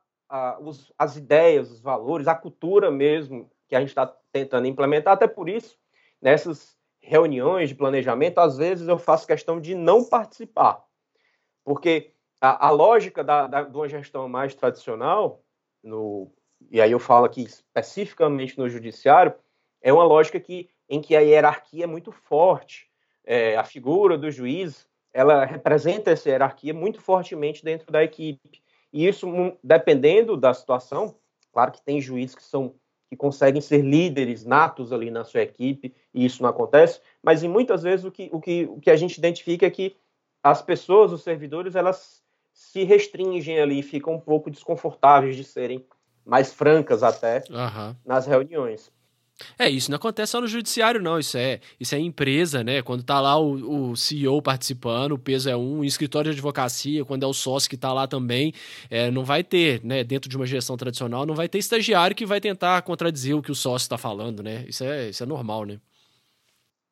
os, 0.60 0.92
as 0.98 1.16
ideias, 1.16 1.70
os 1.70 1.80
valores, 1.80 2.28
a 2.28 2.34
cultura 2.34 2.90
mesmo 2.90 3.50
que 3.68 3.74
a 3.74 3.80
gente 3.80 3.88
está 3.88 4.06
tentando 4.32 4.66
implementar. 4.66 5.14
Até 5.14 5.26
por 5.26 5.48
isso, 5.48 5.78
nessas 6.20 6.76
reuniões 7.00 7.68
de 7.68 7.74
planejamento, 7.74 8.38
às 8.38 8.56
vezes 8.58 8.88
eu 8.88 8.98
faço 8.98 9.26
questão 9.26 9.60
de 9.60 9.74
não 9.74 10.04
participar 10.04 10.86
porque 11.66 12.12
a, 12.40 12.68
a 12.68 12.70
lógica 12.70 13.24
da, 13.24 13.48
da, 13.48 13.62
de 13.62 13.76
uma 13.76 13.88
gestão 13.88 14.28
mais 14.28 14.54
tradicional, 14.54 15.42
no, 15.82 16.32
e 16.70 16.80
aí 16.80 16.92
eu 16.92 17.00
falo 17.00 17.26
aqui 17.26 17.42
especificamente 17.42 18.56
no 18.56 18.68
judiciário, 18.68 19.34
é 19.82 19.92
uma 19.92 20.04
lógica 20.04 20.38
que, 20.38 20.70
em 20.88 21.02
que 21.02 21.16
a 21.16 21.20
hierarquia 21.20 21.82
é 21.82 21.86
muito 21.88 22.12
forte. 22.12 22.88
É, 23.26 23.56
a 23.56 23.64
figura 23.64 24.16
do 24.16 24.30
juiz 24.30 24.86
ela 25.12 25.44
representa 25.44 26.10
essa 26.10 26.28
hierarquia 26.28 26.72
muito 26.72 27.00
fortemente 27.00 27.64
dentro 27.64 27.90
da 27.90 28.04
equipe. 28.04 28.62
E 28.92 29.06
isso, 29.06 29.26
dependendo 29.62 30.36
da 30.36 30.54
situação, 30.54 31.16
claro 31.52 31.72
que 31.72 31.82
tem 31.82 32.00
juízes 32.00 32.36
que 32.36 32.42
são 32.42 32.74
que 33.08 33.16
conseguem 33.16 33.60
ser 33.60 33.82
líderes 33.82 34.44
natos 34.44 34.92
ali 34.92 35.10
na 35.10 35.24
sua 35.24 35.40
equipe, 35.40 35.94
e 36.12 36.24
isso 36.24 36.42
não 36.42 36.50
acontece, 36.50 37.00
mas 37.22 37.42
em 37.44 37.48
muitas 37.48 37.82
vezes 37.84 38.04
o 38.04 38.10
que, 38.10 38.28
o 38.32 38.40
que, 38.40 38.64
o 38.64 38.80
que 38.80 38.90
a 38.90 38.96
gente 38.96 39.16
identifica 39.16 39.64
é 39.64 39.70
que 39.70 39.96
as 40.42 40.60
pessoas, 40.60 41.12
os 41.12 41.22
servidores, 41.22 41.76
elas 41.76 42.22
se 42.52 42.84
restringem 42.84 43.60
ali, 43.60 43.82
ficam 43.82 44.14
um 44.14 44.20
pouco 44.20 44.50
desconfortáveis 44.50 45.36
de 45.36 45.44
serem 45.44 45.86
mais 46.24 46.52
francas 46.52 47.02
até 47.02 47.44
uhum. 47.48 47.94
nas 48.04 48.26
reuniões. 48.26 48.90
É, 49.58 49.68
isso 49.68 49.90
não 49.90 49.96
acontece 49.96 50.32
só 50.32 50.40
no 50.40 50.46
judiciário, 50.46 51.00
não. 51.00 51.18
Isso 51.18 51.36
é, 51.36 51.60
isso 51.78 51.94
é 51.94 51.98
empresa, 51.98 52.64
né? 52.64 52.82
Quando 52.82 53.02
tá 53.02 53.20
lá 53.20 53.38
o, 53.38 53.90
o 53.90 53.96
CEO 53.96 54.40
participando, 54.40 55.12
o 55.12 55.18
peso 55.18 55.50
é 55.50 55.56
um, 55.56 55.84
escritório 55.84 56.30
de 56.30 56.36
advocacia, 56.36 57.04
quando 57.04 57.22
é 57.22 57.26
o 57.26 57.34
sócio 57.34 57.68
que 57.68 57.76
tá 57.76 57.92
lá 57.92 58.06
também, 58.06 58.54
é, 58.90 59.10
não 59.10 59.24
vai 59.24 59.44
ter, 59.44 59.84
né? 59.84 60.02
Dentro 60.02 60.30
de 60.30 60.36
uma 60.36 60.46
gestão 60.46 60.76
tradicional, 60.76 61.26
não 61.26 61.34
vai 61.34 61.48
ter 61.48 61.58
estagiário 61.58 62.16
que 62.16 62.24
vai 62.24 62.40
tentar 62.40 62.80
contradizer 62.82 63.36
o 63.36 63.42
que 63.42 63.52
o 63.52 63.54
sócio 63.54 63.84
está 63.84 63.98
falando, 63.98 64.42
né? 64.42 64.64
Isso 64.66 64.84
é, 64.84 65.10
isso 65.10 65.22
é 65.22 65.26
normal, 65.26 65.64
né? 65.64 65.78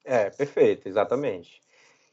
É, 0.05 0.29
perfeito, 0.29 0.87
exatamente. 0.87 1.63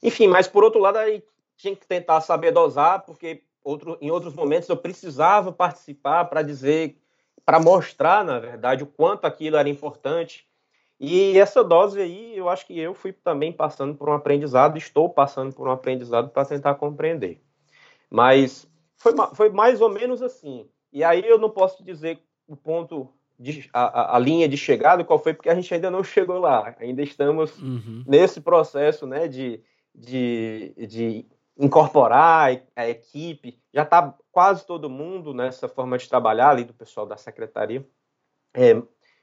Enfim, 0.01 0.27
mas 0.27 0.47
por 0.47 0.63
outro 0.63 0.79
lado, 0.79 0.97
aí 0.97 1.21
tinha 1.57 1.75
que 1.75 1.85
tentar 1.85 2.21
saber 2.21 2.51
dosar, 2.51 3.03
porque 3.05 3.43
outro, 3.63 3.97
em 4.01 4.09
outros 4.09 4.33
momentos 4.33 4.69
eu 4.69 4.77
precisava 4.77 5.51
participar 5.51 6.25
para 6.25 6.41
dizer, 6.41 6.97
para 7.45 7.59
mostrar, 7.59 8.23
na 8.23 8.39
verdade, 8.39 8.83
o 8.83 8.87
quanto 8.87 9.25
aquilo 9.25 9.57
era 9.57 9.69
importante. 9.69 10.45
E 10.99 11.37
essa 11.37 11.63
dose 11.63 11.99
aí, 11.99 12.37
eu 12.37 12.47
acho 12.47 12.65
que 12.65 12.77
eu 12.77 12.93
fui 12.93 13.11
também 13.11 13.51
passando 13.51 13.95
por 13.95 14.07
um 14.09 14.13
aprendizado, 14.13 14.77
estou 14.77 15.09
passando 15.09 15.53
por 15.53 15.67
um 15.67 15.71
aprendizado 15.71 16.29
para 16.29 16.45
tentar 16.45 16.75
compreender. 16.75 17.41
Mas 18.09 18.67
foi, 18.97 19.13
foi 19.33 19.49
mais 19.49 19.81
ou 19.81 19.89
menos 19.89 20.21
assim. 20.21 20.69
E 20.93 21.03
aí 21.03 21.23
eu 21.25 21.39
não 21.39 21.49
posso 21.49 21.83
dizer 21.83 22.19
o 22.47 22.55
ponto, 22.55 23.09
de, 23.39 23.67
a, 23.73 24.15
a, 24.15 24.19
linha 24.19 24.47
de 24.47 24.57
chegada, 24.57 25.03
qual 25.03 25.17
foi, 25.17 25.33
porque 25.33 25.49
a 25.49 25.55
gente 25.55 25.73
ainda 25.73 25.89
não 25.89 26.03
chegou 26.03 26.37
lá. 26.37 26.75
Ainda 26.79 27.01
estamos 27.01 27.57
uhum. 27.59 28.03
nesse 28.05 28.39
processo 28.39 29.07
né, 29.07 29.27
de, 29.27 29.59
de, 29.95 30.73
de 30.77 31.25
incorporar 31.61 32.59
a 32.75 32.89
equipe, 32.89 33.61
já 33.71 33.83
está 33.83 34.17
quase 34.31 34.65
todo 34.65 34.89
mundo 34.89 35.31
nessa 35.31 35.69
forma 35.69 35.95
de 35.95 36.09
trabalhar 36.09 36.49
ali 36.49 36.63
do 36.63 36.73
pessoal 36.73 37.05
da 37.05 37.15
secretaria, 37.15 37.87
é, 38.51 38.81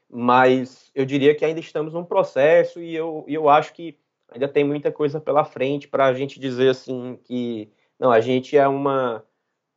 mas 0.09 0.89
eu 0.95 1.05
diria 1.05 1.35
que 1.35 1.43
ainda 1.43 1.59
estamos 1.59 1.93
num 1.93 2.05
processo 2.05 2.81
e 2.81 2.95
eu, 2.95 3.25
eu 3.27 3.49
acho 3.49 3.73
que 3.73 3.99
ainda 4.29 4.47
tem 4.47 4.63
muita 4.63 4.89
coisa 4.89 5.19
pela 5.19 5.43
frente 5.43 5.87
para 5.87 6.05
a 6.05 6.13
gente 6.13 6.39
dizer 6.39 6.69
assim 6.69 7.19
que 7.25 7.69
não, 7.99 8.09
a 8.09 8.21
gente 8.21 8.57
é 8.57 8.65
uma, 8.65 9.21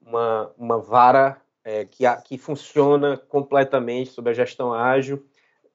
uma, 0.00 0.52
uma 0.56 0.78
vara 0.78 1.42
é, 1.64 1.84
que, 1.84 2.04
que 2.24 2.38
funciona 2.38 3.16
completamente 3.16 4.10
sob 4.10 4.30
a 4.30 4.34
gestão 4.34 4.72
ágil, 4.72 5.26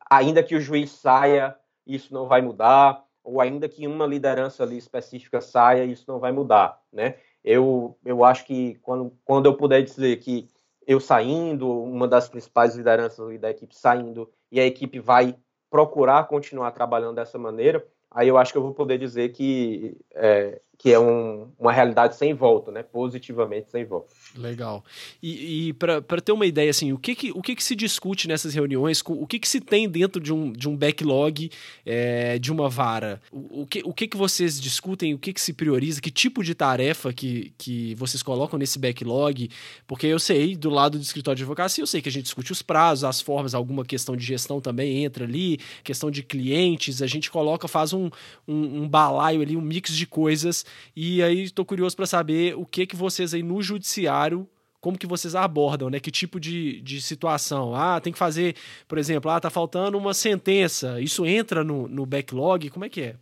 ainda 0.09 0.41
que 0.41 0.55
o 0.55 0.61
juiz 0.61 0.91
saia, 0.91 1.53
isso 1.85 2.13
não 2.13 2.27
vai 2.27 2.41
mudar, 2.41 3.03
ou 3.28 3.41
ainda 3.41 3.67
que 3.67 3.86
uma 3.86 4.05
liderança 4.05 4.63
ali 4.63 4.78
específica 4.78 5.41
saia, 5.41 5.84
isso 5.84 6.05
não 6.07 6.17
vai 6.17 6.32
mudar, 6.32 6.82
né? 6.91 7.15
Eu, 7.43 7.97
eu 8.05 8.23
acho 8.23 8.45
que 8.45 8.75
quando, 8.75 9.11
quando 9.25 9.47
eu 9.47 9.53
puder 9.53 9.84
dizer 9.84 10.17
que 10.17 10.47
eu 10.88 11.01
saindo, 11.01 11.69
uma 11.84 12.07
das 12.07 12.30
principais 12.30 12.75
lideranças 12.75 13.38
da 13.39 13.49
equipe 13.49 13.75
saindo, 13.75 14.30
e 14.49 14.61
a 14.61 14.65
equipe 14.65 14.99
vai 14.99 15.36
procurar 15.69 16.28
continuar 16.30 16.71
trabalhando 16.71 17.15
dessa 17.15 17.38
maneira, 17.38 17.86
aí 18.09 18.30
eu 18.30 18.38
acho 18.38 18.53
que 18.53 18.57
eu 18.57 18.63
vou 18.63 18.73
poder 18.73 18.97
dizer 18.97 19.34
que 19.34 19.97
é, 20.15 20.61
que 20.78 20.93
é 20.93 20.99
um, 20.99 21.51
uma 21.60 21.74
realidade 21.74 22.16
sem 22.16 22.34
volta, 22.36 22.72
né? 22.72 22.84
Positivamente 22.84 23.72
sem 23.72 23.84
volta. 23.84 24.14
Legal. 24.36 24.86
E, 25.22 25.70
e 25.70 25.74
para 25.74 26.22
ter 26.22 26.32
uma 26.32 26.45
ideia, 26.45 26.70
assim, 26.70 26.93
o 26.93 26.99
que 26.99 27.16
que, 27.16 27.32
o 27.32 27.41
que 27.41 27.55
que 27.55 27.64
se 27.64 27.76
discute 27.76 28.28
nessas 28.28 28.53
reuniões? 28.53 29.01
O 29.05 29.26
que 29.26 29.39
que 29.39 29.47
se 29.47 29.60
tem 29.60 29.89
dentro 29.89 30.22
de 30.22 30.32
um, 30.32 30.51
de 30.51 30.70
um 30.70 30.78
backlog 30.78 31.49
é, 31.84 32.38
de 32.38 32.51
uma 32.51 32.70
vara? 32.70 33.20
O, 33.32 33.62
o, 33.64 33.68
que, 33.68 33.82
o 33.84 33.91
que 33.91 34.08
que 34.08 34.16
vocês 34.16 34.62
discutem? 34.62 35.16
O 35.16 35.18
que 35.18 35.34
que 35.34 35.41
se 35.41 35.51
prioriza? 35.51 35.99
Que 35.99 36.12
tipo 36.12 36.43
de 36.43 36.53
tarefa 36.53 37.12
que, 37.12 37.51
que 37.58 37.95
vocês 37.95 38.22
colocam 38.22 38.60
nesse 38.60 38.78
backlog? 38.78 39.49
Porque 39.88 40.05
eu 40.05 40.20
sei, 40.20 40.55
do 40.55 40.70
lado 40.70 40.99
do 40.99 41.03
escritório 41.03 41.38
de 41.38 41.43
advocacia, 41.43 41.82
eu 41.82 41.88
sei 41.88 42.03
que 42.03 42.10
a 42.10 42.12
gente 42.12 42.26
discute 42.26 42.51
os 42.51 42.62
prazos, 42.62 43.03
as 43.03 43.20
formas, 43.20 43.55
alguma 43.55 43.84
questão 43.84 44.16
de 44.16 44.24
gestão 44.24 44.62
também 44.62 45.03
entra 45.03 45.24
ali, 45.24 45.60
questão 45.84 46.12
de 46.12 46.22
clientes, 46.22 47.01
a 47.01 47.08
gente 47.08 47.32
coloca, 47.32 47.68
faz 47.68 47.93
um, 47.93 48.12
um, 48.47 48.84
um 48.84 48.88
balaio 48.88 49.41
ali, 49.41 49.58
um 49.58 49.62
mix 49.62 49.95
de 49.95 50.05
coisas 50.05 50.64
e 50.95 51.24
aí 51.24 51.46
estou 51.47 51.65
curioso 51.65 51.95
para 51.95 52.05
saber 52.05 52.55
o 52.55 52.65
que 52.65 52.85
que 52.85 52.95
vocês 52.95 53.33
aí 53.33 53.43
no 53.43 53.61
judiciário 53.61 54.47
como 54.79 54.97
que 54.97 55.07
vocês 55.07 55.35
abordam, 55.35 55.89
né? 55.89 55.99
Que 55.99 56.11
tipo 56.11 56.39
de, 56.39 56.79
de 56.81 57.01
situação? 57.01 57.75
Ah, 57.75 57.99
tem 57.99 58.13
que 58.13 58.19
fazer, 58.19 58.55
por 58.87 58.97
exemplo, 58.97 59.29
ah, 59.29 59.39
tá 59.39 59.49
faltando 59.49 59.97
uma 59.97 60.13
sentença. 60.13 61.01
Isso 61.01 61.25
entra 61.25 61.63
no, 61.63 61.87
no 61.87 62.05
backlog? 62.05 62.69
Como 62.69 62.85
é 62.85 62.89
que 62.89 63.01
é? 63.01 63.15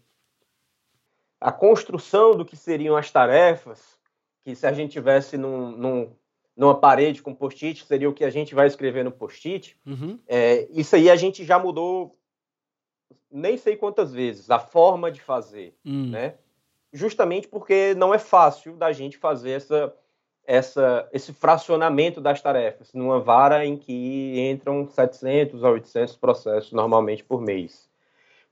A 1.40 1.52
construção 1.52 2.36
do 2.36 2.46
que 2.46 2.56
seriam 2.56 2.96
as 2.96 3.10
tarefas, 3.10 3.98
que 4.44 4.56
se 4.56 4.68
a 4.68 4.74
gente 4.74 4.92
tivesse 4.92 5.38
num, 5.38 5.72
num, 5.72 6.12
numa 6.56 6.76
parede 6.76 7.22
com 7.22 7.34
post-it, 7.34 7.86
seria 7.86 8.10
o 8.10 8.14
que 8.14 8.24
a 8.24 8.30
gente 8.30 8.54
vai 8.54 8.68
escrever 8.68 9.04
no 9.04 9.12
post-it. 9.12 9.78
Uhum. 9.86 10.20
É, 10.28 10.68
isso 10.72 10.96
aí 10.96 11.10
a 11.10 11.16
gente 11.16 11.44
já 11.44 11.58
mudou 11.58 12.18
nem 13.32 13.58
sei 13.58 13.76
quantas 13.76 14.14
vezes, 14.14 14.50
a 14.50 14.60
forma 14.60 15.12
de 15.12 15.20
fazer, 15.20 15.76
hum. 15.86 16.10
né? 16.10 16.36
Justamente 16.96 17.46
porque 17.48 17.94
não 17.96 18.14
é 18.14 18.18
fácil 18.18 18.78
da 18.78 18.94
gente 18.94 19.18
fazer 19.18 19.52
essa, 19.52 19.94
essa, 20.48 21.10
esse 21.12 21.34
fracionamento 21.34 22.22
das 22.22 22.42
tarefas 22.42 22.94
numa 22.94 23.20
vara 23.20 23.66
em 23.66 23.76
que 23.76 24.40
entram 24.50 24.88
700 24.88 25.62
a 25.64 25.70
800 25.72 26.16
processos 26.16 26.72
normalmente 26.72 27.22
por 27.22 27.42
mês. 27.42 27.90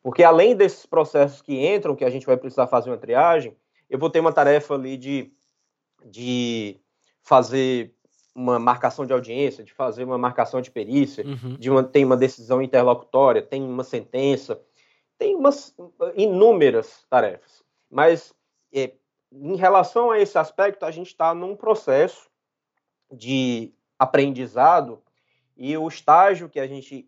Porque 0.02 0.24
além 0.24 0.58
desses 0.58 0.86
processos 0.86 1.42
que 1.42 1.66
entram, 1.66 1.96
que 1.96 2.04
a 2.04 2.10
gente 2.10 2.26
vai 2.26 2.36
precisar 2.36 2.68
fazer 2.68 2.90
uma 2.90 2.98
triagem, 2.98 3.56
eu 3.90 3.98
vou 3.98 4.10
ter 4.10 4.20
uma 4.20 4.34
tarefa 4.34 4.74
ali 4.74 4.98
de, 4.98 5.32
de 6.04 6.76
fazer 7.22 7.96
uma 8.36 8.60
marcação 8.60 9.06
de 9.06 9.14
audiência, 9.14 9.64
de 9.64 9.72
fazer 9.72 10.04
uma 10.04 10.18
marcação 10.18 10.60
de 10.60 10.70
perícia, 10.70 11.26
uhum. 11.26 11.56
de 11.58 11.70
uma, 11.70 11.82
tem 11.82 12.04
uma 12.04 12.18
decisão 12.18 12.62
interlocutória, 12.62 13.42
tem 13.42 13.64
uma 13.64 13.86
sentença, 13.86 14.60
tem 15.18 15.34
umas 15.34 15.74
inúmeras 16.18 17.06
tarefas. 17.10 17.63
Mas 17.94 18.34
é, 18.74 18.96
em 19.32 19.56
relação 19.56 20.10
a 20.10 20.20
esse 20.20 20.36
aspecto, 20.36 20.84
a 20.84 20.90
gente 20.90 21.10
está 21.10 21.32
num 21.36 21.56
processo 21.56 22.28
de 23.12 23.72
aprendizado 24.00 25.00
e 25.56 25.78
o 25.78 25.88
estágio 25.88 26.50
que 26.50 26.60
a 26.60 26.66
gente 26.66 27.08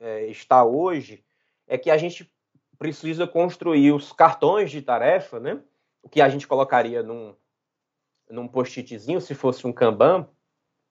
é, 0.00 0.24
está 0.28 0.64
hoje 0.64 1.22
é 1.66 1.76
que 1.76 1.90
a 1.90 1.98
gente 1.98 2.32
precisa 2.78 3.26
construir 3.26 3.92
os 3.92 4.10
cartões 4.10 4.70
de 4.70 4.80
tarefa, 4.80 5.38
né? 5.38 5.60
O 6.02 6.08
que 6.08 6.22
a 6.22 6.30
gente 6.30 6.48
colocaria 6.48 7.02
num, 7.02 7.36
num 8.30 8.48
post-itzinho, 8.48 9.20
se 9.20 9.34
fosse 9.34 9.66
um 9.66 9.72
Kanban. 9.72 10.26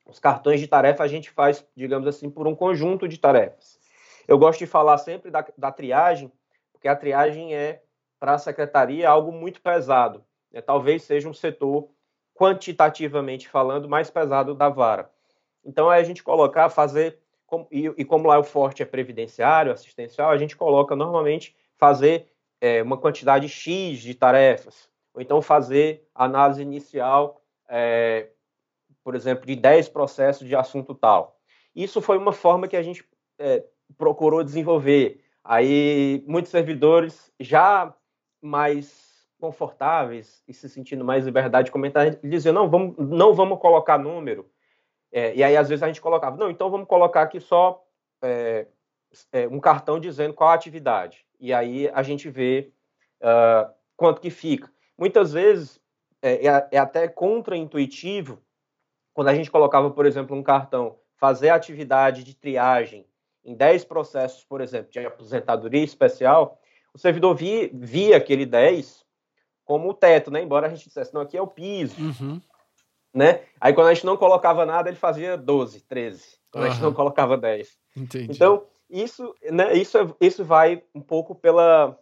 Os 0.05 0.19
cartões 0.19 0.59
de 0.59 0.67
tarefa 0.67 1.03
a 1.03 1.07
gente 1.07 1.31
faz, 1.31 1.65
digamos 1.75 2.07
assim, 2.07 2.29
por 2.29 2.47
um 2.47 2.55
conjunto 2.55 3.07
de 3.07 3.17
tarefas. 3.17 3.79
Eu 4.27 4.37
gosto 4.37 4.59
de 4.59 4.67
falar 4.67 4.99
sempre 4.99 5.31
da, 5.31 5.43
da 5.57 5.71
triagem, 5.71 6.31
porque 6.71 6.87
a 6.87 6.95
triagem 6.95 7.55
é 7.55 7.81
para 8.21 8.35
a 8.35 8.37
secretaria 8.37 9.09
algo 9.09 9.31
muito 9.31 9.59
pesado. 9.63 10.23
Né? 10.51 10.61
Talvez 10.61 11.01
seja 11.01 11.27
um 11.27 11.33
setor, 11.33 11.89
quantitativamente 12.35 13.49
falando, 13.49 13.89
mais 13.89 14.11
pesado 14.11 14.53
da 14.53 14.69
vara. 14.69 15.09
Então, 15.65 15.91
é 15.91 15.97
a 15.97 16.03
gente 16.03 16.21
colocar, 16.21 16.69
fazer, 16.69 17.17
e, 17.71 17.91
e 17.97 18.05
como 18.05 18.27
lá 18.27 18.37
o 18.37 18.43
forte 18.43 18.83
é 18.83 18.85
previdenciário, 18.85 19.71
assistencial, 19.71 20.29
a 20.29 20.37
gente 20.37 20.55
coloca 20.55 20.95
normalmente 20.95 21.55
fazer 21.77 22.27
é, 22.61 22.83
uma 22.83 22.95
quantidade 22.95 23.49
X 23.49 23.99
de 23.99 24.13
tarefas, 24.13 24.87
ou 25.15 25.21
então 25.21 25.41
fazer 25.41 26.07
análise 26.13 26.61
inicial, 26.61 27.41
é, 27.67 28.29
por 29.03 29.15
exemplo, 29.15 29.47
de 29.47 29.55
10 29.55 29.89
processos 29.89 30.47
de 30.47 30.55
assunto 30.55 30.93
tal. 30.93 31.39
Isso 31.75 31.99
foi 32.01 32.19
uma 32.19 32.33
forma 32.33 32.67
que 32.67 32.77
a 32.77 32.83
gente 32.83 33.03
é, 33.39 33.63
procurou 33.97 34.43
desenvolver. 34.43 35.23
Aí, 35.43 36.23
muitos 36.27 36.51
servidores 36.51 37.31
já 37.39 37.91
mais 38.41 39.11
confortáveis 39.39 40.43
e 40.47 40.53
se 40.53 40.69
sentindo 40.69 41.03
mais 41.03 41.25
liberdade 41.25 41.65
de 41.65 41.71
comentar, 41.71 42.15
diziam, 42.17 42.53
não, 42.53 42.69
vamos, 42.69 42.95
não 42.97 43.33
vamos 43.33 43.59
colocar 43.59 43.97
número. 43.97 44.49
É, 45.11 45.35
e 45.35 45.43
aí, 45.43 45.57
às 45.57 45.67
vezes, 45.67 45.83
a 45.83 45.87
gente 45.87 46.01
colocava, 46.01 46.37
não, 46.37 46.49
então 46.49 46.69
vamos 46.69 46.87
colocar 46.87 47.23
aqui 47.23 47.39
só 47.39 47.83
é, 48.21 48.67
é, 49.31 49.47
um 49.47 49.59
cartão 49.59 49.99
dizendo 49.99 50.33
qual 50.33 50.49
a 50.49 50.53
atividade. 50.53 51.25
E 51.39 51.51
aí 51.51 51.89
a 51.89 52.03
gente 52.03 52.29
vê 52.29 52.71
uh, 53.21 53.71
quanto 53.97 54.21
que 54.21 54.29
fica. 54.29 54.71
Muitas 54.97 55.33
vezes 55.33 55.81
é, 56.21 56.47
é, 56.47 56.67
é 56.71 56.77
até 56.77 57.07
contraintuitivo 57.07 58.41
quando 59.13 59.29
a 59.29 59.35
gente 59.35 59.51
colocava, 59.51 59.89
por 59.89 60.05
exemplo, 60.05 60.35
um 60.35 60.43
cartão 60.43 60.97
fazer 61.15 61.49
atividade 61.49 62.23
de 62.23 62.35
triagem 62.35 63.05
em 63.43 63.55
10 63.55 63.85
processos, 63.85 64.43
por 64.43 64.61
exemplo, 64.61 64.91
de 64.91 64.99
aposentadoria 64.99 65.83
especial, 65.83 66.60
o 66.93 66.97
servidor 66.97 67.35
via, 67.35 67.69
via 67.73 68.17
aquele 68.17 68.45
10 68.45 69.05
como 69.63 69.89
o 69.89 69.93
teto, 69.93 70.29
né? 70.29 70.41
Embora 70.41 70.67
a 70.67 70.69
gente 70.69 70.85
dissesse, 70.85 71.13
não, 71.13 71.21
aqui 71.21 71.37
é 71.37 71.41
o 71.41 71.47
piso. 71.47 71.95
Uhum. 71.99 72.41
Né? 73.13 73.43
Aí 73.59 73.73
quando 73.73 73.87
a 73.87 73.93
gente 73.93 74.05
não 74.05 74.17
colocava 74.17 74.65
nada, 74.65 74.89
ele 74.89 74.97
fazia 74.97 75.37
12, 75.37 75.81
13. 75.81 76.37
Quando 76.51 76.63
uhum. 76.63 76.69
a 76.69 76.73
gente 76.73 76.83
não 76.83 76.93
colocava 76.93 77.37
10. 77.37 77.77
Entendi. 77.95 78.31
Então, 78.31 78.65
isso, 78.89 79.33
né, 79.49 79.73
isso, 79.73 79.97
é, 79.97 80.07
isso 80.19 80.43
vai 80.43 80.83
um 80.93 81.01
pouco 81.01 81.33
pela, 81.33 81.97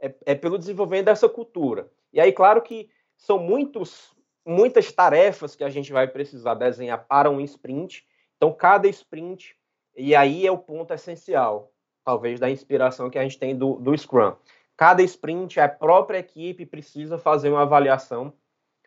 é, 0.00 0.14
é, 0.26 0.34
pelo 0.34 0.58
desenvolvimento 0.58 1.06
dessa 1.06 1.28
cultura. 1.28 1.90
E 2.12 2.20
aí, 2.20 2.32
claro 2.32 2.62
que 2.62 2.88
são 3.16 3.38
muitos, 3.38 4.14
muitas 4.44 4.90
tarefas 4.90 5.54
que 5.54 5.64
a 5.64 5.70
gente 5.70 5.92
vai 5.92 6.08
precisar 6.08 6.54
desenhar 6.54 7.06
para 7.06 7.30
um 7.30 7.40
sprint. 7.40 8.04
Então, 8.36 8.52
cada 8.52 8.88
sprint, 8.88 9.56
e 9.96 10.14
aí 10.14 10.46
é 10.46 10.50
o 10.50 10.58
ponto 10.58 10.92
essencial 10.92 11.72
talvez, 12.04 12.38
da 12.38 12.50
inspiração 12.50 13.08
que 13.08 13.18
a 13.18 13.22
gente 13.22 13.38
tem 13.38 13.56
do, 13.56 13.74
do 13.74 13.96
Scrum. 13.96 14.34
Cada 14.76 15.02
sprint, 15.02 15.58
a 15.58 15.68
própria 15.68 16.18
equipe 16.18 16.66
precisa 16.66 17.16
fazer 17.16 17.48
uma 17.48 17.62
avaliação 17.62 18.32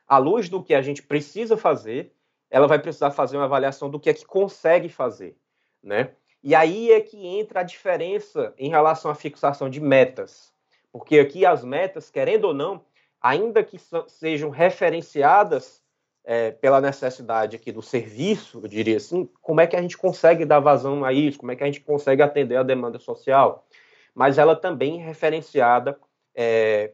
à 0.07 0.17
luz 0.17 0.47
do 0.49 0.63
que 0.63 0.73
a 0.73 0.81
gente 0.81 1.01
precisa 1.01 1.57
fazer, 1.57 2.13
ela 2.49 2.67
vai 2.67 2.79
precisar 2.79 3.11
fazer 3.11 3.37
uma 3.37 3.45
avaliação 3.45 3.89
do 3.89 3.99
que 3.99 4.09
é 4.09 4.13
que 4.13 4.25
consegue 4.25 4.87
fazer, 4.87 5.35
né? 5.83 6.11
E 6.43 6.55
aí 6.55 6.91
é 6.91 7.01
que 7.01 7.25
entra 7.25 7.61
a 7.61 7.63
diferença 7.63 8.53
em 8.57 8.69
relação 8.69 9.11
à 9.11 9.15
fixação 9.15 9.69
de 9.69 9.81
metas. 9.81 10.53
Porque 10.91 11.19
aqui 11.19 11.45
as 11.45 11.63
metas, 11.63 12.09
querendo 12.09 12.45
ou 12.45 12.53
não, 12.53 12.85
ainda 13.21 13.63
que 13.63 13.77
sejam 14.07 14.49
referenciadas 14.49 15.83
é, 16.29 16.51
pela 16.51 16.81
necessidade 16.81 17.55
aqui 17.55 17.71
do 17.71 17.81
serviço, 17.81 18.59
eu 18.61 18.67
diria 18.67 18.97
assim, 18.97 19.29
como 19.41 19.61
é 19.61 19.65
que 19.65 19.77
a 19.77 19.81
gente 19.81 19.97
consegue 19.97 20.43
dar 20.43 20.59
vazão 20.59 21.05
a 21.05 21.13
isso, 21.13 21.39
como 21.39 21.53
é 21.53 21.55
que 21.55 21.63
a 21.63 21.65
gente 21.65 21.79
consegue 21.79 22.21
atender 22.21 22.57
a 22.57 22.63
demanda 22.63 22.99
social, 22.99 23.65
mas 24.13 24.37
ela 24.37 24.53
também 24.53 25.01
é 25.01 25.05
referenciada 25.05 25.97
é, 26.35 26.91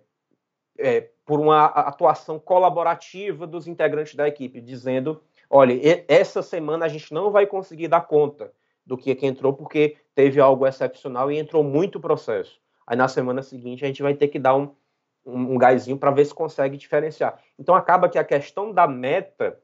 é, 0.77 1.09
por 1.25 1.39
uma 1.39 1.65
atuação 1.65 2.37
colaborativa 2.37 3.47
dos 3.47 3.65
integrantes 3.65 4.13
da 4.13 4.27
equipe, 4.27 4.61
dizendo, 4.61 5.19
olha, 5.49 5.73
essa 6.07 6.43
semana 6.43 6.85
a 6.85 6.89
gente 6.89 7.11
não 7.11 7.31
vai 7.31 7.47
conseguir 7.47 7.87
dar 7.87 8.01
conta 8.01 8.53
do 8.85 8.95
que, 8.95 9.15
que 9.15 9.25
entrou, 9.25 9.51
porque 9.51 9.97
teve 10.13 10.39
algo 10.39 10.67
excepcional 10.67 11.31
e 11.31 11.39
entrou 11.39 11.63
muito 11.63 11.99
processo. 11.99 12.61
Aí 12.85 12.95
na 12.95 13.07
semana 13.07 13.41
seguinte 13.41 13.83
a 13.83 13.87
gente 13.87 14.03
vai 14.03 14.13
ter 14.13 14.27
que 14.27 14.37
dar 14.37 14.55
um, 14.55 14.75
um, 15.25 15.53
um 15.53 15.57
gásinho 15.57 15.97
para 15.97 16.11
ver 16.11 16.25
se 16.25 16.33
consegue 16.33 16.77
diferenciar. 16.77 17.39
Então 17.57 17.75
acaba 17.75 18.09
que 18.09 18.17
a 18.17 18.23
questão 18.23 18.71
da 18.71 18.87
meta 18.87 19.59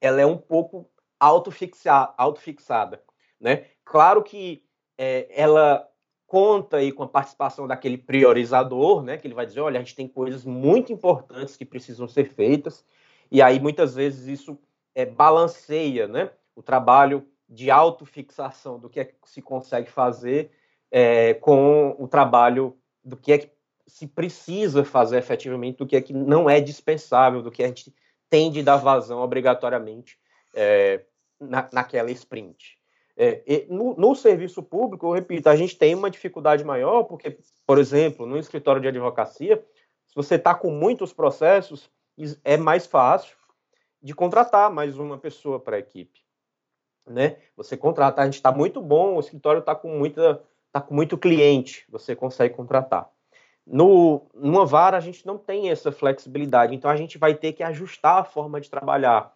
ela 0.00 0.20
é 0.20 0.26
um 0.26 0.36
pouco 0.36 0.90
autofixada, 1.18 2.12
autofixada 2.16 3.02
né? 3.42 3.66
Claro 3.84 4.22
que 4.22 4.64
é, 4.96 5.26
ela 5.30 5.86
conta 6.26 6.78
aí 6.78 6.92
com 6.92 7.02
a 7.02 7.08
participação 7.08 7.66
daquele 7.66 7.98
priorizador, 7.98 9.02
né? 9.02 9.18
Que 9.18 9.26
ele 9.26 9.34
vai 9.34 9.44
dizer, 9.44 9.60
olha, 9.60 9.78
a 9.78 9.82
gente 9.82 9.96
tem 9.96 10.06
coisas 10.06 10.44
muito 10.44 10.92
importantes 10.92 11.56
que 11.56 11.64
precisam 11.64 12.06
ser 12.06 12.32
feitas, 12.32 12.84
e 13.30 13.42
aí 13.42 13.58
muitas 13.58 13.94
vezes 13.94 14.28
isso 14.28 14.58
é, 14.94 15.04
balanceia, 15.04 16.06
né? 16.06 16.30
O 16.54 16.62
trabalho 16.62 17.26
de 17.48 17.70
autofixação 17.70 18.78
do 18.78 18.88
que 18.88 19.00
é 19.00 19.04
que 19.04 19.14
se 19.26 19.42
consegue 19.42 19.90
fazer 19.90 20.52
é, 20.90 21.34
com 21.34 21.96
o 21.98 22.06
trabalho 22.06 22.78
do 23.04 23.16
que 23.16 23.32
é 23.32 23.38
que 23.38 23.50
se 23.86 24.06
precisa 24.06 24.84
fazer 24.84 25.18
efetivamente, 25.18 25.78
do 25.78 25.86
que 25.86 25.96
é 25.96 26.00
que 26.00 26.12
não 26.12 26.48
é 26.48 26.60
dispensável, 26.60 27.42
do 27.42 27.50
que 27.50 27.62
a 27.62 27.66
gente 27.66 27.94
tem 28.30 28.50
de 28.50 28.62
dar 28.62 28.76
vazão 28.76 29.20
obrigatoriamente 29.20 30.18
é, 30.54 31.04
na, 31.38 31.68
naquela 31.72 32.10
sprint. 32.10 32.78
É, 33.14 33.66
no, 33.68 33.94
no, 33.94 34.14
serviço 34.14 34.62
público, 34.62 35.06
eu 35.06 35.12
repito, 35.12 35.48
a 35.48 35.56
gente 35.56 35.76
tem 35.76 35.94
uma 35.94 36.10
dificuldade 36.10 36.64
maior, 36.64 37.04
porque, 37.04 37.38
por 37.66 37.78
exemplo, 37.78 38.24
no 38.24 38.38
escritório 38.38 38.80
de 38.80 38.88
advocacia, 38.88 39.62
se 40.06 40.14
você 40.14 40.36
está 40.36 40.54
com 40.54 40.70
muitos 40.70 41.12
processos, 41.12 41.90
é 42.42 42.56
mais 42.56 42.86
fácil 42.86 43.36
de 44.02 44.14
contratar 44.14 44.70
mais 44.70 44.98
uma 44.98 45.18
pessoa 45.18 45.60
para 45.60 45.76
a 45.76 45.78
equipe. 45.78 46.20
Né? 47.06 47.36
Você 47.56 47.76
contrata, 47.76 48.22
a 48.22 48.24
gente 48.24 48.34
está 48.34 48.50
muito 48.50 48.80
bom, 48.80 49.16
o 49.16 49.20
escritório 49.20 49.60
está 49.60 49.74
com 49.74 49.88
muita, 49.88 50.42
tá 50.72 50.80
com 50.80 50.94
muito 50.94 51.18
cliente, 51.18 51.84
você 51.90 52.16
consegue 52.16 52.54
contratar. 52.54 53.11
No, 53.66 54.26
numa 54.34 54.66
vara, 54.66 54.96
a 54.96 55.00
gente 55.00 55.24
não 55.26 55.38
tem 55.38 55.70
essa 55.70 55.92
flexibilidade, 55.92 56.74
então 56.74 56.90
a 56.90 56.96
gente 56.96 57.16
vai 57.16 57.34
ter 57.34 57.52
que 57.52 57.62
ajustar 57.62 58.18
a 58.18 58.24
forma 58.24 58.60
de 58.60 58.68
trabalhar. 58.68 59.32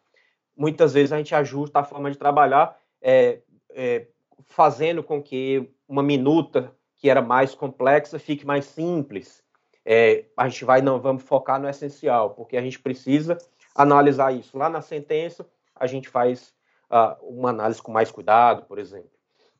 Muitas 0.56 0.94
vezes 0.94 1.12
a 1.12 1.18
gente 1.18 1.34
ajusta 1.34 1.80
a 1.80 1.84
forma 1.84 2.10
de 2.10 2.18
trabalhar 2.18 2.76
é, 3.00 3.40
é, 3.70 4.06
fazendo 4.46 5.02
com 5.02 5.22
que 5.22 5.70
uma 5.88 6.02
minuta 6.02 6.72
que 6.96 7.08
era 7.08 7.22
mais 7.22 7.54
complexa 7.54 8.18
fique 8.18 8.46
mais 8.46 8.64
simples. 8.64 9.44
É, 9.84 10.24
a 10.36 10.48
gente 10.48 10.64
vai, 10.64 10.82
não, 10.82 11.00
vamos 11.00 11.22
focar 11.22 11.60
no 11.60 11.68
essencial, 11.68 12.30
porque 12.30 12.56
a 12.56 12.62
gente 12.62 12.80
precisa 12.80 13.38
analisar 13.74 14.32
isso. 14.32 14.58
Lá 14.58 14.68
na 14.68 14.80
sentença, 14.80 15.46
a 15.74 15.86
gente 15.86 16.08
faz 16.08 16.52
uh, 16.90 17.22
uma 17.22 17.50
análise 17.50 17.80
com 17.80 17.92
mais 17.92 18.10
cuidado, 18.10 18.64
por 18.64 18.78
exemplo. 18.78 19.10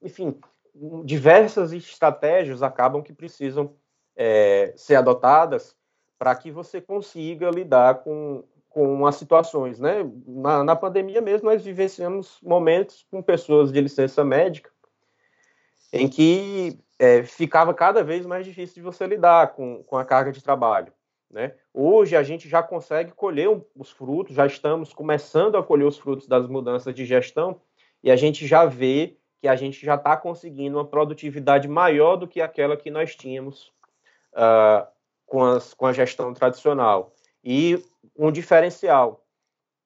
Enfim, 0.02 0.38
diversas 1.04 1.72
estratégias 1.72 2.62
acabam 2.62 3.02
que 3.02 3.12
precisam 3.12 3.74
é, 4.16 4.72
ser 4.76 4.96
adotadas 4.96 5.76
para 6.18 6.34
que 6.34 6.50
você 6.50 6.80
consiga 6.80 7.50
lidar 7.50 7.96
com, 7.96 8.42
com 8.70 9.06
as 9.06 9.16
situações, 9.16 9.78
né? 9.78 10.08
Na, 10.26 10.64
na, 10.64 10.76
pandemia 10.76 11.20
mesmo, 11.20 11.50
nós 11.50 11.62
vivenciamos 11.62 12.38
momentos 12.42 13.06
com 13.10 13.22
pessoas 13.22 13.70
de 13.70 13.80
licença 13.80 14.24
médica 14.24 14.70
em 15.92 16.08
que 16.08 16.78
é, 16.98 17.22
ficava 17.22 17.74
cada 17.74 18.02
vez 18.02 18.24
mais 18.26 18.44
difícil 18.44 18.76
de 18.76 18.80
você 18.80 19.06
lidar 19.06 19.54
com, 19.54 19.82
com 19.84 19.96
a 19.96 20.04
carga 20.04 20.32
de 20.32 20.42
trabalho. 20.42 20.92
Né? 21.30 21.54
Hoje 21.72 22.16
a 22.16 22.22
gente 22.22 22.48
já 22.48 22.62
consegue 22.62 23.12
colher 23.12 23.48
os 23.74 23.90
frutos, 23.90 24.34
já 24.34 24.46
estamos 24.46 24.92
começando 24.92 25.56
a 25.56 25.62
colher 25.62 25.86
os 25.86 25.98
frutos 25.98 26.26
das 26.26 26.46
mudanças 26.46 26.94
de 26.94 27.04
gestão 27.04 27.60
e 28.02 28.10
a 28.10 28.16
gente 28.16 28.46
já 28.46 28.64
vê 28.64 29.16
que 29.40 29.48
a 29.48 29.56
gente 29.56 29.84
já 29.84 29.96
está 29.96 30.16
conseguindo 30.16 30.78
uma 30.78 30.84
produtividade 30.84 31.68
maior 31.68 32.16
do 32.16 32.28
que 32.28 32.40
aquela 32.40 32.76
que 32.76 32.90
nós 32.90 33.14
tínhamos 33.14 33.72
uh, 34.36 34.86
com, 35.24 35.42
as, 35.42 35.74
com 35.74 35.86
a 35.86 35.92
gestão 35.92 36.32
tradicional. 36.32 37.12
E 37.42 37.82
um 38.16 38.30
diferencial, 38.30 39.24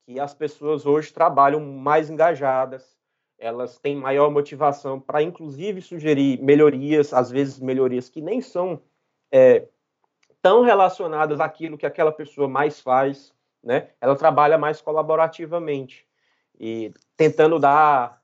que 0.05 0.19
as 0.19 0.35
pessoas 0.35 0.85
hoje 0.85 1.13
trabalham 1.13 1.61
mais 1.61 2.11
engajadas, 2.11 2.99
elas 3.39 3.79
têm 3.79 3.97
maior 3.97 4.31
motivação 4.31 5.01
para, 5.01 5.23
inclusive, 5.23 5.81
sugerir 5.81 6.43
melhorias, 6.43 7.15
às 7.15 7.31
vezes 7.31 7.59
melhorias 7.59 8.09
que 8.09 8.21
nem 8.21 8.41
são 8.41 8.83
é, 9.33 9.67
tão 10.43 10.63
relacionadas 10.63 11.41
àquilo 11.41 11.79
que 11.79 11.87
aquela 11.87 12.13
pessoa 12.13 12.47
mais 12.47 12.81
faz, 12.81 13.33
né? 13.63 13.89
Ela 14.01 14.17
trabalha 14.17 14.59
mais 14.59 14.81
colaborativamente 14.81 16.07
e 16.59 16.93
tentando 17.17 17.59
dar, 17.59 18.21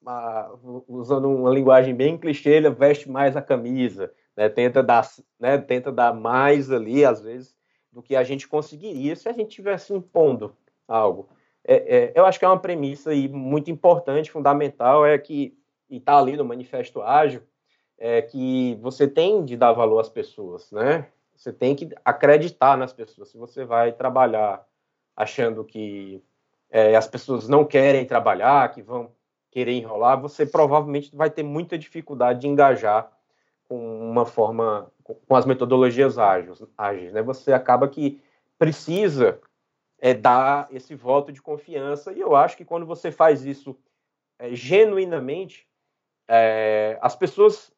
uma, 0.00 0.50
usando 0.86 1.30
uma 1.30 1.50
linguagem 1.50 1.94
bem 1.94 2.18
clichê, 2.18 2.50
ele 2.50 2.70
veste 2.70 3.10
mais 3.10 3.36
a 3.36 3.42
camisa, 3.42 4.12
né? 4.38 4.48
Tenta 4.48 4.84
dar, 4.84 5.04
né? 5.40 5.58
Tenta 5.58 5.90
dar 5.90 6.14
mais 6.14 6.70
ali, 6.70 7.04
às 7.04 7.20
vezes, 7.20 7.56
do 7.90 8.00
que 8.00 8.14
a 8.14 8.22
gente 8.22 8.46
conseguiria 8.46 9.16
se 9.16 9.28
a 9.28 9.32
gente 9.32 9.50
tivesse 9.50 9.92
impondo 9.92 10.54
algo. 10.86 11.28
É, 11.64 11.96
é, 11.96 12.12
eu 12.14 12.24
acho 12.24 12.38
que 12.38 12.44
é 12.44 12.48
uma 12.48 12.60
premissa 12.60 13.12
e 13.12 13.28
muito 13.28 13.68
importante, 13.68 14.30
fundamental, 14.30 15.04
é 15.04 15.18
que, 15.18 15.58
e 15.90 15.96
está 15.96 16.16
ali 16.16 16.36
no 16.36 16.44
Manifesto 16.44 17.02
Ágil, 17.02 17.42
é 17.98 18.22
que 18.22 18.78
você 18.80 19.08
tem 19.08 19.44
de 19.44 19.56
dar 19.56 19.72
valor 19.72 19.98
às 19.98 20.08
pessoas, 20.08 20.70
né? 20.70 21.08
Você 21.34 21.52
tem 21.52 21.74
que 21.74 21.88
acreditar 22.04 22.78
nas 22.78 22.92
pessoas. 22.92 23.30
Se 23.30 23.36
você 23.36 23.64
vai 23.64 23.90
trabalhar 23.90 24.64
achando 25.16 25.64
que 25.64 26.22
é, 26.70 26.94
as 26.94 27.08
pessoas 27.08 27.48
não 27.48 27.64
querem 27.64 28.06
trabalhar, 28.06 28.70
que 28.70 28.82
vão 28.82 29.10
querer 29.50 29.72
enrolar, 29.72 30.20
você 30.20 30.46
provavelmente 30.46 31.14
vai 31.14 31.28
ter 31.28 31.42
muita 31.42 31.76
dificuldade 31.76 32.42
de 32.42 32.46
engajar 32.46 33.17
com 33.68 34.10
uma 34.10 34.24
forma, 34.24 34.90
com 35.04 35.36
as 35.36 35.44
metodologias 35.44 36.18
ágeis, 36.18 36.62
ágeis 36.76 37.12
né? 37.12 37.22
Você 37.22 37.52
acaba 37.52 37.86
que 37.86 38.20
precisa 38.58 39.38
é, 40.00 40.14
dar 40.14 40.68
esse 40.72 40.94
voto 40.94 41.30
de 41.30 41.42
confiança, 41.42 42.12
e 42.12 42.20
eu 42.20 42.34
acho 42.34 42.56
que 42.56 42.64
quando 42.64 42.86
você 42.86 43.12
faz 43.12 43.44
isso 43.44 43.76
é, 44.38 44.54
genuinamente, 44.54 45.68
é, 46.26 46.98
as 47.02 47.14
pessoas 47.14 47.72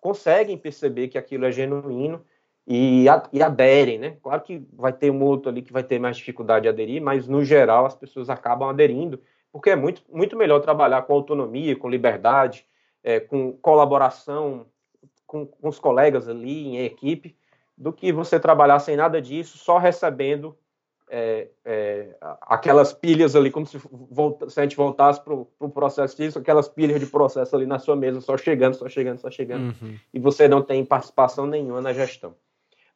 conseguem 0.00 0.56
perceber 0.56 1.08
que 1.08 1.18
aquilo 1.18 1.44
é 1.44 1.52
genuíno 1.52 2.24
e, 2.66 3.06
e 3.32 3.42
aderem, 3.42 3.98
né? 3.98 4.16
Claro 4.22 4.42
que 4.42 4.66
vai 4.72 4.92
ter 4.92 5.10
um 5.10 5.22
outro 5.22 5.50
ali 5.50 5.62
que 5.62 5.72
vai 5.72 5.82
ter 5.84 5.98
mais 5.98 6.16
dificuldade 6.16 6.64
de 6.64 6.68
aderir, 6.68 7.02
mas 7.02 7.28
no 7.28 7.44
geral 7.44 7.84
as 7.84 7.94
pessoas 7.94 8.30
acabam 8.30 8.68
aderindo, 8.68 9.20
porque 9.52 9.70
é 9.70 9.76
muito, 9.76 10.02
muito 10.10 10.36
melhor 10.36 10.60
trabalhar 10.60 11.02
com 11.02 11.12
autonomia, 11.12 11.76
com 11.76 11.88
liberdade, 11.88 12.66
é, 13.02 13.20
com 13.20 13.52
colaboração 13.52 14.66
com, 15.36 15.46
com 15.46 15.68
os 15.68 15.78
colegas 15.78 16.28
ali 16.28 16.66
em 16.66 16.84
equipe, 16.84 17.36
do 17.76 17.92
que 17.92 18.12
você 18.12 18.40
trabalhar 18.40 18.78
sem 18.78 18.96
nada 18.96 19.20
disso, 19.20 19.58
só 19.58 19.76
recebendo 19.76 20.56
é, 21.08 21.48
é, 21.64 22.16
aquelas 22.42 22.92
pilhas 22.92 23.36
ali, 23.36 23.50
como 23.50 23.66
se, 23.66 23.78
volta, 24.10 24.48
se 24.48 24.58
a 24.58 24.62
gente 24.62 24.76
voltasse 24.76 25.22
para 25.22 25.34
o 25.34 25.44
pro 25.44 25.68
processo 25.68 26.16
disso, 26.16 26.38
aquelas 26.38 26.68
pilhas 26.68 26.98
de 26.98 27.06
processo 27.06 27.54
ali 27.54 27.66
na 27.66 27.78
sua 27.78 27.94
mesa, 27.94 28.20
só 28.20 28.36
chegando, 28.36 28.74
só 28.74 28.88
chegando, 28.88 29.18
só 29.18 29.30
chegando, 29.30 29.74
uhum. 29.80 29.96
e 30.12 30.18
você 30.18 30.48
não 30.48 30.62
tem 30.62 30.84
participação 30.84 31.46
nenhuma 31.46 31.80
na 31.80 31.92
gestão. 31.92 32.34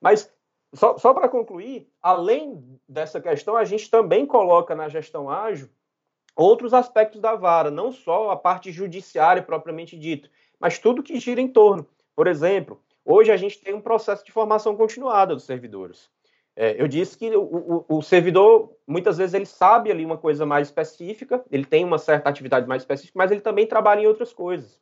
Mas, 0.01 0.33
só, 0.73 0.97
só 0.97 1.13
para 1.13 1.29
concluir, 1.29 1.89
além 2.01 2.81
dessa 2.89 3.21
questão, 3.21 3.57
a 3.57 3.65
gente 3.65 3.91
também 3.91 4.25
coloca 4.25 4.75
na 4.75 4.89
gestão 4.89 5.29
ágil 5.29 5.69
outros 6.35 6.73
aspectos 6.73 7.21
da 7.21 7.35
vara, 7.35 7.71
não 7.71 7.93
só 7.93 8.31
a 8.31 8.37
parte 8.37 8.73
judiciária 8.73 9.43
propriamente 9.43 9.99
dito, 9.99 10.31
mas 10.59 10.79
tudo 10.79 11.03
que 11.03 11.21
gira 11.21 11.41
em 11.41 11.49
torno. 11.49 11.87
Por 12.15 12.27
exemplo, 12.27 12.81
hoje 13.05 13.31
a 13.31 13.37
gente 13.37 13.61
tem 13.61 13.75
um 13.75 13.81
processo 13.81 14.25
de 14.25 14.33
formação 14.33 14.77
continuada 14.77 15.35
dos 15.35 15.45
servidores. 15.45 16.11
É, 16.57 16.81
eu 16.81 16.89
disse 16.89 17.17
que 17.17 17.35
o, 17.35 17.43
o, 17.89 17.99
o, 17.99 18.03
servidor, 18.03 18.77
muitas 18.87 19.17
vezes, 19.17 19.35
ele 19.35 19.47
sabe 19.47 19.91
ali 19.91 20.05
uma 20.05 20.19
coisa 20.19 20.45
mais 20.45 20.69
específica, 20.69 21.43
ele 21.51 21.65
tem 21.65 21.85
uma 21.85 21.97
certa 21.97 22.29
atividade 22.29 22.67
mais 22.67 22.83
específica, 22.83 23.17
mas 23.17 23.31
ele 23.31 23.41
também 23.41 23.67
trabalha 23.67 24.01
em 24.01 24.07
outras 24.07 24.33
coisas. 24.33 24.79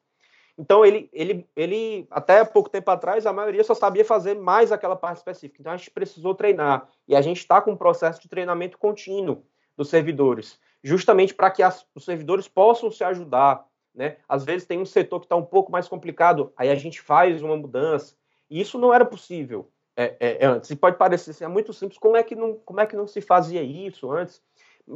Então, 0.58 0.84
ele, 0.84 1.08
ele, 1.12 1.46
ele, 1.54 2.08
até 2.10 2.44
pouco 2.44 2.68
tempo 2.68 2.90
atrás, 2.90 3.24
a 3.26 3.32
maioria 3.32 3.62
só 3.62 3.74
sabia 3.74 4.04
fazer 4.04 4.34
mais 4.34 4.72
aquela 4.72 4.96
parte 4.96 5.18
específica. 5.18 5.60
Então, 5.60 5.72
a 5.72 5.76
gente 5.76 5.92
precisou 5.92 6.34
treinar. 6.34 6.88
E 7.06 7.14
a 7.14 7.20
gente 7.20 7.38
está 7.38 7.60
com 7.60 7.70
um 7.70 7.76
processo 7.76 8.20
de 8.20 8.28
treinamento 8.28 8.76
contínuo 8.76 9.44
dos 9.76 9.88
servidores, 9.88 10.58
justamente 10.82 11.32
para 11.32 11.52
que 11.52 11.62
as, 11.62 11.86
os 11.94 12.04
servidores 12.04 12.48
possam 12.48 12.90
se 12.90 13.04
ajudar, 13.04 13.64
né? 13.98 14.16
Às 14.28 14.44
vezes 14.44 14.64
tem 14.64 14.78
um 14.80 14.86
setor 14.86 15.18
que 15.18 15.26
está 15.26 15.34
um 15.34 15.44
pouco 15.44 15.72
mais 15.72 15.88
complicado, 15.88 16.52
aí 16.56 16.70
a 16.70 16.74
gente 16.76 17.00
faz 17.00 17.42
uma 17.42 17.56
mudança. 17.56 18.14
E 18.48 18.60
isso 18.60 18.78
não 18.78 18.94
era 18.94 19.04
possível 19.04 19.68
é, 19.96 20.16
é, 20.20 20.44
é, 20.44 20.46
antes. 20.46 20.70
E 20.70 20.76
pode 20.76 20.96
parecer 20.96 21.32
assim, 21.32 21.44
é 21.44 21.48
muito 21.48 21.72
simples. 21.72 21.98
Como 21.98 22.16
é, 22.16 22.22
que 22.22 22.36
não, 22.36 22.54
como 22.64 22.80
é 22.80 22.86
que 22.86 22.94
não 22.94 23.08
se 23.08 23.20
fazia 23.20 23.60
isso 23.60 24.12
antes? 24.12 24.40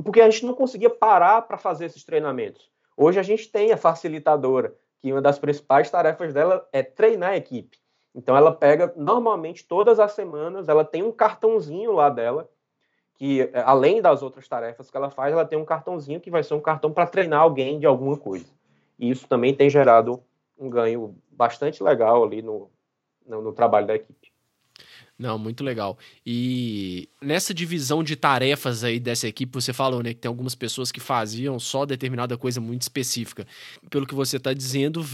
Porque 0.04 0.20
a 0.20 0.30
gente 0.30 0.46
não 0.46 0.54
conseguia 0.54 0.88
parar 0.88 1.42
para 1.42 1.58
fazer 1.58 1.86
esses 1.86 2.04
treinamentos. 2.04 2.70
Hoje 2.96 3.18
a 3.18 3.24
gente 3.24 3.50
tem 3.50 3.72
a 3.72 3.76
facilitadora, 3.76 4.72
que 5.00 5.12
uma 5.12 5.20
das 5.20 5.36
principais 5.36 5.90
tarefas 5.90 6.32
dela 6.32 6.66
é 6.72 6.84
treinar 6.84 7.30
a 7.30 7.36
equipe. 7.36 7.78
Então 8.14 8.36
ela 8.36 8.54
pega 8.54 8.92
normalmente 8.96 9.66
todas 9.66 9.98
as 9.98 10.12
semanas, 10.12 10.68
ela 10.68 10.84
tem 10.84 11.02
um 11.02 11.10
cartãozinho 11.10 11.90
lá 11.90 12.08
dela 12.08 12.48
que 13.14 13.42
é, 13.42 13.60
além 13.62 14.00
das 14.00 14.22
outras 14.22 14.46
tarefas 14.46 14.90
que 14.90 14.96
ela 14.96 15.10
faz, 15.10 15.32
ela 15.32 15.44
tem 15.44 15.58
um 15.58 15.64
cartãozinho 15.64 16.20
que 16.20 16.30
vai 16.30 16.42
ser 16.42 16.54
um 16.54 16.60
cartão 16.60 16.92
para 16.92 17.06
treinar 17.06 17.40
alguém 17.40 17.78
de 17.78 17.86
alguma 17.86 18.16
coisa. 18.16 18.46
E 19.02 19.10
isso 19.10 19.26
também 19.26 19.52
tem 19.52 19.68
gerado 19.68 20.22
um 20.56 20.70
ganho 20.70 21.16
bastante 21.32 21.82
legal 21.82 22.22
ali 22.22 22.40
no, 22.40 22.70
no, 23.26 23.42
no 23.42 23.52
trabalho 23.52 23.84
da 23.84 23.96
equipe. 23.96 24.30
Não, 25.18 25.36
muito 25.36 25.64
legal. 25.64 25.98
E 26.24 27.08
nessa 27.20 27.52
divisão 27.52 28.04
de 28.04 28.14
tarefas 28.14 28.84
aí 28.84 29.00
dessa 29.00 29.26
equipe, 29.26 29.52
você 29.52 29.72
falou, 29.72 30.04
né, 30.04 30.14
que 30.14 30.20
tem 30.20 30.28
algumas 30.28 30.54
pessoas 30.54 30.92
que 30.92 31.00
faziam 31.00 31.58
só 31.58 31.84
determinada 31.84 32.38
coisa 32.38 32.60
muito 32.60 32.82
específica. 32.82 33.44
Pelo 33.90 34.06
que 34.06 34.14
você 34.14 34.36
está 34.36 34.52
dizendo, 34.52 35.04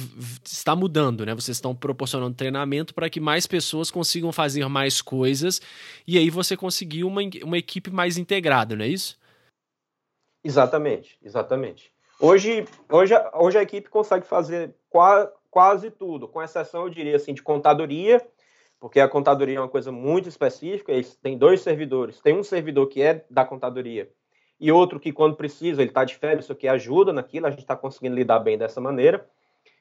está 0.44 0.76
mudando, 0.76 1.24
né? 1.24 1.34
Vocês 1.34 1.56
estão 1.56 1.74
proporcionando 1.74 2.36
treinamento 2.36 2.94
para 2.94 3.08
que 3.08 3.20
mais 3.20 3.46
pessoas 3.46 3.90
consigam 3.90 4.32
fazer 4.32 4.68
mais 4.68 5.00
coisas 5.00 5.62
e 6.06 6.18
aí 6.18 6.28
você 6.28 6.58
conseguir 6.58 7.04
uma, 7.04 7.22
uma 7.42 7.56
equipe 7.56 7.90
mais 7.90 8.18
integrada, 8.18 8.76
não 8.76 8.84
é 8.84 8.88
isso? 8.88 9.18
Exatamente, 10.44 11.18
exatamente. 11.22 11.90
Hoje, 12.20 12.66
hoje, 12.90 13.14
hoje 13.34 13.58
a 13.58 13.62
equipe 13.62 13.88
consegue 13.88 14.26
fazer 14.26 14.74
qua, 14.90 15.32
quase 15.50 15.90
tudo, 15.90 16.26
com 16.26 16.42
exceção, 16.42 16.84
eu 16.84 16.90
diria 16.90 17.16
assim, 17.16 17.32
de 17.32 17.42
contadoria 17.42 18.20
porque 18.80 19.00
a 19.00 19.08
contadoria 19.08 19.58
é 19.58 19.60
uma 19.60 19.68
coisa 19.68 19.90
muito 19.90 20.28
específica, 20.28 20.92
eles 20.92 21.16
têm 21.16 21.36
dois 21.36 21.60
servidores. 21.60 22.20
Tem 22.20 22.36
um 22.36 22.42
servidor 22.42 22.86
que 22.88 23.02
é 23.02 23.24
da 23.28 23.44
contadoria 23.44 24.10
e 24.60 24.72
outro 24.72 24.98
que, 24.98 25.12
quando 25.12 25.36
precisa, 25.36 25.82
ele 25.82 25.90
está 25.90 26.04
de 26.04 26.16
férias, 26.16 26.44
isso 26.44 26.52
aqui 26.52 26.66
ajuda 26.66 27.12
naquilo, 27.12 27.46
a 27.46 27.50
gente 27.50 27.60
está 27.60 27.76
conseguindo 27.76 28.16
lidar 28.16 28.40
bem 28.40 28.58
dessa 28.58 28.80
maneira. 28.80 29.28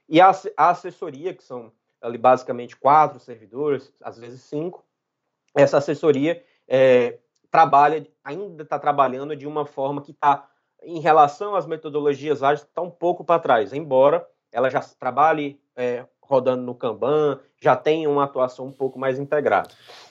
E 0.07 0.21
a, 0.21 0.31
a 0.55 0.69
assessoria, 0.69 1.33
que 1.33 1.43
são 1.43 1.71
ali 1.99 2.17
basicamente 2.17 2.75
quatro 2.75 3.19
servidores, 3.19 3.91
às 4.03 4.19
vezes 4.19 4.41
cinco, 4.41 4.85
essa 5.55 5.77
assessoria 5.77 6.43
é, 6.67 7.17
trabalha, 7.49 8.05
ainda 8.23 8.61
está 8.63 8.77
trabalhando 8.77 9.35
de 9.35 9.47
uma 9.47 9.65
forma 9.65 10.01
que 10.01 10.11
está, 10.11 10.47
em 10.87 10.99
relação 11.01 11.53
às 11.53 11.67
metodologias 11.67 12.41
ágeis, 12.41 12.65
está 12.65 12.81
um 12.81 12.89
pouco 12.89 13.23
para 13.23 13.41
trás, 13.41 13.73
embora 13.73 14.25
ela 14.49 14.69
já 14.69 14.79
trabalhe 14.79 15.59
é, 15.75 16.05
rodando 16.21 16.63
no 16.63 16.73
Kanban, 16.73 17.39
já 17.61 17.75
tem 17.75 18.07
uma 18.07 18.23
atuação 18.23 18.67
um 18.67 18.71
pouco 18.71 18.97
mais 18.97 19.19
integrada. 19.19 19.69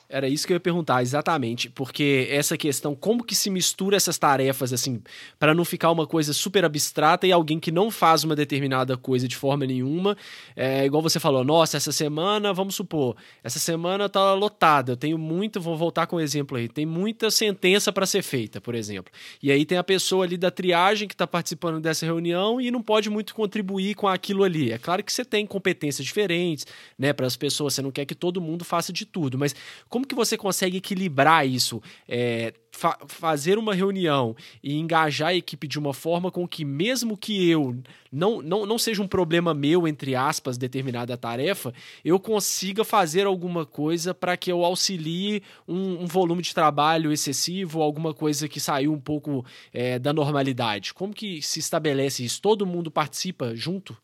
Era 0.09 0.29
isso 0.29 0.47
que 0.47 0.53
eu 0.53 0.57
ia 0.57 0.61
perguntar, 0.61 1.03
exatamente, 1.03 1.69
porque 1.69 2.29
essa 2.31 2.57
questão, 2.57 2.95
como 2.95 3.25
que 3.25 3.35
se 3.35 3.51
mistura 3.51 3.97
essas 3.97 4.17
tarefas, 4.17 4.73
assim, 4.73 5.03
para 5.37 5.53
não 5.53 5.65
ficar 5.65 5.91
uma 5.91 6.07
coisa 6.07 6.33
super 6.33 6.65
abstrata 6.65 7.27
e 7.27 7.33
alguém 7.33 7.59
que 7.59 7.73
não 7.73 7.91
faz 7.91 8.23
uma 8.23 8.37
determinada 8.37 8.97
coisa 8.97 9.27
de 9.27 9.37
forma 9.37 9.67
nenhuma, 9.67 10.17
é 10.55 10.87
igual 10.87 11.03
você 11.03 11.19
falou, 11.19 11.43
nossa, 11.43 11.77
essa 11.77 11.91
semana, 11.91 12.53
vamos 12.53 12.77
supor, 12.77 13.17
essa 13.43 13.59
semana 13.59 14.09
tá 14.09 14.33
lotada, 14.35 14.93
eu 14.93 14.97
tenho 14.97 15.19
muito, 15.19 15.61
vou 15.61 15.77
voltar 15.77 16.07
com 16.07 16.17
o 16.17 16.19
um 16.21 16.23
exemplo 16.23 16.57
aí, 16.57 16.69
tem 16.69 16.87
muita 16.87 17.29
sentença 17.29 17.93
para 17.93 18.07
ser 18.07 18.23
feita, 18.23 18.61
por 18.61 18.77
exemplo. 18.77 19.13
E 19.43 19.51
aí 19.51 19.65
tem 19.65 19.77
a 19.77 19.85
pessoa 19.85 20.25
ali 20.25 20.37
da 20.37 20.53
triagem 20.53 21.09
que 21.09 21.15
está 21.15 21.27
participando 21.27 21.81
dessa 21.81 22.07
reunião 22.07 22.61
e 22.61 22.71
não 22.71 22.81
pode 22.81 23.11
muito 23.11 23.35
contribuir 23.35 23.95
com 23.97 24.07
aquilo 24.07 24.45
ali. 24.45 24.71
É 24.71 24.79
claro 24.79 25.03
que 25.03 25.13
você 25.13 25.25
tem 25.25 25.45
competências 25.45 26.07
diferentes, 26.07 26.65
né, 26.97 27.13
para 27.13 27.27
as 27.27 27.37
pessoas, 27.37 27.75
você 27.75 27.83
não 27.83 27.91
quer 27.91 28.05
que 28.05 28.15
todo 28.15 28.41
mundo 28.41 28.65
faça 28.65 28.93
de 28.93 29.05
tudo, 29.05 29.37
mas 29.37 29.53
como 29.97 30.07
que 30.07 30.15
você 30.15 30.37
consegue 30.37 30.77
equilibrar 30.77 31.49
isso? 31.49 31.81
É, 32.07 32.53
fa 32.71 32.99
fazer 33.07 33.57
uma 33.57 33.73
reunião 33.73 34.37
e 34.63 34.77
engajar 34.77 35.29
a 35.29 35.35
equipe 35.35 35.67
de 35.67 35.79
uma 35.79 35.95
forma 35.95 36.31
com 36.31 36.47
que, 36.47 36.67
mesmo 36.67 37.17
que 37.17 37.49
eu 37.49 37.75
não, 38.13 38.43
não, 38.43 38.67
não 38.67 38.79
seja 38.79 39.03
um 39.03 39.09
problema 39.09 39.55
meu, 39.55 39.89
entre 39.89 40.15
aspas, 40.15 40.59
determinada 40.59 41.17
tarefa, 41.17 41.73
eu 42.05 42.21
consiga 42.21 42.85
fazer 42.85 43.27
alguma 43.27 43.65
coisa 43.65 44.13
para 44.13 44.37
que 44.37 44.53
eu 44.53 44.67
auxilie 44.67 45.43
um, 45.67 46.03
um, 46.03 46.07
volume 46.07 46.43
de 46.43 46.53
trabalho 46.53 47.11
excessivo, 47.11 47.81
alguma 47.81 48.13
coisa 48.13 48.47
que 48.47 48.61
saiu 48.61 48.93
um 48.93 49.01
pouco 49.01 49.47
é, 49.73 49.99
da 49.99 50.13
normalidade. 50.13 50.93
Como 50.93 51.15
que 51.15 51.41
se 51.41 51.59
estabelece 51.59 52.23
isso? 52.23 52.43
Todo 52.43 52.67
mundo 52.67 52.91
participa 52.91 53.57
junto? 53.57 53.97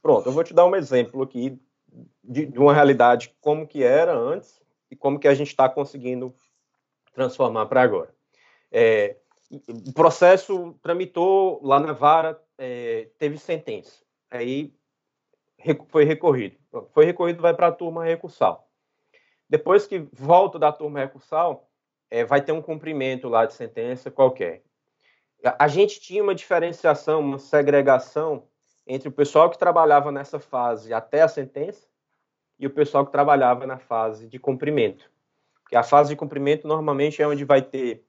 Pronto, 0.00 0.28
eu 0.28 0.32
vou 0.32 0.44
te 0.44 0.54
dar 0.54 0.64
um 0.64 0.76
exemplo 0.76 1.24
aqui 1.24 1.58
de, 2.28 2.44
de 2.44 2.58
uma 2.58 2.74
realidade 2.74 3.34
como 3.40 3.66
que 3.66 3.82
era 3.82 4.14
antes 4.14 4.60
e 4.90 4.94
como 4.94 5.18
que 5.18 5.26
a 5.26 5.34
gente 5.34 5.48
está 5.48 5.68
conseguindo 5.68 6.34
transformar 7.14 7.66
para 7.66 7.82
agora. 7.82 8.14
É, 8.70 9.16
o 9.50 9.92
processo 9.94 10.78
tramitou 10.82 11.58
lá 11.64 11.80
na 11.80 11.92
vara, 11.92 12.40
é, 12.58 13.08
teve 13.18 13.38
sentença, 13.38 14.02
aí 14.30 14.74
foi 15.88 16.04
recorrido. 16.04 16.56
Foi 16.92 17.06
recorrido, 17.06 17.40
vai 17.40 17.54
para 17.54 17.68
a 17.68 17.72
turma 17.72 18.04
recursal. 18.04 18.68
Depois 19.48 19.86
que 19.86 20.06
volta 20.12 20.58
da 20.58 20.70
turma 20.70 21.00
recursal, 21.00 21.66
é, 22.10 22.24
vai 22.24 22.42
ter 22.42 22.52
um 22.52 22.60
cumprimento 22.60 23.28
lá 23.28 23.46
de 23.46 23.54
sentença 23.54 24.10
qualquer. 24.10 24.62
A 25.58 25.66
gente 25.66 26.00
tinha 26.00 26.22
uma 26.22 26.34
diferenciação, 26.34 27.20
uma 27.20 27.38
segregação 27.38 28.46
entre 28.86 29.08
o 29.08 29.12
pessoal 29.12 29.48
que 29.48 29.58
trabalhava 29.58 30.12
nessa 30.12 30.38
fase 30.38 30.92
até 30.92 31.22
a 31.22 31.28
sentença 31.28 31.87
e 32.58 32.66
o 32.66 32.70
pessoal 32.70 33.06
que 33.06 33.12
trabalhava 33.12 33.66
na 33.66 33.78
fase 33.78 34.26
de 34.26 34.38
cumprimento. 34.38 35.10
Porque 35.62 35.76
a 35.76 35.82
fase 35.82 36.10
de 36.10 36.16
cumprimento 36.16 36.66
normalmente 36.66 37.22
é 37.22 37.28
onde 37.28 37.44
vai 37.44 37.62
ter 37.62 38.04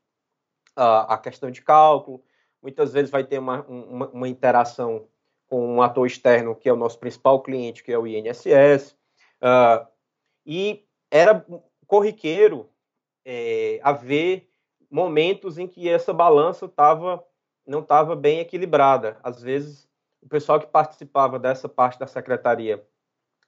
uh, 0.77 1.05
a 1.07 1.17
questão 1.17 1.51
de 1.51 1.61
cálculo, 1.61 2.23
muitas 2.61 2.93
vezes 2.93 3.11
vai 3.11 3.23
ter 3.23 3.37
uma, 3.39 3.61
uma, 3.63 4.07
uma, 4.09 4.27
interação 4.27 5.07
com 5.47 5.75
um 5.75 5.81
ator 5.81 6.05
externo, 6.07 6.55
que 6.55 6.69
é 6.69 6.73
o 6.73 6.77
nosso 6.77 6.99
principal 6.99 7.41
cliente, 7.41 7.83
que 7.83 7.91
é 7.91 7.97
o 7.97 8.07
INSS, 8.07 8.91
uh, 8.91 8.95
ah, 9.41 9.87
e 10.45 10.85
era 11.11 11.45
corriqueiro 11.87 12.69
é, 13.25 13.79
haver 13.83 14.49
momentos 14.89 15.57
em 15.57 15.67
que 15.67 15.87
essa 15.87 16.13
balança 16.13 16.67
tava, 16.67 17.23
não 17.65 17.79
estava 17.79 18.15
bem 18.15 18.39
equilibrada. 18.39 19.17
Às 19.23 19.41
vezes, 19.41 19.87
o 20.21 20.27
pessoal 20.27 20.59
que 20.59 20.67
participava 20.67 21.37
dessa 21.39 21.67
parte 21.67 21.99
da 21.99 22.07
secretaria 22.07 22.83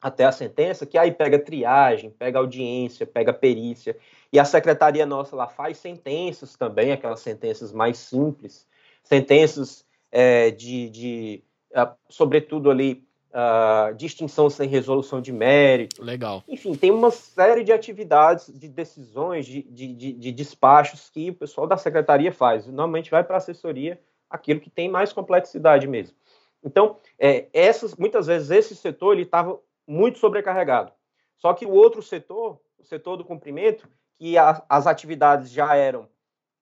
até 0.01 0.25
a 0.25 0.31
sentença, 0.31 0.85
que 0.85 0.97
aí 0.97 1.11
pega 1.11 1.37
triagem, 1.37 2.09
pega 2.09 2.39
audiência, 2.39 3.05
pega 3.05 3.31
perícia, 3.31 3.95
e 4.33 4.39
a 4.39 4.45
secretaria 4.45 5.05
nossa 5.05 5.35
lá 5.35 5.47
faz 5.47 5.77
sentenças 5.77 6.55
também, 6.55 6.91
aquelas 6.91 7.19
sentenças 7.19 7.71
mais 7.71 7.97
simples, 7.97 8.67
sentenças 9.03 9.85
é, 10.11 10.49
de, 10.49 10.89
de 10.89 11.43
uh, 11.71 11.93
sobretudo 12.09 12.71
ali, 12.71 13.05
uh, 13.29 13.93
distinção 13.95 14.49
sem 14.49 14.67
resolução 14.67 15.21
de 15.21 15.31
mérito. 15.31 16.03
Legal. 16.03 16.43
Enfim, 16.47 16.73
tem 16.73 16.89
uma 16.89 17.11
série 17.11 17.63
de 17.63 17.71
atividades, 17.71 18.51
de 18.51 18.67
decisões, 18.67 19.45
de, 19.45 19.61
de, 19.63 19.93
de, 19.93 20.13
de 20.13 20.31
despachos 20.31 21.09
que 21.09 21.29
o 21.29 21.35
pessoal 21.35 21.67
da 21.67 21.77
secretaria 21.77 22.31
faz. 22.31 22.65
Normalmente 22.65 23.11
vai 23.11 23.23
para 23.23 23.35
a 23.35 23.37
assessoria 23.37 23.99
aquilo 24.29 24.59
que 24.59 24.69
tem 24.69 24.89
mais 24.89 25.13
complexidade 25.13 25.87
mesmo. 25.87 26.15
Então, 26.63 26.97
é, 27.19 27.47
essas, 27.53 27.95
muitas 27.95 28.27
vezes 28.27 28.51
esse 28.51 28.75
setor 28.75 29.13
ele 29.13 29.23
estava 29.23 29.59
muito 29.87 30.19
sobrecarregado. 30.19 30.91
Só 31.37 31.53
que 31.53 31.65
o 31.65 31.71
outro 31.71 32.01
setor, 32.01 32.59
o 32.77 32.83
setor 32.83 33.17
do 33.17 33.25
cumprimento, 33.25 33.89
que 34.19 34.37
a, 34.37 34.63
as 34.69 34.85
atividades 34.87 35.51
já 35.51 35.75
eram 35.75 36.07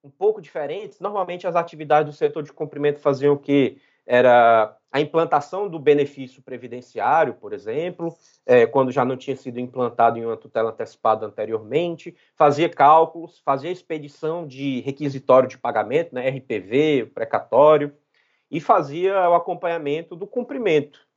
um 0.03 0.09
pouco 0.09 0.41
diferentes, 0.41 0.99
normalmente 0.99 1.45
as 1.45 1.55
atividades 1.55 2.13
do 2.13 2.17
setor 2.17 2.43
de 2.43 2.53
cumprimento 2.53 2.99
faziam 2.99 3.34
o 3.34 3.38
que 3.38 3.82
era 4.05 4.76
a 4.91 4.99
implantação 4.99 5.70
do 5.70 5.78
benefício 5.78 6.41
previdenciário, 6.41 7.36
por 7.36 7.53
exemplo, 7.53 8.15
é, 8.45 8.65
quando 8.65 8.91
já 8.91 9.05
não 9.05 9.15
tinha 9.15 9.36
sido 9.36 9.59
implantado 9.59 10.17
em 10.17 10.26
uma 10.26 10.38
tutela 10.38 10.72
antecipada 10.72 11.26
anteriormente, 11.26 12.15
fazia 12.36 12.67
cálculos, 12.67 13.39
fazia 13.45 13.70
expedição 13.70 14.47
de 14.47 14.80
requisitório 14.80 15.47
de 15.47 15.57
pagamento, 15.59 16.15
né, 16.15 16.28
RPV, 16.30 17.11
precatório, 17.13 17.93
e 18.49 18.59
fazia 18.59 19.30
o 19.30 19.36
acompanhamento 19.36 20.15
do 20.15 20.26
cumprimento 20.26 21.07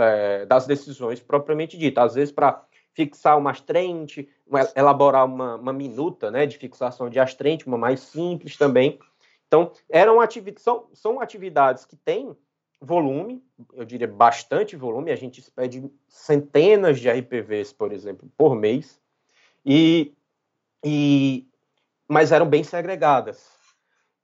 é, 0.00 0.46
das 0.46 0.66
decisões 0.66 1.20
propriamente 1.20 1.76
dita. 1.76 2.02
Às 2.02 2.14
vezes, 2.14 2.32
para 2.32 2.64
fixar 2.92 3.38
uma 3.38 3.50
astrente, 3.50 4.28
elaborar 4.74 5.24
uma, 5.24 5.56
uma, 5.56 5.72
minuta 5.72 6.30
né, 6.30 6.46
de 6.46 6.58
fixação 6.58 7.08
de 7.08 7.20
astrente, 7.20 7.66
uma 7.66 7.78
mais 7.78 8.00
simples 8.00 8.56
também. 8.56 8.98
Então, 9.46 9.72
eram 9.88 10.20
atividades, 10.20 10.62
são, 10.62 10.86
são 10.92 11.20
atividades 11.20 11.84
que 11.84 11.96
têm 11.96 12.36
volume, 12.80 13.44
eu 13.74 13.84
diria 13.84 14.08
bastante 14.08 14.74
volume, 14.74 15.10
a 15.10 15.16
gente 15.16 15.38
expede 15.38 15.90
centenas 16.08 16.98
de 16.98 17.10
RPVs, 17.10 17.72
por 17.72 17.92
exemplo, 17.92 18.30
por 18.36 18.54
mês, 18.54 18.98
e, 19.64 20.14
e 20.82 21.46
mas 22.08 22.32
eram 22.32 22.48
bem 22.48 22.64
segregadas. 22.64 23.46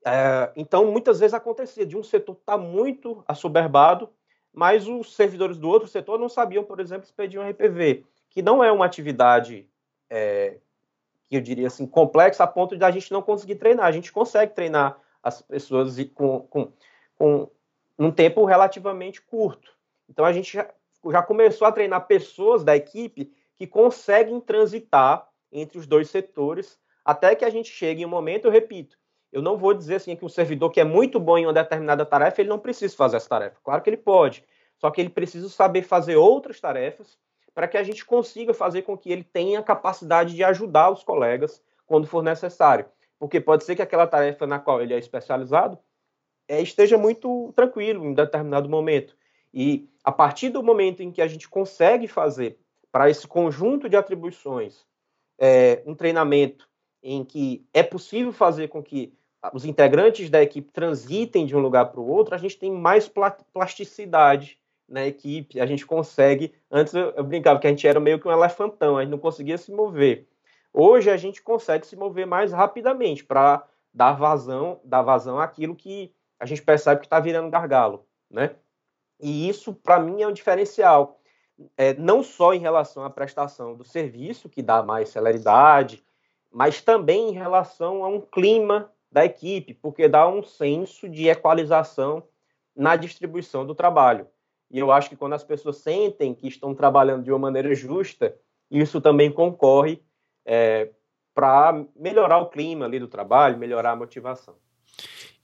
É, 0.05 0.53
então, 0.57 0.91
muitas 0.91 1.21
vezes 1.21 1.35
acontecia 1.35 1.85
de 1.85 1.97
um 1.97 2.03
setor 2.03 2.37
estar 2.37 2.57
tá 2.57 2.59
muito 2.59 3.23
assoberbado, 3.29 4.09
mas 4.57 4.89
os 4.89 5.15
servidores 5.15 5.59
do 5.59 5.69
outro 5.69 5.87
setor 5.87 6.19
não 6.19 6.31
sabiam, 6.31 6.65
por 6.65 6.81
exemplo, 6.81 7.05
expedir 7.05 7.39
um 7.39 7.47
RPV, 7.47 8.07
que 8.31 8.41
não 8.41 8.65
é 8.65 8.73
uma 8.73 8.87
atividade 8.87 9.69
é, 10.09 10.57
que 11.29 11.37
eu 11.37 11.43
diria 11.43 11.67
assim, 11.67 11.87
complexa 11.87 12.43
a 12.43 12.47
ponto 12.47 12.75
de 12.75 12.83
a 12.83 12.91
gente 12.91 13.13
não 13.13 13.21
conseguir 13.21 13.57
treinar. 13.57 13.85
A 13.85 13.93
gente 13.93 14.11
consegue 14.11 14.55
treinar 14.55 14.99
as 15.23 15.43
pessoas 15.43 15.95
com, 16.15 16.41
com, 16.41 16.73
com 17.19 17.51
um 17.99 18.11
tempo 18.11 18.47
relativamente 18.47 19.21
curto. 19.21 19.77
Então 20.09 20.25
a 20.25 20.33
gente 20.33 20.55
já, 20.55 20.71
já 21.11 21.23
começou 21.23 21.69
a 21.69 21.73
treinar 21.73 22.07
pessoas 22.07 22.65
da 22.65 22.75
equipe 22.75 23.31
que 23.57 23.67
conseguem 23.67 24.41
transitar 24.41 25.29
entre 25.53 25.77
os 25.77 25.87
dois 25.87 26.09
setores 26.09 26.79
até 27.05 27.35
que 27.35 27.45
a 27.45 27.51
gente 27.51 27.71
chegue 27.71 28.03
em 28.03 28.07
um 28.07 28.09
momento, 28.09 28.47
eu 28.47 28.51
repito, 28.51 28.99
eu 29.37 29.43
não 29.43 29.59
vou 29.59 29.75
dizer 29.75 29.97
assim 29.97 30.17
que 30.17 30.25
um 30.25 30.31
servidor 30.31 30.71
que 30.71 30.81
é 30.81 30.85
muito 30.85 31.21
bom 31.21 31.37
em 31.37 31.45
uma 31.45 31.53
determinada 31.53 32.07
tarefa, 32.07 32.41
ele 32.41 32.49
não 32.49 32.59
precisa 32.59 32.97
fazer 32.97 33.19
essa 33.19 33.29
tarefa. 33.29 33.59
Claro 33.63 33.83
que 33.83 33.91
ele 33.91 33.99
pode, 33.99 34.43
só 34.79 34.91
que 34.91 34.99
ele 34.99 35.11
precisa 35.11 35.47
saber 35.51 35.83
fazer 35.83 36.17
outras 36.17 36.59
tarefas 36.59 37.19
para 37.55 37.69
que 37.69 37.77
a 37.77 37.83
gente 37.83 38.03
consiga 38.03 38.55
fazer 38.55 38.81
com 38.81 38.97
que 38.97 39.13
ele 39.13 39.23
tenha 39.23 39.63
capacidade 39.63 40.35
de 40.35 40.43
ajudar 40.43 40.91
os 40.91 41.05
colegas 41.05 41.63
quando 41.85 42.07
for 42.07 42.23
necessário. 42.23 42.87
Porque 43.19 43.39
pode 43.39 43.65
ser 43.65 43.77
que 43.77 43.83
aquela 43.83 44.07
tarefa 44.07 44.47
na 44.47 44.59
qual 44.59 44.81
ele 44.81 44.95
é 44.95 44.99
especializado 44.99 45.79
é, 46.49 46.63
esteja 46.63 46.97
muito 46.97 47.53
tranquilo 47.55 48.07
em 48.07 48.15
determinado 48.15 48.71
momento. 48.71 49.15
E 49.53 49.87
a 50.03 50.13
partir 50.13 50.49
do 50.49 50.63
momento 50.63 51.03
em 51.03 51.13
que 51.13 51.21
a 51.21 51.27
gente 51.27 51.47
consegue 51.47 52.09
fazer 52.09 52.59
para 52.91 53.11
esse 53.11 53.29
conjunto 53.29 53.87
de 53.87 53.97
atribuições 53.99 54.87
é, 55.39 55.83
um 55.85 55.95
treinamento 55.95 56.67
em 57.03 57.23
que 57.23 57.65
é 57.75 57.83
possível 57.83 58.33
fazer 58.33 58.69
com 58.69 58.83
que 58.83 59.13
os 59.53 59.65
integrantes 59.65 60.31
da 60.31 60.43
equipe 60.43 60.71
transitem 60.73 61.47
de 61.47 61.57
um 61.57 61.61
lugar 61.61 61.87
para 61.87 62.01
o 62.01 62.09
outro, 62.09 62.35
a 62.35 62.39
gente 62.39 62.59
tem 62.59 62.71
mais 62.71 63.11
plasticidade 63.53 64.59
na 64.89 65.07
equipe, 65.07 65.61
a 65.61 65.67
gente 65.67 65.85
consegue. 65.85 66.55
Antes 66.71 66.95
eu, 66.95 67.25
brincava 67.25 67.59
que 67.59 67.67
a 67.67 67.71
gente 67.71 67.87
era 67.87 67.99
meio 67.99 68.21
que 68.21 68.29
um 68.29 68.33
elefantão, 68.33 68.97
a 68.97 69.03
gente 69.03 69.11
não 69.11 69.19
conseguia 69.19 69.59
se 69.59 69.73
mover. 69.73 70.27
Hoje 70.73 71.11
a 71.11 71.17
gente 71.17 71.43
consegue 71.43 71.87
se 71.87 71.97
mover 71.97 72.27
mais 72.27 72.53
rapidamente 72.53 73.25
para 73.25 73.67
dar 73.93 74.13
vazão, 74.13 74.81
dar 74.85 75.03
vazão 75.03 75.41
àquilo 75.41 75.75
que 75.75 76.13
a 76.39 76.45
gente 76.45 76.63
percebe 76.63 77.01
que 77.01 77.07
está 77.07 77.19
virando 77.19 77.51
gargalo, 77.51 78.07
né? 78.31 78.55
E 79.19 79.49
isso 79.49 79.73
para 79.73 79.99
mim 79.99 80.23
é 80.23 80.29
um 80.29 80.33
diferencial, 80.33 81.19
é, 81.77 81.95
não 81.95 82.23
só 82.23 82.53
em 82.53 82.59
relação 82.59 83.05
à 83.05 83.11
prestação 83.11 83.75
do 83.75 83.85
serviço 83.85 84.49
que 84.49 84.63
dá 84.63 84.83
mais 84.83 85.09
celeridade, 85.09 86.05
mas 86.53 86.83
também 86.83 87.31
em 87.31 87.33
relação 87.33 88.05
a 88.05 88.09
um 88.09 88.21
clima 88.21 88.93
da 89.17 89.25
equipe, 89.25 89.73
porque 89.73 90.09
dá 90.09 90.29
um 90.29 90.43
senso 90.43 91.09
de 91.09 91.27
equalização 91.27 92.23
na 92.77 92.97
distribuição 92.97 93.65
do 93.67 93.75
trabalho. 93.75 94.29
E 94.71 94.79
eu 94.79 94.93
acho 94.93 95.09
que 95.09 95.17
quando 95.17 95.33
as 95.33 95.43
pessoas 95.43 95.79
sentem 95.79 96.35
que 96.35 96.47
estão 96.47 96.75
trabalhando 96.75 97.25
de 97.25 97.31
uma 97.31 97.39
maneira 97.39 97.75
justa, 97.75 98.37
isso 98.71 99.01
também 99.01 99.33
concorre 99.33 100.03
é, 100.45 100.91
para 101.35 101.83
melhorar 101.97 102.37
o 102.41 102.51
clima 102.51 102.85
ali 102.85 102.99
do 102.99 103.09
trabalho, 103.09 103.57
melhorar 103.57 103.93
a 103.93 103.97
motivação. 103.97 104.55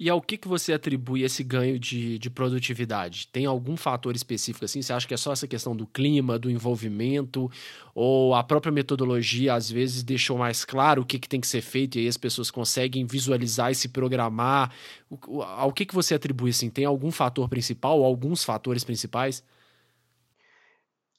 E 0.03 0.11
ao 0.11 0.20
que, 0.20 0.36
que 0.36 0.48
você 0.48 0.72
atribui 0.72 1.22
esse 1.22 1.44
ganho 1.44 1.78
de, 1.78 2.18
de 2.18 2.28
produtividade? 2.28 3.28
Tem 3.28 3.46
algum 3.46 3.76
fator 3.76 4.16
específico 4.16 4.64
assim? 4.64 4.82
Você 4.82 4.92
acha 4.92 5.07
que 5.07 5.14
é 5.14 5.16
só 5.16 5.30
essa 5.32 5.46
questão 5.46 5.76
do 5.76 5.86
clima, 5.86 6.40
do 6.40 6.50
envolvimento, 6.50 7.48
ou 7.94 8.34
a 8.34 8.42
própria 8.42 8.72
metodologia 8.72 9.55
às 9.55 9.70
vezes 9.70 10.03
deixou 10.03 10.36
mais 10.36 10.64
claro 10.64 11.03
o 11.03 11.07
que, 11.07 11.20
que 11.20 11.28
tem 11.28 11.40
que 11.40 11.46
ser 11.46 11.61
feito 11.61 11.98
e 11.98 12.00
aí 12.00 12.09
as 12.09 12.16
pessoas 12.16 12.50
conseguem 12.50 13.07
visualizar 13.07 13.70
e 13.70 13.76
se 13.76 13.90
programar? 13.90 14.74
O, 15.09 15.40
ao 15.40 15.72
que, 15.72 15.86
que 15.86 15.94
você 15.94 16.16
atribui 16.16 16.50
assim? 16.50 16.68
Tem 16.68 16.84
algum 16.84 17.12
fator 17.12 17.48
principal 17.48 18.00
ou 18.00 18.05
alguns 18.05 18.42
fatores 18.42 18.82
principais? 18.82 19.44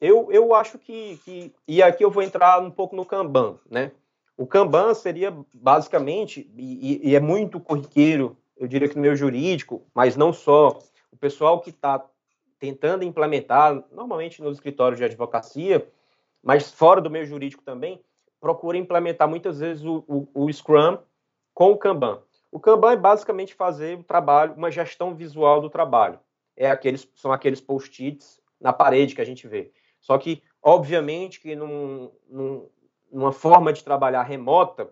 Eu, 0.01 0.29
eu 0.29 0.53
acho 0.53 0.77
que, 0.77 1.17
que. 1.23 1.53
E 1.65 1.81
aqui 1.81 2.03
eu 2.03 2.11
vou 2.11 2.21
entrar 2.21 2.61
um 2.61 2.69
pouco 2.69 2.97
no 2.97 3.05
Kanban, 3.05 3.55
né? 3.71 3.93
O 4.35 4.45
Kanban 4.45 4.93
seria 4.93 5.33
basicamente, 5.53 6.51
e, 6.57 7.11
e 7.11 7.15
é 7.15 7.21
muito 7.21 7.61
corriqueiro 7.61 8.35
eu 8.57 8.67
diria 8.67 8.87
que 8.87 8.95
no 8.95 9.01
meio 9.01 9.15
jurídico, 9.15 9.85
mas 9.93 10.15
não 10.15 10.31
só, 10.31 10.79
o 11.11 11.17
pessoal 11.17 11.59
que 11.59 11.69
está 11.69 12.03
tentando 12.59 13.03
implementar, 13.03 13.83
normalmente 13.91 14.41
nos 14.41 14.57
escritórios 14.57 14.99
de 14.99 15.05
advocacia, 15.05 15.87
mas 16.41 16.71
fora 16.71 17.01
do 17.01 17.09
meio 17.09 17.25
jurídico 17.25 17.63
também, 17.63 18.01
procura 18.39 18.77
implementar 18.77 19.27
muitas 19.27 19.59
vezes 19.59 19.83
o, 19.83 20.03
o, 20.07 20.27
o 20.33 20.51
Scrum 20.51 20.97
com 21.53 21.71
o 21.71 21.77
Kanban. 21.77 22.21
O 22.51 22.59
Kanban 22.59 22.93
é 22.93 22.97
basicamente 22.97 23.53
fazer 23.53 23.97
o 23.97 24.03
trabalho, 24.03 24.53
uma 24.53 24.69
gestão 24.69 25.15
visual 25.15 25.59
do 25.61 25.69
trabalho. 25.69 26.19
É 26.55 26.69
aqueles, 26.69 27.09
são 27.15 27.31
aqueles 27.31 27.59
post-its 27.59 28.39
na 28.59 28.71
parede 28.71 29.15
que 29.15 29.21
a 29.21 29.25
gente 29.25 29.47
vê. 29.47 29.71
Só 29.99 30.17
que, 30.17 30.43
obviamente, 30.61 31.39
que 31.39 31.55
num, 31.55 32.11
num, 32.29 32.69
numa 33.11 33.31
forma 33.31 33.73
de 33.73 33.83
trabalhar 33.83 34.23
remota, 34.23 34.89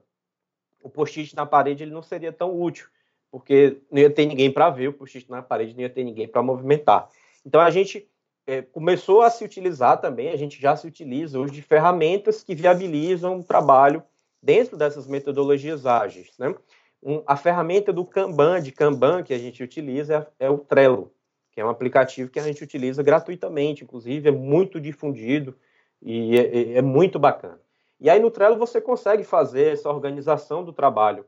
o 0.81 0.89
post-it 0.89 1.35
na 1.35 1.45
parede 1.45 1.83
ele 1.83 1.93
não 1.93 2.01
seria 2.01 2.31
tão 2.31 2.59
útil 2.59 2.87
porque 3.31 3.81
não 3.89 4.01
ia 4.01 4.09
ter 4.09 4.25
ninguém 4.25 4.51
para 4.51 4.69
ver 4.69 4.89
o 4.89 4.93
post 4.93 5.25
na 5.29 5.41
parede, 5.41 5.73
não 5.73 5.81
ia 5.81 5.89
ter 5.89 6.03
ninguém 6.03 6.27
para 6.27 6.43
movimentar. 6.43 7.07
Então 7.45 7.61
a 7.61 7.71
gente 7.71 8.07
é, 8.45 8.61
começou 8.61 9.21
a 9.21 9.29
se 9.29 9.43
utilizar 9.43 9.99
também, 10.01 10.29
a 10.29 10.35
gente 10.35 10.61
já 10.61 10.75
se 10.75 10.85
utiliza 10.85 11.39
hoje 11.39 11.53
de 11.53 11.61
ferramentas 11.61 12.43
que 12.43 12.53
viabilizam 12.53 13.39
o 13.39 13.43
trabalho 13.43 14.03
dentro 14.41 14.75
dessas 14.75 15.07
metodologias 15.07 15.85
ágeis. 15.85 16.31
Né? 16.37 16.53
Um, 17.01 17.23
a 17.25 17.37
ferramenta 17.37 17.93
do 17.93 18.05
Kanban, 18.05 18.61
de 18.61 18.71
Kanban, 18.71 19.23
que 19.23 19.33
a 19.33 19.37
gente 19.37 19.63
utiliza 19.63 20.27
é, 20.39 20.47
é 20.47 20.49
o 20.49 20.57
Trello, 20.57 21.13
que 21.51 21.61
é 21.61 21.65
um 21.65 21.69
aplicativo 21.69 22.29
que 22.29 22.39
a 22.39 22.43
gente 22.43 22.63
utiliza 22.63 23.01
gratuitamente, 23.01 23.83
inclusive 23.83 24.27
é 24.27 24.31
muito 24.31 24.79
difundido 24.79 25.55
e 26.01 26.37
é, 26.37 26.41
é, 26.41 26.73
é 26.77 26.81
muito 26.81 27.17
bacana. 27.17 27.59
E 27.99 28.09
aí 28.09 28.19
no 28.19 28.31
Trello 28.31 28.57
você 28.57 28.81
consegue 28.81 29.23
fazer 29.23 29.73
essa 29.73 29.89
organização 29.89 30.63
do 30.63 30.73
trabalho, 30.73 31.25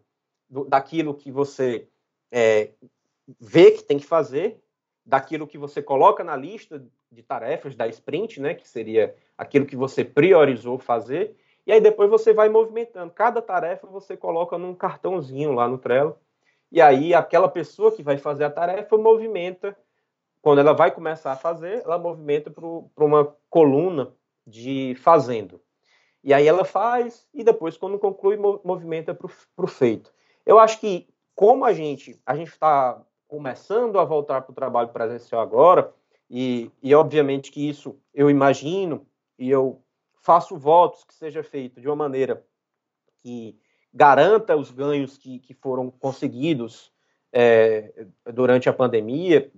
do, 0.49 0.65
daquilo 0.65 1.13
que 1.13 1.31
você 1.31 1.87
é, 2.33 2.71
vê 3.39 3.69
que 3.69 3.83
tem 3.83 3.99
que 3.99 4.07
fazer, 4.07 4.59
daquilo 5.05 5.45
que 5.45 5.57
você 5.57 5.83
coloca 5.83 6.23
na 6.23 6.35
lista 6.35 6.83
de 7.11 7.21
tarefas 7.21 7.75
da 7.75 7.87
sprint, 7.87 8.41
né, 8.41 8.55
que 8.55 8.67
seria 8.67 9.15
aquilo 9.37 9.67
que 9.67 9.75
você 9.75 10.03
priorizou 10.03 10.79
fazer, 10.79 11.35
e 11.67 11.71
aí 11.71 11.79
depois 11.79 12.09
você 12.09 12.33
vai 12.33 12.49
movimentando. 12.49 13.13
Cada 13.13 13.41
tarefa 13.41 13.85
você 13.85 14.17
coloca 14.17 14.57
num 14.57 14.73
cartãozinho 14.73 15.53
lá 15.53 15.67
no 15.67 15.77
Trello, 15.77 16.17
e 16.71 16.81
aí 16.81 17.13
aquela 17.13 17.47
pessoa 17.47 17.91
que 17.91 18.01
vai 18.01 18.17
fazer 18.17 18.45
a 18.45 18.49
tarefa 18.49 18.97
movimenta, 18.97 19.77
quando 20.41 20.59
ela 20.59 20.73
vai 20.73 20.89
começar 20.89 21.33
a 21.33 21.37
fazer, 21.37 21.83
ela 21.85 21.99
movimenta 21.99 22.49
para 22.49 23.05
uma 23.05 23.35
coluna 23.49 24.11
de 24.45 24.95
fazendo. 24.95 25.61
E 26.23 26.33
aí 26.33 26.47
ela 26.47 26.65
faz, 26.65 27.27
e 27.33 27.43
depois, 27.43 27.77
quando 27.77 27.99
conclui, 27.99 28.37
movimenta 28.37 29.13
para 29.13 29.29
o 29.57 29.67
feito. 29.67 30.11
Eu 30.45 30.57
acho 30.57 30.79
que 30.79 31.07
como 31.35 31.65
a 31.65 31.73
gente 31.73 32.19
a 32.25 32.35
gente 32.35 32.49
está 32.49 33.01
começando 33.27 33.99
a 33.99 34.05
voltar 34.05 34.41
para 34.41 34.51
o 34.51 34.55
trabalho 34.55 34.89
presencial 34.89 35.41
agora, 35.41 35.91
e, 36.29 36.71
e 36.81 36.93
obviamente 36.93 37.51
que 37.51 37.67
isso 37.67 37.97
eu 38.13 38.29
imagino 38.29 39.05
e 39.37 39.49
eu 39.49 39.81
faço 40.21 40.57
votos 40.57 41.03
que 41.03 41.13
seja 41.13 41.43
feito 41.43 41.81
de 41.81 41.87
uma 41.87 41.95
maneira 41.95 42.45
que 43.21 43.57
garanta 43.93 44.55
os 44.55 44.71
ganhos 44.71 45.17
que, 45.17 45.39
que 45.39 45.53
foram 45.53 45.91
conseguidos 45.91 46.91
é, 47.31 48.05
durante 48.33 48.69
a 48.69 48.73
pandemia. 48.73 49.51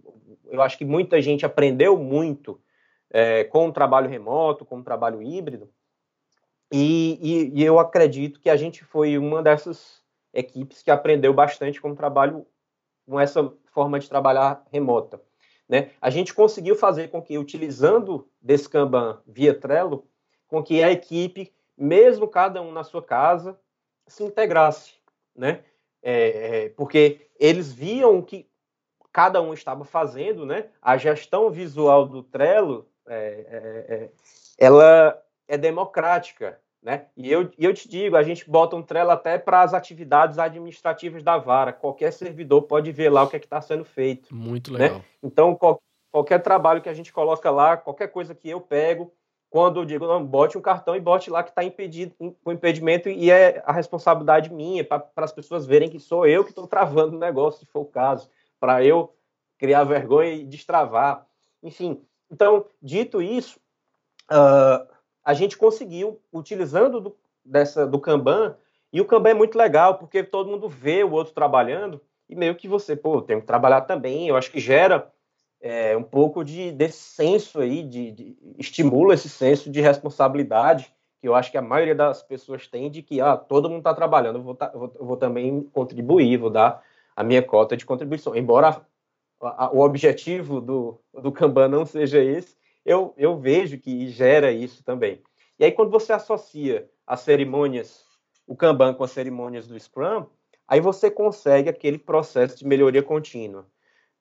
Eu 0.45 0.61
acho 0.61 0.77
que 0.77 0.85
muita 0.85 1.21
gente 1.21 1.45
aprendeu 1.45 1.97
muito 1.97 2.59
é, 3.09 3.43
com 3.43 3.67
o 3.67 3.73
trabalho 3.73 4.09
remoto, 4.09 4.65
com 4.65 4.79
o 4.79 4.83
trabalho 4.83 5.21
híbrido, 5.21 5.69
e, 6.71 7.19
e, 7.21 7.61
e 7.61 7.63
eu 7.63 7.79
acredito 7.79 8.39
que 8.39 8.49
a 8.49 8.57
gente 8.57 8.83
foi 8.83 9.17
uma 9.17 9.41
dessas 9.41 10.03
equipes 10.35 10.83
que 10.83 10.91
aprendeu 10.91 11.33
bastante 11.33 11.81
com 11.81 11.91
o 11.91 11.95
trabalho, 11.95 12.45
com 13.07 13.19
essa 13.19 13.51
forma 13.67 13.99
de 13.99 14.09
trabalhar 14.09 14.63
remota. 14.71 15.21
Né? 15.67 15.91
A 15.99 16.09
gente 16.09 16.33
conseguiu 16.33 16.75
fazer 16.75 17.07
com 17.07 17.21
que, 17.21 17.37
utilizando 17.37 18.29
desse 18.39 18.69
via 19.25 19.53
Trello, 19.57 20.07
com 20.47 20.61
que 20.61 20.83
a 20.83 20.91
equipe, 20.91 21.51
mesmo 21.75 22.27
cada 22.27 22.61
um 22.61 22.71
na 22.71 22.83
sua 22.83 23.01
casa, 23.01 23.59
se 24.07 24.23
integrasse, 24.23 24.93
né? 25.35 25.63
É, 26.03 26.65
é, 26.65 26.69
porque 26.69 27.27
eles 27.39 27.73
viam 27.73 28.21
que 28.21 28.47
cada 29.11 29.41
um 29.41 29.53
estava 29.53 29.83
fazendo, 29.83 30.45
né? 30.45 30.69
A 30.79 30.97
gestão 30.97 31.49
visual 31.49 32.07
do 32.07 32.21
Trello, 32.21 32.87
é, 33.07 33.15
é, 33.17 33.95
é 33.95 34.09
ela 34.57 35.19
é 35.47 35.57
democrática, 35.57 36.59
né? 36.85 37.07
E 37.17 37.31
eu, 37.31 37.49
e 37.57 37.65
eu 37.65 37.73
te 37.73 37.89
digo, 37.89 38.15
a 38.15 38.21
gente 38.21 38.47
bota 38.47 38.75
um 38.75 38.83
Trello 38.83 39.09
até 39.09 39.39
para 39.39 39.63
as 39.63 39.73
atividades 39.73 40.37
administrativas 40.37 41.23
da 41.23 41.35
vara. 41.35 41.73
Qualquer 41.73 42.13
servidor 42.13 42.61
pode 42.61 42.91
ver 42.91 43.09
lá 43.09 43.23
o 43.23 43.27
que 43.27 43.35
é 43.35 43.39
está 43.39 43.59
sendo 43.59 43.83
feito. 43.83 44.33
Muito 44.33 44.71
né? 44.71 44.77
legal. 44.77 44.97
Né? 44.99 45.05
Então, 45.23 45.55
qual, 45.55 45.81
qualquer 46.11 46.43
trabalho 46.43 46.83
que 46.83 46.87
a 46.87 46.93
gente 46.93 47.11
coloca 47.11 47.49
lá, 47.49 47.75
qualquer 47.75 48.09
coisa 48.09 48.35
que 48.35 48.47
eu 48.47 48.61
pego, 48.61 49.11
quando 49.49 49.79
eu 49.79 49.85
digo, 49.85 50.05
não, 50.05 50.23
bote 50.23 50.59
um 50.59 50.61
cartão 50.61 50.95
e 50.95 50.99
bote 50.99 51.31
lá 51.31 51.41
que 51.41 51.49
está 51.49 51.63
impedido, 51.63 52.13
com 52.43 52.51
impedimento, 52.51 53.09
e 53.09 53.31
é 53.31 53.63
a 53.65 53.71
responsabilidade 53.71 54.53
minha, 54.53 54.83
para 54.83 55.09
as 55.15 55.33
pessoas 55.33 55.65
verem 55.65 55.89
que 55.89 55.99
sou 55.99 56.27
eu 56.27 56.43
que 56.43 56.51
estou 56.51 56.67
travando 56.67 57.15
o 57.15 57.19
negócio, 57.19 57.61
se 57.61 57.65
for 57.65 57.79
o 57.79 57.85
caso, 57.85 58.29
para 58.59 58.83
eu 58.83 59.11
criar 59.57 59.85
vergonha 59.85 60.33
e 60.33 60.43
destravar. 60.43 61.25
Enfim, 61.63 61.99
então, 62.29 62.65
dito 62.79 63.23
isso, 63.23 63.59
uh, 64.31 64.94
a 65.25 65.33
gente 65.33 65.57
conseguiu, 65.57 66.21
utilizando 66.31 67.01
do, 67.01 67.17
dessa, 67.43 67.87
do 67.87 67.99
Kanban, 67.99 68.55
e 68.93 69.01
o 69.01 69.05
Kanban 69.05 69.31
é 69.31 69.33
muito 69.33 69.57
legal, 69.57 69.97
porque 69.97 70.23
todo 70.23 70.49
mundo 70.49 70.69
vê 70.69 71.03
o 71.03 71.11
outro 71.11 71.33
trabalhando, 71.33 71.99
e 72.29 72.35
meio 72.35 72.55
que 72.55 72.67
você, 72.67 72.95
pô, 72.95 73.21
tem 73.21 73.39
que 73.41 73.47
trabalhar 73.47 73.81
também, 73.81 74.27
eu 74.27 74.37
acho 74.37 74.51
que 74.51 74.59
gera 74.59 75.11
é, 75.59 75.97
um 75.97 76.03
pouco 76.03 76.43
de, 76.43 76.71
desse 76.71 76.99
senso 76.99 77.59
aí, 77.59 77.81
de, 77.81 78.11
de, 78.11 78.37
estimula 78.59 79.15
esse 79.15 79.27
senso 79.27 79.71
de 79.71 79.81
responsabilidade, 79.81 80.93
que 81.19 81.27
eu 81.27 81.33
acho 81.33 81.49
que 81.49 81.57
a 81.57 81.61
maioria 81.61 81.95
das 81.95 82.21
pessoas 82.21 82.67
tem, 82.67 82.89
de 82.91 83.01
que, 83.01 83.19
ah, 83.19 83.35
todo 83.35 83.67
mundo 83.67 83.79
está 83.79 83.93
trabalhando, 83.93 84.37
eu 84.37 84.43
vou, 84.43 84.55
tá, 84.55 84.71
vou, 84.73 84.93
vou, 84.99 85.17
também 85.17 85.63
contribuir, 85.73 86.37
vou 86.37 86.51
dar 86.51 86.83
a 87.15 87.23
minha 87.23 87.41
cota 87.41 87.75
de 87.75 87.85
contribuição, 87.85 88.35
embora 88.35 88.85
o 89.71 89.81
objetivo 89.81 90.61
do, 90.61 90.99
do 91.13 91.31
Kanban 91.31 91.67
não 91.67 91.85
seja 91.85 92.23
esse, 92.23 92.55
eu, 92.85 93.13
eu 93.17 93.37
vejo 93.37 93.79
que 93.79 94.07
gera 94.09 94.51
isso 94.51 94.83
também. 94.83 95.21
E 95.57 95.65
aí, 95.65 95.71
quando 95.71 95.89
você 95.89 96.13
associa 96.13 96.89
as 97.07 97.21
cerimônias, 97.21 98.05
o 98.45 98.55
Kanban 98.55 98.93
com 98.93 99.03
as 99.03 99.11
cerimônias 99.11 99.67
do 99.67 99.79
Scrum, 99.79 100.25
aí 100.67 100.79
você 100.79 101.09
consegue 101.09 101.69
aquele 101.69 101.97
processo 101.97 102.57
de 102.57 102.65
melhoria 102.65 103.01
contínua. 103.01 103.65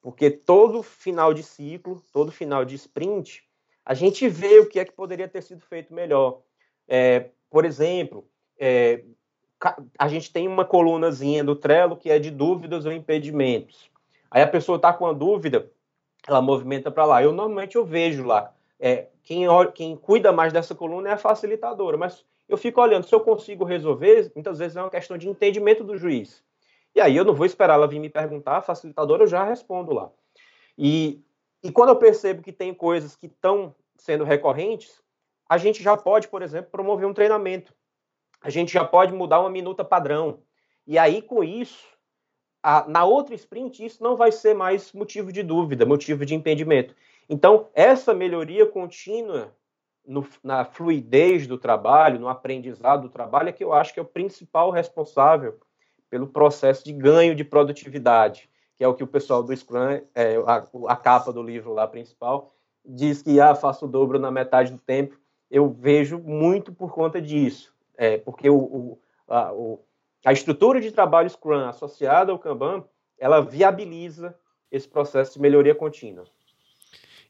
Porque 0.00 0.30
todo 0.30 0.82
final 0.82 1.32
de 1.32 1.42
ciclo, 1.42 2.02
todo 2.12 2.30
final 2.30 2.64
de 2.64 2.74
sprint, 2.74 3.42
a 3.84 3.94
gente 3.94 4.28
vê 4.28 4.58
o 4.58 4.68
que 4.68 4.78
é 4.78 4.84
que 4.84 4.92
poderia 4.92 5.28
ter 5.28 5.42
sido 5.42 5.60
feito 5.62 5.92
melhor. 5.92 6.42
É, 6.86 7.30
por 7.50 7.64
exemplo, 7.64 8.28
é, 8.58 9.02
a 9.98 10.08
gente 10.08 10.32
tem 10.32 10.46
uma 10.46 10.64
colunazinha 10.64 11.42
do 11.42 11.56
Trello 11.56 11.96
que 11.96 12.10
é 12.10 12.18
de 12.18 12.30
dúvidas 12.30 12.84
ou 12.84 12.92
impedimentos. 12.92 13.90
Aí 14.30 14.42
a 14.42 14.46
pessoa 14.46 14.76
está 14.76 14.92
com 14.92 15.06
a 15.06 15.12
dúvida, 15.12 15.70
ela 16.26 16.42
movimenta 16.42 16.90
para 16.90 17.04
lá. 17.04 17.22
Eu 17.22 17.32
normalmente 17.32 17.76
eu 17.76 17.84
vejo 17.84 18.24
lá. 18.24 18.52
É, 18.78 19.08
quem, 19.22 19.46
quem 19.74 19.96
cuida 19.96 20.32
mais 20.32 20.52
dessa 20.52 20.74
coluna 20.74 21.10
é 21.10 21.12
a 21.12 21.18
facilitadora, 21.18 21.96
mas 21.96 22.24
eu 22.48 22.56
fico 22.56 22.80
olhando, 22.80 23.06
se 23.06 23.14
eu 23.14 23.20
consigo 23.20 23.64
resolver, 23.64 24.30
muitas 24.34 24.58
vezes 24.58 24.76
é 24.76 24.80
uma 24.80 24.90
questão 24.90 25.16
de 25.16 25.28
entendimento 25.28 25.82
do 25.82 25.96
juiz. 25.96 26.42
E 26.94 27.00
aí 27.00 27.16
eu 27.16 27.24
não 27.24 27.34
vou 27.34 27.46
esperar 27.46 27.74
ela 27.74 27.88
vir 27.88 27.98
me 27.98 28.10
perguntar, 28.10 28.58
a 28.58 28.62
facilitadora 28.62 29.24
eu 29.24 29.26
já 29.26 29.44
respondo 29.44 29.92
lá. 29.92 30.10
E, 30.76 31.22
e 31.62 31.70
quando 31.72 31.90
eu 31.90 31.96
percebo 31.96 32.42
que 32.42 32.52
tem 32.52 32.74
coisas 32.74 33.16
que 33.16 33.26
estão 33.26 33.74
sendo 33.96 34.24
recorrentes, 34.24 35.02
a 35.48 35.56
gente 35.56 35.82
já 35.82 35.96
pode, 35.96 36.28
por 36.28 36.42
exemplo, 36.42 36.70
promover 36.70 37.06
um 37.06 37.14
treinamento 37.14 37.72
a 38.44 38.50
gente 38.50 38.70
já 38.70 38.84
pode 38.84 39.10
mudar 39.14 39.40
uma 39.40 39.48
minuta 39.48 39.82
padrão. 39.82 40.42
E 40.86 40.98
aí, 40.98 41.22
com 41.22 41.42
isso, 41.42 41.93
a, 42.64 42.88
na 42.88 43.04
outra 43.04 43.34
sprint, 43.34 43.84
isso 43.84 44.02
não 44.02 44.16
vai 44.16 44.32
ser 44.32 44.54
mais 44.54 44.90
motivo 44.94 45.30
de 45.30 45.42
dúvida, 45.42 45.84
motivo 45.84 46.24
de 46.24 46.34
impedimento. 46.34 46.96
Então, 47.28 47.68
essa 47.74 48.14
melhoria 48.14 48.64
contínua 48.64 49.54
no, 50.06 50.26
na 50.42 50.64
fluidez 50.64 51.46
do 51.46 51.58
trabalho, 51.58 52.18
no 52.18 52.26
aprendizado 52.26 53.02
do 53.02 53.08
trabalho, 53.10 53.50
é 53.50 53.52
que 53.52 53.62
eu 53.62 53.74
acho 53.74 53.92
que 53.92 54.00
é 54.00 54.02
o 54.02 54.06
principal 54.06 54.70
responsável 54.70 55.58
pelo 56.08 56.26
processo 56.26 56.82
de 56.82 56.92
ganho 56.94 57.34
de 57.34 57.44
produtividade, 57.44 58.48
que 58.76 58.82
é 58.82 58.88
o 58.88 58.94
que 58.94 59.04
o 59.04 59.08
pessoal 59.08 59.42
do 59.42 59.54
Scrum, 59.54 60.00
é, 60.14 60.36
a, 60.46 60.66
a, 60.88 60.96
capa 60.96 61.34
do 61.34 61.42
livro 61.42 61.74
lá 61.74 61.86
principal, 61.86 62.54
diz 62.82 63.20
que 63.20 63.38
ah, 63.40 63.54
faço 63.54 63.84
o 63.84 63.88
dobro 63.88 64.18
na 64.18 64.30
metade 64.30 64.72
do 64.72 64.78
tempo. 64.78 65.18
Eu 65.50 65.68
vejo 65.68 66.18
muito 66.18 66.72
por 66.72 66.92
conta 66.94 67.20
disso. 67.20 67.74
É, 67.94 68.16
porque 68.16 68.48
o, 68.48 68.56
o, 68.56 68.98
a, 69.28 69.52
o, 69.52 69.80
a 70.24 70.32
estrutura 70.32 70.80
de 70.80 70.90
trabalho 70.90 71.28
Scrum 71.28 71.66
associada 71.66 72.32
ao 72.32 72.38
Kanban, 72.38 72.84
ela 73.18 73.40
viabiliza 73.40 74.34
esse 74.70 74.88
processo 74.88 75.34
de 75.34 75.40
melhoria 75.40 75.74
contínua. 75.74 76.24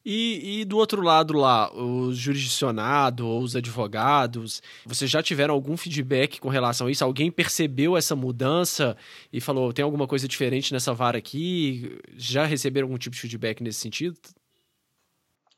E, 0.06 0.60
e, 0.60 0.64
do 0.66 0.76
outro 0.76 1.00
lado 1.00 1.32
lá, 1.32 1.72
os 1.74 2.18
jurisdicionados 2.18 3.24
ou 3.24 3.40
os 3.40 3.56
advogados, 3.56 4.62
vocês 4.84 5.10
já 5.10 5.22
tiveram 5.22 5.54
algum 5.54 5.78
feedback 5.78 6.38
com 6.38 6.50
relação 6.50 6.86
a 6.86 6.90
isso? 6.90 7.02
Alguém 7.02 7.30
percebeu 7.30 7.96
essa 7.96 8.14
mudança 8.14 8.98
e 9.32 9.40
falou, 9.40 9.72
tem 9.72 9.82
alguma 9.82 10.06
coisa 10.06 10.28
diferente 10.28 10.74
nessa 10.74 10.92
vara 10.92 11.16
aqui? 11.16 11.98
Já 12.16 12.44
receberam 12.44 12.86
algum 12.86 12.98
tipo 12.98 13.16
de 13.16 13.22
feedback 13.22 13.62
nesse 13.62 13.80
sentido? 13.80 14.18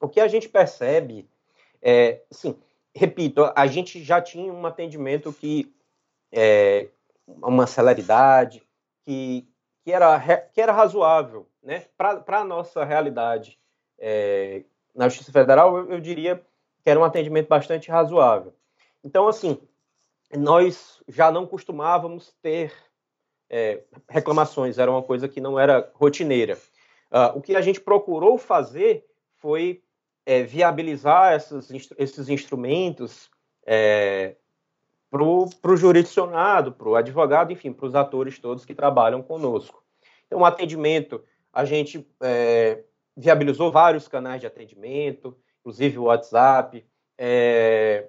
O 0.01 0.09
que 0.09 0.21
a 0.21 0.29
gente 0.29 0.49
percebe 0.49 1.29
é, 1.83 2.23
sim, 2.31 2.57
repito, 2.95 3.51
a 3.55 3.67
gente 3.67 4.03
já 4.03 4.23
tinha 4.23 4.53
um 4.53 4.65
atendimento 4.65 5.33
que 5.33 5.73
é, 6.31 6.89
uma 7.27 7.67
celeridade 7.67 8.63
que, 9.05 9.49
que, 9.85 9.93
era, 9.93 10.19
que 10.53 10.61
era 10.61 10.73
razoável, 10.73 11.49
né? 11.63 11.85
Para 11.97 12.41
a 12.41 12.45
nossa 12.45 12.85
realidade 12.85 13.59
é, 13.99 14.65
na 14.95 15.09
Justiça 15.09 15.33
Federal, 15.33 15.77
eu, 15.77 15.93
eu, 15.93 16.01
diria 16.01 16.43
que 16.83 16.91
era 16.91 16.99
um 16.99 17.05
atendimento 17.05 17.49
bastante 17.49 17.91
razoável. 17.91 18.55
Então, 19.03 19.29
assim, 19.29 19.61
nós 20.37 21.03
já 21.09 21.31
não 21.31 21.47
costumávamos 21.47 22.35
ter 22.43 22.73
é, 23.49 23.83
reclamações, 24.09 24.79
era 24.79 24.91
uma 24.91 25.03
coisa 25.03 25.29
que 25.29 25.41
não 25.41 25.59
era 25.59 25.91
rotineira. 25.95 26.59
Uh, 27.11 27.39
o 27.39 27.41
que 27.41 27.55
a 27.55 27.61
gente 27.61 27.81
procurou 27.81 28.37
fazer 28.37 29.07
foi 29.37 29.83
é, 30.25 30.43
viabilizar 30.43 31.33
essas, 31.33 31.71
esses 31.97 32.29
instrumentos 32.29 33.31
é, 33.65 34.37
para 35.11 35.23
o 35.23 35.77
jurisdicionado, 35.77 36.73
para 36.73 36.89
o 36.89 36.97
advogado, 36.97 37.53
enfim, 37.53 37.73
para 37.73 37.87
os 37.87 37.95
atores 37.95 38.39
todos 38.39 38.65
que 38.65 38.75
trabalham 38.75 39.23
conosco. 39.23 39.83
Então, 40.27 40.41
o 40.41 40.45
atendimento, 40.45 41.23
a 41.53 41.65
gente 41.65 42.07
é, 42.21 42.83
viabilizou 43.17 43.71
vários 43.71 44.09
canais 44.09 44.41
de 44.41 44.47
atendimento, 44.47 45.37
inclusive 45.61 45.99
o 45.99 46.05
WhatsApp, 46.05 46.85
é, 47.17 48.09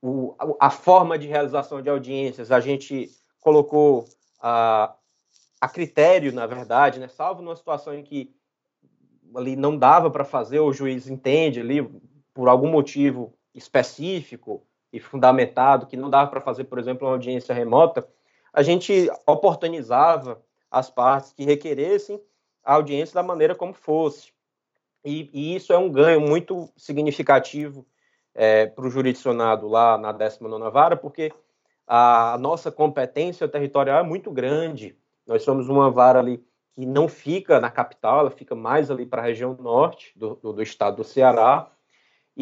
o, 0.00 0.34
a 0.58 0.70
forma 0.70 1.18
de 1.18 1.26
realização 1.26 1.82
de 1.82 1.90
audiências, 1.90 2.50
a 2.50 2.60
gente 2.60 3.10
colocou 3.40 4.06
a, 4.40 4.94
a 5.60 5.68
critério, 5.68 6.32
na 6.32 6.46
verdade, 6.46 6.98
né, 6.98 7.08
salvo 7.08 7.42
numa 7.42 7.56
situação 7.56 7.94
em 7.94 8.02
que 8.02 8.34
ali 9.34 9.56
não 9.56 9.76
dava 9.76 10.10
para 10.10 10.24
fazer, 10.24 10.60
o 10.60 10.72
juiz 10.72 11.08
entende 11.08 11.60
ali, 11.60 11.82
por 12.32 12.48
algum 12.48 12.68
motivo 12.68 13.34
específico 13.54 14.66
e 14.92 14.98
fundamentado, 14.98 15.86
que 15.86 15.96
não 15.96 16.10
dava 16.10 16.30
para 16.30 16.40
fazer, 16.40 16.64
por 16.64 16.78
exemplo, 16.78 17.06
uma 17.06 17.14
audiência 17.14 17.54
remota, 17.54 18.06
a 18.52 18.62
gente 18.62 19.08
oportunizava 19.26 20.42
as 20.70 20.90
partes 20.90 21.32
que 21.32 21.44
requeressem 21.44 22.20
a 22.64 22.74
audiência 22.74 23.14
da 23.14 23.22
maneira 23.22 23.54
como 23.54 23.72
fosse. 23.72 24.32
E, 25.04 25.30
e 25.32 25.56
isso 25.56 25.72
é 25.72 25.78
um 25.78 25.90
ganho 25.90 26.20
muito 26.20 26.68
significativo 26.76 27.86
é, 28.34 28.66
para 28.66 28.86
o 28.86 28.90
jurisdicionado 28.90 29.68
lá 29.68 29.96
na 29.96 30.12
19 30.12 30.70
Vara, 30.70 30.96
porque 30.96 31.32
a 31.86 32.38
nossa 32.38 32.70
competência 32.70 33.48
territorial 33.48 33.98
é 33.98 34.02
muito 34.02 34.30
grande. 34.30 34.96
Nós 35.26 35.42
somos 35.42 35.68
uma 35.68 35.90
vara 35.90 36.20
ali 36.20 36.44
que 36.72 36.86
não 36.86 37.08
fica 37.08 37.58
na 37.58 37.68
capital, 37.68 38.20
ela 38.20 38.30
fica 38.30 38.54
mais 38.54 38.90
ali 38.90 39.04
para 39.04 39.22
a 39.22 39.24
região 39.24 39.56
norte 39.60 40.12
do, 40.16 40.36
do, 40.36 40.52
do, 40.52 40.62
estado 40.62 40.98
do 40.98 41.04
Ceará, 41.04 41.68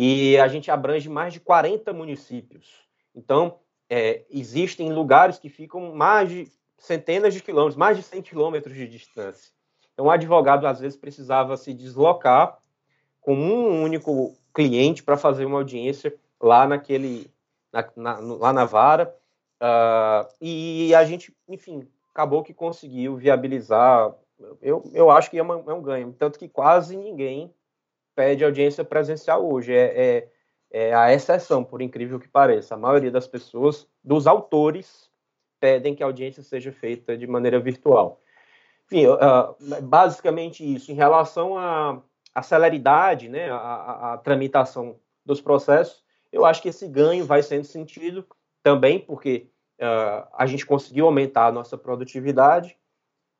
e 0.00 0.38
a 0.38 0.46
gente 0.46 0.70
abrange 0.70 1.08
mais 1.08 1.32
de 1.32 1.40
40 1.40 1.92
municípios. 1.92 2.86
Então, 3.12 3.58
é, 3.90 4.22
existem 4.30 4.92
lugares 4.92 5.40
que 5.40 5.48
ficam 5.48 5.92
mais 5.92 6.28
de 6.28 6.52
centenas 6.76 7.34
de 7.34 7.42
quilômetros, 7.42 7.74
mais 7.74 7.96
de 7.96 8.04
100 8.04 8.22
quilômetros 8.22 8.76
de 8.76 8.86
distância. 8.86 9.52
Então, 9.92 10.06
o 10.06 10.10
advogado, 10.10 10.68
às 10.68 10.78
vezes, 10.78 10.96
precisava 10.96 11.56
se 11.56 11.74
deslocar 11.74 12.60
com 13.20 13.34
um 13.34 13.82
único 13.82 14.36
cliente 14.54 15.02
para 15.02 15.16
fazer 15.16 15.44
uma 15.44 15.58
audiência 15.58 16.14
lá 16.40 16.64
naquele, 16.64 17.28
na, 17.72 17.90
na, 17.96 18.18
lá 18.20 18.52
na 18.52 18.64
vara, 18.64 19.12
uh, 19.60 20.32
e 20.40 20.94
a 20.94 21.04
gente, 21.04 21.34
enfim, 21.48 21.88
acabou 22.14 22.44
que 22.44 22.54
conseguiu 22.54 23.16
viabilizar. 23.16 24.14
Eu, 24.62 24.88
eu 24.94 25.10
acho 25.10 25.28
que 25.28 25.38
é, 25.38 25.42
uma, 25.42 25.54
é 25.56 25.74
um 25.74 25.82
ganho. 25.82 26.14
Tanto 26.16 26.38
que 26.38 26.48
quase 26.48 26.96
ninguém 26.96 27.52
pede 28.18 28.44
audiência 28.44 28.84
presencial 28.84 29.48
hoje. 29.48 29.72
É, 29.72 29.84
é, 29.94 30.28
é, 30.72 30.92
a 30.92 31.14
exceção, 31.14 31.62
por 31.62 31.80
incrível 31.80 32.18
que 32.18 32.26
pareça. 32.26 32.74
A 32.74 32.78
maioria 32.78 33.12
das 33.12 33.28
pessoas, 33.28 33.86
dos 34.02 34.26
autores, 34.26 35.08
pedem 35.60 35.94
que 35.94 36.02
a 36.02 36.06
audiência 36.06 36.42
seja 36.42 36.72
feita 36.72 37.16
de 37.16 37.28
maneira 37.28 37.60
virtual. 37.60 38.20
Enfim, 38.86 39.06
uh, 39.06 39.82
basicamente 39.82 40.64
isso. 40.64 40.90
Em 40.90 40.96
relação 40.96 41.56
à, 41.56 42.02
à 42.34 42.42
celeridade, 42.42 43.28
né, 43.28 43.50
à, 43.52 44.14
à 44.14 44.18
tramitação 44.18 44.98
dos 45.24 45.40
processos, 45.40 46.02
eu 46.32 46.44
acho 46.44 46.60
que 46.60 46.70
esse 46.70 46.88
ganho 46.88 47.24
vai 47.24 47.40
sendo 47.40 47.64
sentido 47.64 48.26
também, 48.64 48.98
porque 48.98 49.48
uh, 49.80 50.26
a 50.36 50.44
gente 50.44 50.66
conseguiu 50.66 51.06
aumentar 51.06 51.46
a 51.46 51.52
nossa 51.52 51.78
produtividade, 51.78 52.76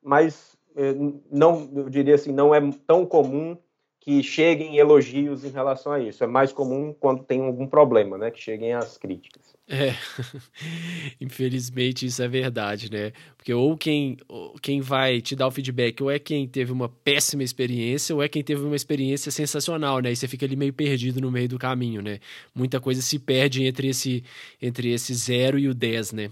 mas 0.01 0.57
uh, 0.71 1.21
não, 1.29 1.69
eu 1.75 1.89
diria 1.89 2.15
assim, 2.15 2.31
não 2.31 2.55
é 2.55 2.61
tão 2.87 3.05
comum 3.05 3.57
que 3.99 4.23
cheguem 4.23 4.77
elogios 4.77 5.43
em 5.43 5.49
relação 5.49 5.91
a 5.91 5.99
isso. 5.99 6.23
É 6.23 6.27
mais 6.27 6.53
comum 6.53 6.95
quando 6.97 7.23
tem 7.23 7.41
algum 7.41 7.67
problema, 7.67 8.17
né? 8.17 8.31
Que 8.31 8.41
cheguem 8.41 8.73
as 8.73 8.97
críticas. 8.97 9.55
É, 9.67 9.93
infelizmente 11.21 12.05
isso 12.05 12.23
é 12.23 12.27
verdade, 12.27 12.91
né? 12.91 13.11
Porque 13.37 13.53
ou 13.53 13.77
quem, 13.77 14.17
quem 14.61 14.81
vai 14.81 15.21
te 15.21 15.35
dar 15.35 15.47
o 15.47 15.51
feedback 15.51 16.01
ou 16.01 16.09
é 16.09 16.17
quem 16.17 16.47
teve 16.47 16.71
uma 16.71 16.89
péssima 16.89 17.43
experiência 17.43 18.15
ou 18.15 18.23
é 18.23 18.27
quem 18.27 18.43
teve 18.43 18.63
uma 18.63 18.75
experiência 18.75 19.31
sensacional, 19.31 19.99
né? 19.99 20.11
E 20.11 20.15
você 20.15 20.27
fica 20.27 20.45
ali 20.45 20.55
meio 20.55 20.73
perdido 20.73 21.21
no 21.21 21.29
meio 21.29 21.47
do 21.47 21.59
caminho, 21.59 22.01
né? 22.01 22.19
Muita 22.55 22.79
coisa 22.79 23.01
se 23.01 23.19
perde 23.19 23.63
entre 23.63 23.89
esse, 23.89 24.23
entre 24.61 24.91
esse 24.91 25.13
zero 25.13 25.59
e 25.59 25.67
o 25.67 25.73
10, 25.73 26.13
né? 26.13 26.31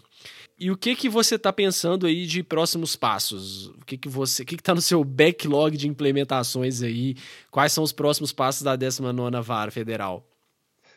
E 0.59 0.71
o 0.71 0.77
que 0.77 0.95
que 0.95 1.07
você 1.07 1.35
está 1.35 1.53
pensando 1.53 2.07
aí 2.07 2.25
de 2.25 2.41
próximos 2.41 2.95
passos? 2.95 3.67
O 3.67 3.85
que 3.85 3.95
que 3.95 4.09
você, 4.09 4.41
o 4.41 4.45
que 4.45 4.55
está 4.55 4.73
no 4.73 4.81
seu 4.81 5.03
backlog 5.03 5.77
de 5.77 5.87
implementações 5.87 6.81
aí? 6.81 7.15
Quais 7.51 7.71
são 7.71 7.83
os 7.83 7.91
próximos 7.91 8.33
passos 8.33 8.63
da 8.63 8.75
19ª 8.75 9.39
Vara 9.41 9.69
Federal? 9.69 10.25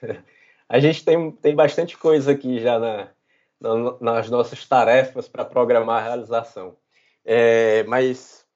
A 0.66 0.78
gente 0.78 1.04
tem, 1.04 1.32
tem 1.32 1.54
bastante 1.54 1.98
coisa 1.98 2.32
aqui 2.32 2.61
já 2.61 2.78
na, 2.78 3.08
na 3.61 3.96
nas 4.00 4.30
nossas 4.30 4.64
tarefas 4.64 5.28
para 5.28 5.44
programar 5.44 6.00
a 6.00 6.06
realização. 6.06 6.76
É, 7.24 7.82
mas 7.84 8.46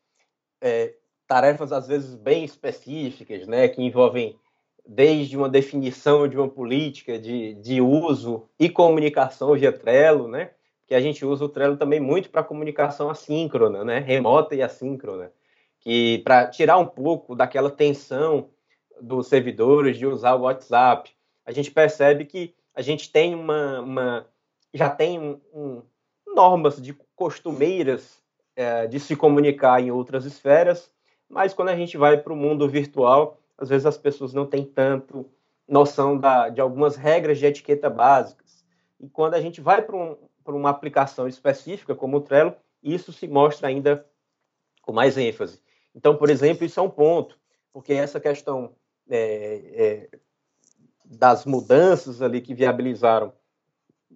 é, 0.60 0.94
tarefas 1.26 1.72
às 1.72 1.88
vezes 1.88 2.14
bem 2.14 2.44
específicas, 2.44 3.48
né, 3.48 3.66
que 3.66 3.82
envolvem 3.82 4.38
desde 4.86 5.36
uma 5.36 5.48
definição 5.48 6.28
de 6.28 6.36
uma 6.36 6.48
política 6.48 7.18
de, 7.18 7.54
de 7.54 7.80
uso 7.80 8.48
e 8.58 8.70
comunicação 8.70 9.54
via 9.54 9.72
Trello, 9.72 10.28
né? 10.28 10.50
Que 10.86 10.94
a 10.94 11.00
gente 11.00 11.24
usa 11.24 11.44
o 11.44 11.48
Trello 11.48 11.76
também 11.76 12.00
muito 12.00 12.30
para 12.30 12.42
comunicação 12.42 13.10
assíncrona, 13.10 13.84
né? 13.84 13.98
Remota 13.98 14.54
e 14.54 14.62
assíncrona, 14.62 15.32
que 15.80 16.18
para 16.18 16.46
tirar 16.48 16.78
um 16.78 16.86
pouco 16.86 17.34
daquela 17.34 17.70
tensão 17.70 18.50
dos 19.00 19.28
servidores 19.28 19.96
de 19.96 20.06
usar 20.06 20.34
o 20.34 20.42
WhatsApp, 20.42 21.10
a 21.44 21.52
gente 21.52 21.70
percebe 21.70 22.24
que 22.24 22.54
a 22.74 22.82
gente 22.82 23.10
tem 23.10 23.34
uma, 23.34 23.80
uma 23.80 24.26
já 24.72 24.90
tem 24.90 25.18
um, 25.18 25.40
um, 25.52 25.82
normas 26.34 26.80
de 26.82 26.92
costumeiras 27.14 28.22
é, 28.56 28.86
de 28.86 28.98
se 28.98 29.14
comunicar 29.14 29.80
em 29.80 29.90
outras 29.90 30.24
esferas, 30.24 30.90
mas 31.28 31.54
quando 31.54 31.68
a 31.68 31.76
gente 31.76 31.96
vai 31.96 32.18
para 32.18 32.32
o 32.32 32.36
mundo 32.36 32.68
virtual, 32.68 33.38
às 33.56 33.68
vezes 33.68 33.86
as 33.86 33.96
pessoas 33.96 34.32
não 34.32 34.46
têm 34.46 34.64
tanto 34.64 35.30
noção 35.66 36.18
da, 36.18 36.48
de 36.48 36.60
algumas 36.60 36.96
regras 36.96 37.38
de 37.38 37.46
etiqueta 37.46 37.88
básicas. 37.88 38.64
E 39.00 39.08
quando 39.08 39.34
a 39.34 39.40
gente 39.40 39.60
vai 39.60 39.82
para 39.82 39.96
um, 39.96 40.16
uma 40.52 40.70
aplicação 40.70 41.26
específica, 41.28 41.94
como 41.94 42.16
o 42.16 42.20
Trello, 42.20 42.54
isso 42.82 43.12
se 43.12 43.26
mostra 43.26 43.68
ainda 43.68 44.06
com 44.82 44.92
mais 44.92 45.16
ênfase. 45.16 45.62
Então, 45.94 46.16
por 46.16 46.28
exemplo, 46.28 46.66
isso 46.66 46.78
é 46.78 46.82
um 46.82 46.90
ponto, 46.90 47.38
porque 47.72 47.92
essa 47.92 48.20
questão 48.20 48.74
é, 49.08 50.08
é, 50.12 50.18
das 51.04 51.46
mudanças 51.46 52.20
ali 52.20 52.40
que 52.40 52.54
viabilizaram 52.54 53.32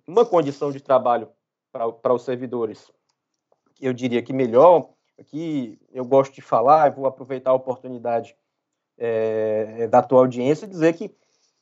uma 0.07 0.27
condição 0.27 0.71
de 0.71 0.81
trabalho 0.81 1.31
para 1.73 2.13
os 2.13 2.23
servidores, 2.23 2.91
eu 3.81 3.93
diria 3.93 4.23
que 4.23 4.33
melhor, 4.33 4.91
aqui 5.19 5.79
eu 5.93 6.05
gosto 6.05 6.35
de 6.35 6.43
falar, 6.43 6.91
vou 6.91 7.07
aproveitar 7.07 7.51
a 7.51 7.55
oportunidade 7.55 8.37
é, 8.97 9.87
da 9.87 10.03
tua 10.03 10.21
audiência 10.21 10.67
e 10.67 10.69
dizer 10.69 10.95
que 10.95 11.15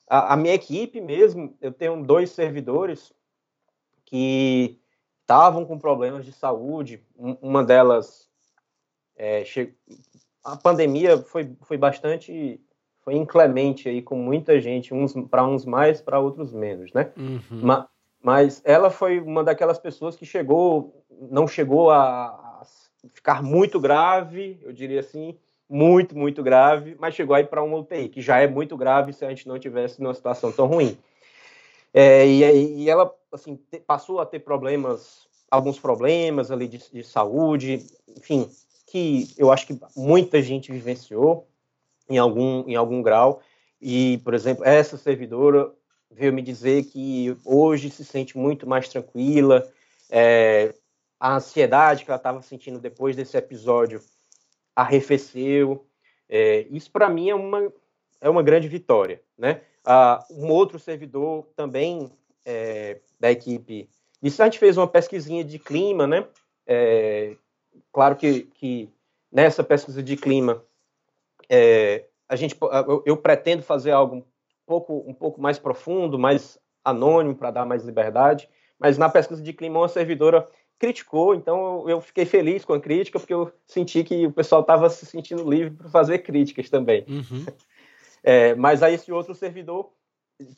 a, 0.09 0.33
a, 0.33 0.37
minha 0.37 0.53
equipe 0.53 0.99
mesmo, 1.01 1.55
eu 1.61 1.71
tenho 1.71 2.03
dois 2.03 2.31
servidores 2.31 3.13
que 4.07 4.79
estavam 5.21 5.65
com 5.65 5.77
problemas 5.77 6.25
de 6.25 6.31
saúde, 6.31 7.03
uma 7.17 7.63
delas, 7.63 8.29
é, 9.15 9.43
che... 9.43 9.75
a 10.43 10.55
pandemia 10.55 11.17
foi, 11.17 11.53
foi 11.61 11.77
bastante 11.77 12.59
foi 13.01 13.15
inclemente 13.15 13.87
aí 13.87 14.01
com 14.01 14.17
muita 14.17 14.59
gente, 14.59 14.93
uns 14.93 15.13
para 15.29 15.45
uns 15.45 15.65
mais, 15.65 16.01
para 16.01 16.19
outros 16.19 16.51
menos, 16.51 16.91
né? 16.91 17.09
Uhum. 17.17 17.61
Mas, 17.61 17.85
mas 18.21 18.61
ela 18.65 18.89
foi 18.89 19.19
uma 19.21 19.45
daquelas 19.45 19.79
pessoas 19.79 20.17
que 20.17 20.25
chegou, 20.25 21.05
não 21.31 21.47
chegou 21.47 21.89
a 21.89 22.61
ficar 23.13 23.41
muito 23.41 23.79
grave, 23.79 24.59
eu 24.61 24.73
diria 24.73 24.99
assim, 24.99 25.37
muito, 25.69 26.17
muito 26.17 26.43
grave, 26.43 26.97
mas 26.99 27.15
chegou 27.15 27.33
aí 27.33 27.45
para 27.45 27.63
uma 27.63 27.77
UTI, 27.77 28.09
que 28.09 28.21
já 28.21 28.39
é 28.39 28.47
muito 28.47 28.75
grave 28.75 29.13
se 29.13 29.23
a 29.23 29.29
gente 29.29 29.47
não 29.47 29.57
tivesse 29.57 30.01
numa 30.01 30.13
situação 30.13 30.51
tão 30.51 30.65
ruim. 30.65 30.97
É, 31.99 32.27
e, 32.27 32.83
e, 32.83 32.89
ela, 32.91 33.11
assim, 33.31 33.59
passou 33.87 34.19
a 34.19 34.25
ter 34.27 34.37
problemas, 34.41 35.27
alguns 35.49 35.79
problemas 35.79 36.51
ali 36.51 36.67
de, 36.67 36.77
de 36.93 37.03
saúde, 37.03 37.87
enfim, 38.15 38.47
que 38.85 39.33
eu 39.35 39.51
acho 39.51 39.65
que 39.65 39.79
muita 39.95 40.39
gente 40.39 40.71
vivenciou, 40.71 41.47
em 42.07 42.19
algum, 42.19 42.63
em 42.69 42.75
algum 42.75 43.01
grau. 43.01 43.41
E, 43.81 44.19
por 44.19 44.35
exemplo, 44.35 44.63
essa 44.63 44.95
servidora 44.95 45.73
veio 46.11 46.31
me 46.31 46.43
dizer 46.43 46.83
que 46.83 47.35
hoje 47.43 47.89
se 47.89 48.05
sente 48.05 48.37
muito 48.37 48.69
mais 48.69 48.87
tranquila, 48.87 49.67
é, 50.07 50.75
a 51.19 51.37
ansiedade 51.37 52.05
que 52.05 52.11
ela 52.11 52.17
estava 52.17 52.43
sentindo 52.43 52.77
depois 52.77 53.15
desse 53.15 53.35
episódio 53.35 53.99
arrefeceu. 54.75 55.83
É, 56.29 56.67
isso, 56.69 56.91
para 56.91 57.09
mim, 57.09 57.31
é 57.31 57.33
uma, 57.33 57.73
é 58.21 58.29
uma 58.29 58.43
grande 58.43 58.67
vitória. 58.67 59.19
Né? 59.35 59.61
Ah, 59.89 60.25
um 60.29 60.49
outro 60.51 60.77
servidor 60.77 61.47
também 61.55 62.11
é, 62.45 62.99
da 63.17 63.31
equipe. 63.31 63.89
Isso 64.21 64.41
a 64.41 64.45
gente 64.45 64.59
fez 64.59 64.75
uma 64.75 64.87
pesquisinha 64.87 65.45
de 65.45 65.57
clima, 65.57 66.05
né? 66.05 66.27
É, 66.65 67.37
claro 67.93 68.17
que, 68.17 68.41
que 68.55 68.89
nessa 69.31 69.63
pesquisa 69.63 70.03
de 70.03 70.17
clima 70.17 70.61
é, 71.49 72.03
a 72.27 72.35
gente, 72.35 72.57
eu, 72.85 73.03
eu, 73.05 73.15
pretendo 73.15 73.63
fazer 73.63 73.91
algo 73.91 74.17
um 74.17 74.23
pouco, 74.65 75.05
um 75.07 75.13
pouco 75.13 75.39
mais 75.39 75.57
profundo, 75.57 76.19
mais 76.19 76.59
anônimo, 76.83 77.35
para 77.35 77.51
dar 77.51 77.65
mais 77.65 77.85
liberdade, 77.85 78.49
mas 78.77 78.97
na 78.97 79.07
pesquisa 79.07 79.41
de 79.41 79.53
clima, 79.53 79.79
uma 79.79 79.87
servidora 79.87 80.45
criticou, 80.77 81.33
então 81.33 81.89
eu 81.89 82.01
fiquei 82.01 82.25
feliz 82.25 82.65
com 82.65 82.73
a 82.73 82.79
crítica, 82.79 83.19
porque 83.19 83.33
eu 83.33 83.51
senti 83.65 84.03
que 84.03 84.27
o 84.27 84.33
pessoal 84.33 84.61
estava 84.61 84.89
se 84.89 85.05
sentindo 85.05 85.49
livre 85.49 85.71
para 85.71 85.89
fazer 85.89 86.19
críticas 86.19 86.69
também. 86.69 87.05
Uhum. 87.07 87.45
É, 88.23 88.55
mas 88.55 88.83
aí 88.83 88.95
esse 88.95 89.11
outro 89.11 89.33
servidor 89.33 89.91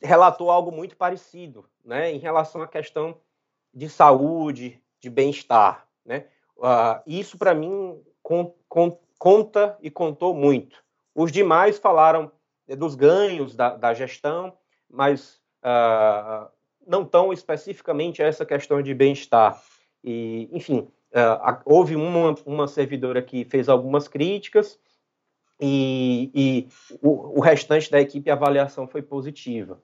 relatou 0.02 0.52
algo 0.52 0.72
muito 0.72 0.98
parecido, 0.98 1.66
né, 1.86 2.12
em 2.12 2.18
relação 2.18 2.62
à 2.62 2.68
questão 2.68 3.18
de 3.74 3.88
saúde, 3.90 4.82
de 5.00 5.10
bem-estar, 5.10 5.88
né? 6.06 6.26
Uh, 6.58 7.02
isso 7.08 7.38
para 7.38 7.54
mim 7.54 7.98
con, 8.22 8.54
con, 8.68 9.00
conta 9.18 9.78
e 9.82 9.90
contou 9.90 10.34
muito. 10.34 10.84
Os 11.16 11.32
demais 11.32 11.80
falaram 11.80 12.32
eh, 12.68 12.76
dos 12.76 12.96
ganhos 12.96 13.56
da, 13.56 13.76
da 13.76 13.94
gestão, 13.94 14.54
mas 14.90 15.40
uh, 15.64 16.50
não 16.86 17.06
tão 17.06 17.32
especificamente 17.32 18.22
essa 18.22 18.46
questão 18.46 18.82
de 18.82 18.94
bem-estar. 18.94 19.62
E, 20.04 20.50
enfim, 20.52 20.90
uh, 21.12 21.62
houve 21.64 21.96
uma, 21.96 22.36
uma 22.46 22.68
servidora 22.68 23.22
que 23.22 23.46
fez 23.46 23.70
algumas 23.70 24.08
críticas 24.08 24.78
e, 25.60 26.32
e 26.34 26.68
o, 27.02 27.40
o, 27.40 27.42
restante 27.42 27.92
da 27.92 28.00
equipe 28.00 28.30
a 28.30 28.34
avaliação 28.34 28.88
foi 28.88 29.02
positiva. 29.02 29.82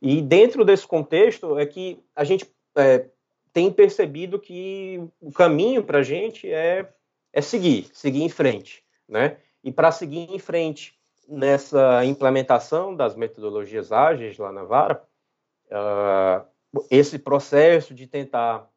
E 0.00 0.22
dentro 0.22 0.64
desse 0.64 0.86
contexto 0.86 1.58
é 1.58 1.66
que 1.66 2.00
a 2.14 2.22
gente 2.22 2.48
é, 2.76 3.06
tem 3.52 3.72
percebido 3.72 4.38
que 4.38 5.02
o 5.20 5.32
caminho 5.32 5.82
para 5.82 5.98
a 5.98 6.02
gente 6.02 6.50
é, 6.50 6.88
é 7.32 7.40
seguir, 7.40 7.88
seguir 7.92 8.22
em 8.22 8.28
frente, 8.28 8.84
né? 9.08 9.38
E 9.64 9.72
para 9.72 9.90
seguir 9.90 10.32
em 10.32 10.38
frente 10.38 10.96
nessa 11.28 12.04
implementação 12.04 12.94
das 12.94 13.16
metodologias 13.16 13.90
ágeis 13.90 14.38
lá 14.38 14.52
na 14.52 14.62
Vara, 14.62 15.02
uh, 15.66 16.46
esse 16.90 17.18
processo 17.18 17.92
de 17.92 18.06
tentar 18.06 18.70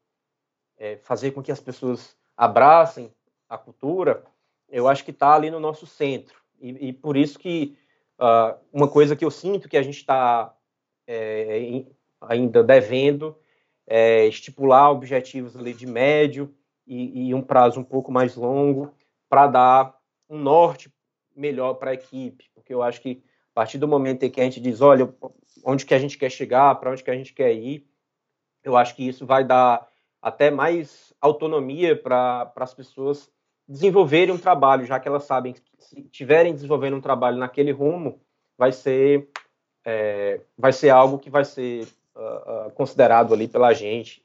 é, 0.77 0.97
fazer 0.97 1.31
com 1.31 1.43
que 1.43 1.51
as 1.51 1.59
pessoas 1.59 2.17
abracem 2.35 3.13
a 3.47 3.57
cultura, 3.57 4.23
eu 4.71 4.87
acho 4.87 5.03
que 5.03 5.11
está 5.11 5.35
ali 5.35 5.51
no 5.51 5.59
nosso 5.59 5.85
centro. 5.85 6.35
E, 6.59 6.89
e 6.89 6.93
por 6.93 7.17
isso 7.17 7.37
que 7.37 7.77
uh, 8.19 8.57
uma 8.71 8.87
coisa 8.87 9.15
que 9.15 9.25
eu 9.25 9.29
sinto 9.29 9.67
que 9.67 9.77
a 9.77 9.81
gente 9.83 9.97
está 9.97 10.55
é, 11.05 11.83
ainda 12.21 12.63
devendo 12.63 13.37
é 13.85 14.25
estipular 14.27 14.89
objetivos 14.89 15.57
ali 15.57 15.73
de 15.73 15.85
médio 15.85 16.55
e, 16.87 17.27
e 17.27 17.33
um 17.35 17.41
prazo 17.41 17.79
um 17.79 17.83
pouco 17.83 18.11
mais 18.11 18.35
longo 18.35 18.93
para 19.27 19.47
dar 19.47 19.97
um 20.29 20.37
norte 20.37 20.91
melhor 21.35 21.73
para 21.73 21.91
a 21.91 21.93
equipe, 21.93 22.49
porque 22.53 22.73
eu 22.73 22.81
acho 22.81 23.01
que 23.01 23.23
a 23.51 23.53
partir 23.53 23.77
do 23.77 23.87
momento 23.87 24.23
em 24.23 24.29
que 24.29 24.39
a 24.39 24.43
gente 24.43 24.61
diz, 24.61 24.79
olha, 24.79 25.13
onde 25.65 25.85
que 25.85 25.93
a 25.93 25.99
gente 25.99 26.17
quer 26.17 26.29
chegar, 26.29 26.75
para 26.75 26.91
onde 26.91 27.03
que 27.03 27.11
a 27.11 27.15
gente 27.15 27.33
quer 27.33 27.53
ir, 27.53 27.85
eu 28.63 28.77
acho 28.77 28.95
que 28.95 29.05
isso 29.05 29.25
vai 29.25 29.43
dar 29.43 29.87
até 30.21 30.49
mais 30.49 31.13
autonomia 31.19 31.95
para 31.95 32.51
as 32.55 32.73
pessoas 32.73 33.29
desenvolverem 33.71 34.35
um 34.35 34.37
trabalho, 34.37 34.85
já 34.85 34.99
que 34.99 35.07
elas 35.07 35.23
sabem 35.23 35.53
que 35.53 35.61
se 35.79 36.01
tiverem 36.03 36.53
desenvolvendo 36.53 36.97
um 36.97 37.01
trabalho 37.01 37.37
naquele 37.37 37.71
rumo, 37.71 38.19
vai 38.57 38.71
ser 38.71 39.29
é, 39.85 40.41
vai 40.57 40.73
ser 40.73 40.89
algo 40.89 41.17
que 41.17 41.29
vai 41.29 41.45
ser 41.45 41.87
uh, 42.15 42.67
uh, 42.67 42.71
considerado 42.71 43.33
ali 43.33 43.47
pela 43.47 43.73
gente 43.73 44.23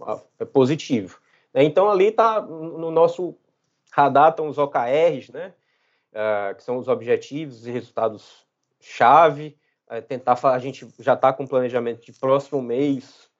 uh, 0.00 0.46
positivo. 0.46 1.20
Então 1.54 1.90
ali 1.90 2.06
está 2.06 2.40
no 2.40 2.90
nosso 2.90 3.36
radar 3.92 4.30
estão 4.30 4.48
os 4.48 4.58
OKRs, 4.58 5.30
né? 5.32 5.54
Que 6.54 6.62
são 6.62 6.78
os 6.78 6.88
objetivos 6.88 7.66
e 7.66 7.70
resultados 7.70 8.46
chave. 8.80 9.56
Uh, 9.88 10.02
tentar 10.02 10.38
a 10.42 10.58
gente 10.58 10.86
já 10.98 11.14
está 11.14 11.32
com 11.32 11.46
planejamento 11.46 12.04
de 12.04 12.12
próximo 12.12 12.60
mês 12.60 13.30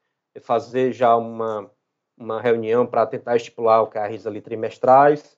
fazer 0.43 0.93
já 0.93 1.17
uma, 1.17 1.71
uma 2.17 2.41
reunião 2.41 2.87
para 2.87 3.07
tentar 3.07 3.37
estipular 3.37 3.83
OKRs 3.83 4.27
ali 4.27 4.41
trimestrais 4.41 5.36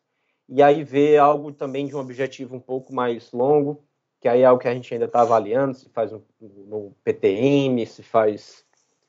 e 0.49 0.63
aí 0.63 0.83
ver 0.83 1.19
algo 1.19 1.53
também 1.53 1.87
de 1.87 1.95
um 1.95 2.01
objetivo 2.01 2.57
um 2.57 2.61
pouco 2.61 2.93
mais 2.95 3.31
longo, 3.33 3.85
que 4.21 4.29
aí 4.29 4.43
é 4.43 4.45
algo 4.45 4.61
que 4.61 4.69
a 4.69 4.75
gente 4.75 4.93
ainda 4.93 5.07
está 5.07 5.21
avaliando, 5.21 5.75
se 5.75 5.89
faz 5.91 6.11
no, 6.41 6.97
PTM, 7.05 7.85
se 7.87 8.03
faz 8.03 8.67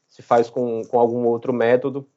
se 0.08 0.24
faz 0.24 0.50
com, 0.50 0.84
com 0.86 1.00
algum 1.00 1.28
outro 1.28 1.54
método, 1.54 2.10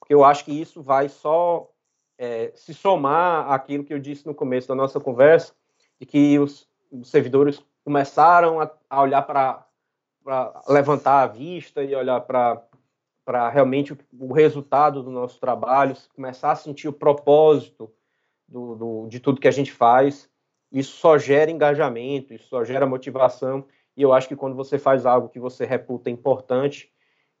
porque 0.00 0.14
eu 0.14 0.24
acho 0.24 0.44
que 0.44 0.52
isso 0.52 0.82
vai 0.82 1.06
só 1.08 1.70
é, 2.16 2.50
se 2.54 2.72
somar 2.72 3.52
àquilo 3.52 3.84
que 3.84 3.92
eu 3.92 3.98
disse 3.98 4.26
no 4.26 4.34
começo 4.34 4.66
da 4.66 4.74
nossa 4.74 4.98
conversa, 4.98 5.52
de 6.00 6.06
que 6.06 6.38
os, 6.38 6.66
os 6.90 7.10
servidores 7.10 7.62
começaram 7.84 8.58
a, 8.60 8.70
a 8.88 9.02
olhar 9.02 9.22
para 9.22 9.66
levantar 10.66 11.22
a 11.22 11.26
vista 11.26 11.84
e 11.84 11.94
olhar 11.94 12.20
para 12.22 13.50
realmente 13.50 13.96
o, 14.18 14.32
resultado 14.32 15.02
do 15.02 15.10
nosso 15.10 15.38
trabalho, 15.38 15.96
começar 16.14 16.52
a 16.52 16.56
sentir 16.56 16.88
o 16.88 16.92
propósito 16.92 17.92
do, 18.48 18.74
do, 18.74 19.08
de 19.08 19.20
tudo 19.20 19.40
que 19.40 19.48
a 19.48 19.52
gente 19.52 19.72
faz. 19.72 20.28
Isso 20.70 20.96
só 20.96 21.18
gera 21.18 21.50
engajamento, 21.50 22.34
isso 22.34 22.48
só 22.48 22.64
gera 22.64 22.86
motivação 22.86 23.64
E 23.96 24.02
eu 24.02 24.12
acho 24.12 24.28
que 24.28 24.36
quando 24.36 24.56
você 24.56 24.78
faz 24.78 25.06
algo 25.06 25.28
que 25.28 25.38
você 25.38 25.64
reputa 25.64 26.10
importante, 26.10 26.90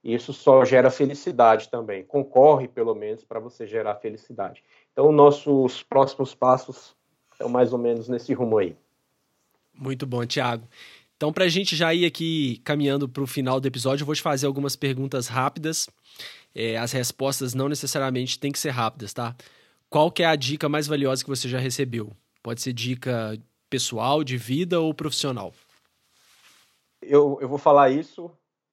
isso 0.02 0.32
só 0.32 0.64
gera 0.64 0.90
felicidade 0.90 1.68
também. 1.68 2.04
Concorre, 2.04 2.68
pelo 2.68 2.94
menos, 2.94 3.24
para 3.24 3.40
você 3.40 3.66
gerar 3.66 3.96
felicidade. 3.96 4.62
Então, 4.92 5.10
nossos 5.10 5.82
próximos 5.82 6.34
passos 6.34 6.94
estão 7.32 7.48
mais 7.48 7.72
ou 7.72 7.78
menos 7.78 8.08
nesse 8.08 8.32
rumo 8.32 8.58
aí. 8.58 8.76
Muito 9.74 10.06
bom, 10.06 10.24
Tiago. 10.24 10.66
Então, 11.16 11.32
para 11.32 11.44
a 11.44 11.48
gente 11.48 11.74
já 11.74 11.92
ir 11.92 12.04
aqui 12.04 12.60
caminhando 12.62 13.08
para 13.08 13.22
o 13.22 13.26
final 13.26 13.58
do 13.58 13.66
episódio, 13.66 14.02
eu 14.02 14.06
vou 14.06 14.14
te 14.14 14.22
fazer 14.22 14.46
algumas 14.46 14.76
perguntas 14.76 15.28
rápidas. 15.28 15.88
É, 16.54 16.76
as 16.76 16.92
respostas 16.92 17.52
não 17.52 17.68
necessariamente 17.68 18.38
têm 18.38 18.52
que 18.52 18.58
ser 18.58 18.70
rápidas, 18.70 19.12
tá? 19.12 19.34
Qual 19.96 20.12
que 20.12 20.22
é 20.22 20.26
a 20.26 20.36
dica 20.36 20.68
mais 20.68 20.86
valiosa 20.86 21.24
que 21.24 21.30
você 21.30 21.48
já 21.48 21.58
recebeu? 21.58 22.12
Pode 22.42 22.60
ser 22.60 22.74
dica 22.74 23.34
pessoal, 23.70 24.22
de 24.22 24.36
vida 24.36 24.78
ou 24.78 24.92
profissional? 24.92 25.54
Eu, 27.00 27.38
eu 27.40 27.48
vou 27.48 27.56
falar 27.56 27.88
isso 27.88 28.30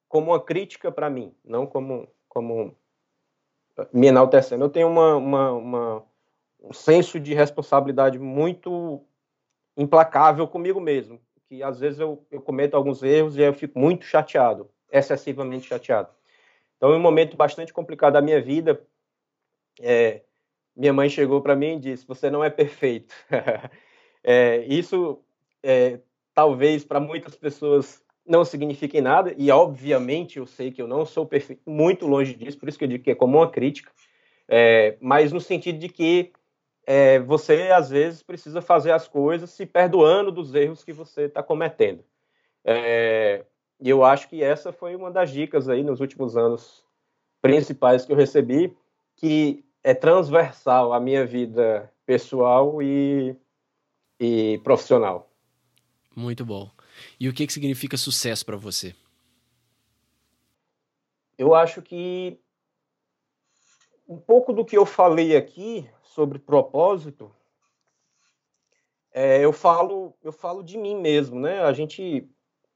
como 0.09 0.31
uma 0.31 0.39
crítica 0.41 0.91
para 0.91 1.09
mim, 1.09 1.33
não 1.41 1.65
como, 1.65 2.09
como 2.27 2.75
me 3.93 4.07
enaltecendo. 4.07 4.65
Eu 4.65 4.69
tenho 4.69 4.89
uma, 4.89 5.15
uma, 5.15 5.51
uma, 5.53 6.03
um 6.61 6.73
senso 6.73 7.17
de 7.17 7.33
responsabilidade 7.33 8.19
muito 8.19 9.01
implacável 9.77 10.45
comigo 10.45 10.81
mesmo 10.81 11.21
que 11.47 11.63
às 11.63 11.79
vezes 11.79 12.01
eu, 12.01 12.21
eu 12.29 12.41
cometo 12.41 12.75
alguns 12.75 13.01
erros 13.01 13.37
e 13.37 13.41
eu 13.41 13.53
fico 13.53 13.79
muito 13.79 14.03
chateado, 14.03 14.69
excessivamente 14.91 15.67
chateado. 15.67 16.09
Então, 16.75 16.91
em 16.91 16.97
um 16.97 17.01
momento 17.01 17.37
bastante 17.37 17.71
complicado 17.71 18.11
da 18.11 18.21
minha 18.21 18.41
vida, 18.41 18.85
é, 19.79 20.23
minha 20.75 20.93
mãe 20.93 21.09
chegou 21.09 21.41
para 21.41 21.55
mim 21.55 21.75
e 21.75 21.79
disse: 21.79 22.07
Você 22.07 22.29
não 22.29 22.43
é 22.43 22.49
perfeito. 22.49 23.13
é, 24.23 24.65
isso, 24.65 25.19
é, 25.61 25.99
talvez, 26.33 26.83
para 26.83 26.99
muitas 26.99 27.35
pessoas 27.35 28.03
não 28.25 28.45
signifique 28.45 29.01
nada, 29.01 29.33
e 29.37 29.51
obviamente 29.51 30.39
eu 30.39 30.45
sei 30.45 30.71
que 30.71 30.81
eu 30.81 30.87
não 30.87 31.05
sou 31.05 31.25
perfeito, 31.25 31.61
muito 31.69 32.07
longe 32.07 32.33
disso, 32.33 32.57
por 32.57 32.69
isso 32.69 32.77
que 32.77 32.85
eu 32.85 32.89
digo 32.89 33.03
que 33.03 33.11
é 33.11 33.15
como 33.15 33.37
uma 33.37 33.49
crítica, 33.49 33.91
é, 34.47 34.97
mas 35.01 35.33
no 35.33 35.41
sentido 35.41 35.77
de 35.77 35.89
que 35.89 36.31
é, 36.85 37.19
você 37.19 37.69
às 37.71 37.89
vezes 37.89 38.23
precisa 38.23 38.61
fazer 38.61 38.91
as 38.91 39.07
coisas 39.07 39.49
se 39.49 39.65
perdoando 39.65 40.31
dos 40.31 40.55
erros 40.55 40.83
que 40.83 40.93
você 40.93 41.23
está 41.23 41.43
cometendo. 41.43 42.03
É, 42.63 43.45
e 43.79 43.89
eu 43.89 44.03
acho 44.05 44.29
que 44.29 44.41
essa 44.41 44.71
foi 44.71 44.95
uma 44.95 45.11
das 45.11 45.29
dicas 45.29 45.67
aí 45.67 45.83
nos 45.83 45.99
últimos 45.99 46.37
anos 46.37 46.85
principais 47.41 48.05
que 48.05 48.11
eu 48.11 48.15
recebi, 48.15 48.75
que 49.17 49.65
é 49.83 49.93
transversal 49.93 50.93
à 50.93 50.99
minha 50.99 51.25
vida 51.25 51.91
pessoal 52.05 52.81
e, 52.81 53.35
e 54.19 54.59
profissional. 54.63 55.29
Muito 56.15 56.45
bom. 56.45 56.71
E 57.19 57.27
o 57.27 57.33
que, 57.33 57.45
que 57.45 57.53
significa 57.53 57.97
sucesso 57.97 58.45
para 58.45 58.55
você? 58.55 58.95
Eu 61.37 61.53
acho 61.53 61.81
que 61.81 62.39
um 64.07 64.17
pouco 64.17 64.53
do 64.53 64.63
que 64.63 64.77
eu 64.77 64.85
falei 64.85 65.35
aqui 65.35 65.89
sobre 66.03 66.37
propósito, 66.37 67.33
é, 69.11 69.43
eu 69.43 69.51
falo 69.51 70.13
eu 70.23 70.31
falo 70.31 70.63
de 70.63 70.77
mim 70.77 70.95
mesmo, 70.95 71.39
né? 71.39 71.61
A 71.61 71.73
gente 71.73 72.29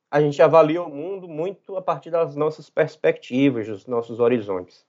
a 0.09 0.21
gente 0.21 0.41
avalia 0.41 0.81
o 0.81 0.89
mundo 0.89 1.27
muito 1.27 1.75
a 1.75 1.81
partir 1.81 2.09
das 2.09 2.35
nossas 2.35 2.69
perspectivas, 2.69 3.67
dos 3.67 3.85
nossos 3.85 4.19
horizontes. 4.19 4.86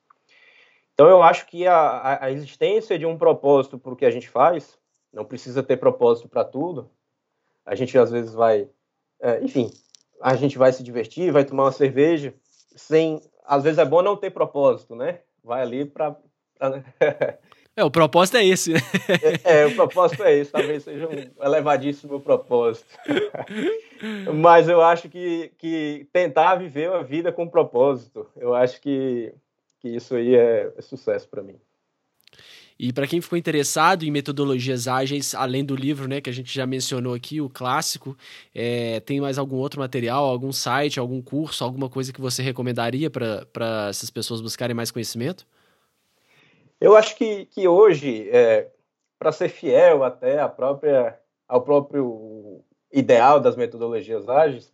Então 0.99 1.09
eu 1.09 1.23
acho 1.23 1.47
que 1.47 1.65
a, 1.65 2.19
a 2.25 2.33
existência 2.33 2.99
de 2.99 3.07
um 3.07 3.17
propósito 3.17 3.79
para 3.79 3.93
o 3.93 3.97
que 3.97 4.05
a 4.05 4.11
gente 4.11 4.29
faz, 4.29 4.77
não 5.13 5.25
precisa 5.25 5.63
ter 5.63 5.77
propósito 5.77 6.29
para 6.29 6.45
tudo. 6.45 6.91
A 7.65 7.77
gente 7.77 7.97
às 7.97 8.11
vezes 8.11 8.35
vai, 8.35 8.69
é, 9.21 9.41
enfim, 9.41 9.71
a 10.21 10.35
gente 10.35 10.59
vai 10.59 10.73
se 10.73 10.83
divertir, 10.83 11.31
vai 11.31 11.45
tomar 11.45 11.67
uma 11.67 11.73
cerveja, 11.73 12.35
sem, 12.75 13.23
às 13.45 13.63
vezes 13.63 13.79
é 13.79 13.85
bom 13.85 14.03
não 14.03 14.17
ter 14.17 14.31
propósito, 14.31 14.97
né? 14.97 15.21
Vai 15.45 15.63
ali 15.63 15.85
para 15.85 16.17
É, 17.77 17.85
o 17.85 17.93
propósito 17.93 18.37
é 18.37 18.45
esse. 18.45 18.75
é, 18.75 19.61
é, 19.61 19.67
o 19.67 19.75
propósito 19.77 20.25
é 20.25 20.35
esse, 20.35 20.51
talvez 20.51 20.83
seja 20.83 21.07
um 21.07 21.45
elevadíssimo 21.47 22.19
propósito. 22.19 22.89
Mas 24.35 24.69
eu 24.69 24.83
acho 24.83 25.09
que, 25.09 25.53
que 25.57 26.09
tentar 26.13 26.57
viver 26.57 26.91
uma 26.91 27.05
vida 27.05 27.31
com 27.31 27.49
propósito, 27.49 28.27
eu 28.35 28.53
acho 28.53 28.81
que, 28.81 29.33
que 29.81 29.89
isso 29.89 30.15
aí 30.15 30.35
é, 30.35 30.73
é 30.77 30.83
sucesso 30.83 31.29
para 31.29 31.43
mim. 31.43 31.59
E 32.79 32.93
para 32.93 33.09
quem 33.09 33.21
ficou 33.21 33.37
interessado 33.37 34.05
em 34.05 34.11
metodologias 34.11 34.87
ágeis, 34.87 35.35
além 35.35 35.65
do 35.65 35.75
livro, 35.75 36.07
né, 36.07 36.21
que 36.21 36.31
a 36.31 36.33
gente 36.33 36.55
já 36.55 36.65
mencionou 36.65 37.13
aqui, 37.13 37.41
o 37.41 37.51
clássico, 37.51 38.17
é, 38.55 39.01
tem 39.01 39.21
mais 39.21 39.37
algum 39.37 39.57
outro 39.57 39.81
material, 39.81 40.25
algum 40.25 40.53
site, 40.53 41.01
algum 41.01 41.21
curso, 41.21 41.65
alguma 41.65 41.89
coisa 41.89 42.13
que 42.13 42.21
você 42.21 42.41
recomendaria 42.41 43.11
para 43.11 43.89
essas 43.89 44.11
pessoas 44.11 44.41
buscarem 44.41 44.77
mais 44.77 44.93
conhecimento? 44.93 45.45
Eu 46.81 46.95
acho 46.95 47.17
que, 47.17 47.47
que 47.47 47.67
hoje, 47.67 48.31
é, 48.31 48.71
para 49.19 49.33
ser 49.33 49.49
fiel 49.49 50.05
até 50.05 50.39
à 50.39 50.49
própria, 50.49 51.19
ao 51.49 51.63
próprio 51.63 52.63
ideal 52.93 53.41
das 53.41 53.57
metodologias 53.57 54.29
ágeis, 54.29 54.73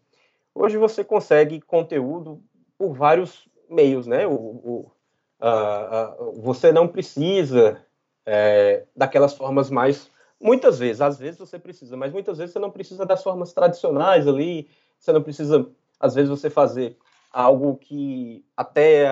hoje 0.54 0.76
você 0.76 1.02
consegue 1.02 1.58
conteúdo 1.62 2.42
por 2.76 2.92
vários 2.92 3.48
meios, 3.70 4.06
né? 4.06 4.26
O, 4.26 4.32
o 4.32 4.92
a, 5.40 6.16
você 6.36 6.72
não 6.72 6.88
precisa 6.88 7.80
é, 8.26 8.84
daquelas 8.96 9.34
formas 9.34 9.70
mais. 9.70 10.10
Muitas 10.40 10.78
vezes, 10.78 11.00
às 11.00 11.18
vezes 11.18 11.38
você 11.38 11.58
precisa, 11.58 11.96
mas 11.96 12.12
muitas 12.12 12.38
vezes 12.38 12.52
você 12.52 12.58
não 12.58 12.70
precisa 12.70 13.06
das 13.06 13.22
formas 13.22 13.52
tradicionais 13.52 14.26
ali, 14.26 14.68
você 14.98 15.12
não 15.12 15.22
precisa, 15.22 15.66
às 15.98 16.14
vezes, 16.14 16.30
você 16.30 16.50
fazer 16.50 16.96
algo 17.30 17.76
que 17.76 18.44
até 18.56 19.06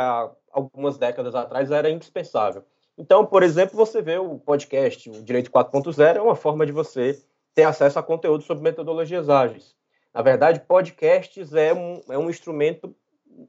algumas 0.51 0.99
décadas 0.99 1.35
atrás 1.35 1.71
era 1.71 1.91
indispensável. 1.91 2.65
Então, 2.97 3.25
por 3.25 3.43
exemplo, 3.43 3.77
você 3.77 4.03
vê 4.03 4.19
o 4.19 4.39
podcast, 4.39 5.09
o 5.11 5.23
Direito 5.23 5.51
4.0, 5.51 6.17
é 6.17 6.21
uma 6.21 6.37
forma 6.37 6.67
de 6.67 6.73
você 6.73 7.21
ter 7.55 7.65
acesso 7.65 7.99
a 7.99 8.03
conteúdo 8.03 8.45
sobre 8.45 8.63
metodologias 8.63 9.29
ágeis. 9.29 9.75
Na 10.13 10.21
verdade, 10.23 10.61
podcasts 10.61 11.55
é 11.55 11.73
um, 11.73 12.01
é 12.09 12.19
um 12.19 12.29
instrumento 12.29 12.95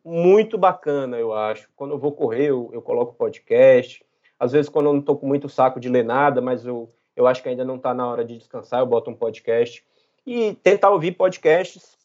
muito 0.04 0.58
bacana, 0.58 1.18
eu 1.18 1.34
acho. 1.34 1.70
Quando 1.76 1.92
eu 1.92 1.98
vou 1.98 2.12
correr, 2.12 2.50
eu, 2.50 2.70
eu 2.74 2.82
coloco 2.82 3.14
podcast. 3.14 4.04
Às 4.40 4.52
vezes, 4.52 4.70
quando 4.70 4.88
eu 4.88 4.94
não 4.94 5.00
estou 5.00 5.18
com 5.18 5.28
muito 5.28 5.48
saco 5.48 5.80
de 5.80 5.90
ler 5.90 6.04
nada, 6.04 6.42
mas 6.42 6.66
eu, 6.66 6.92
eu 7.16 7.28
acho 7.28 7.42
que 7.42 7.50
ainda 7.50 7.64
não 7.64 7.76
está 7.76 7.94
na 7.94 8.08
hora 8.08 8.26
de 8.26 8.38
descansar, 8.38 8.80
eu 8.80 8.86
boto 8.86 9.10
um 9.10 9.16
podcast. 9.16 9.84
E 10.26 10.54
tentar 10.64 10.90
ouvir 10.90 11.14
podcasts. 11.14 11.98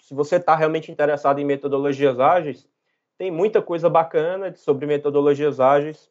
Se 0.00 0.14
você 0.14 0.36
está 0.36 0.54
realmente 0.54 0.90
interessado 0.90 1.38
em 1.38 1.44
metodologias 1.44 2.18
ágeis, 2.18 2.68
tem 3.16 3.30
muita 3.30 3.60
coisa 3.60 3.88
bacana 3.88 4.54
sobre 4.54 4.86
metodologias 4.86 5.60
ágeis 5.60 6.10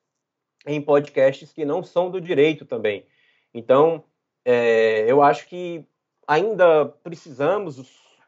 em 0.65 0.81
podcasts 0.81 1.51
que 1.51 1.65
não 1.65 1.83
são 1.83 2.09
do 2.09 2.21
direito 2.21 2.65
também. 2.65 3.05
Então, 3.53 4.03
é, 4.45 5.09
eu 5.09 5.21
acho 5.21 5.47
que 5.47 5.83
ainda 6.27 6.85
precisamos 6.85 7.77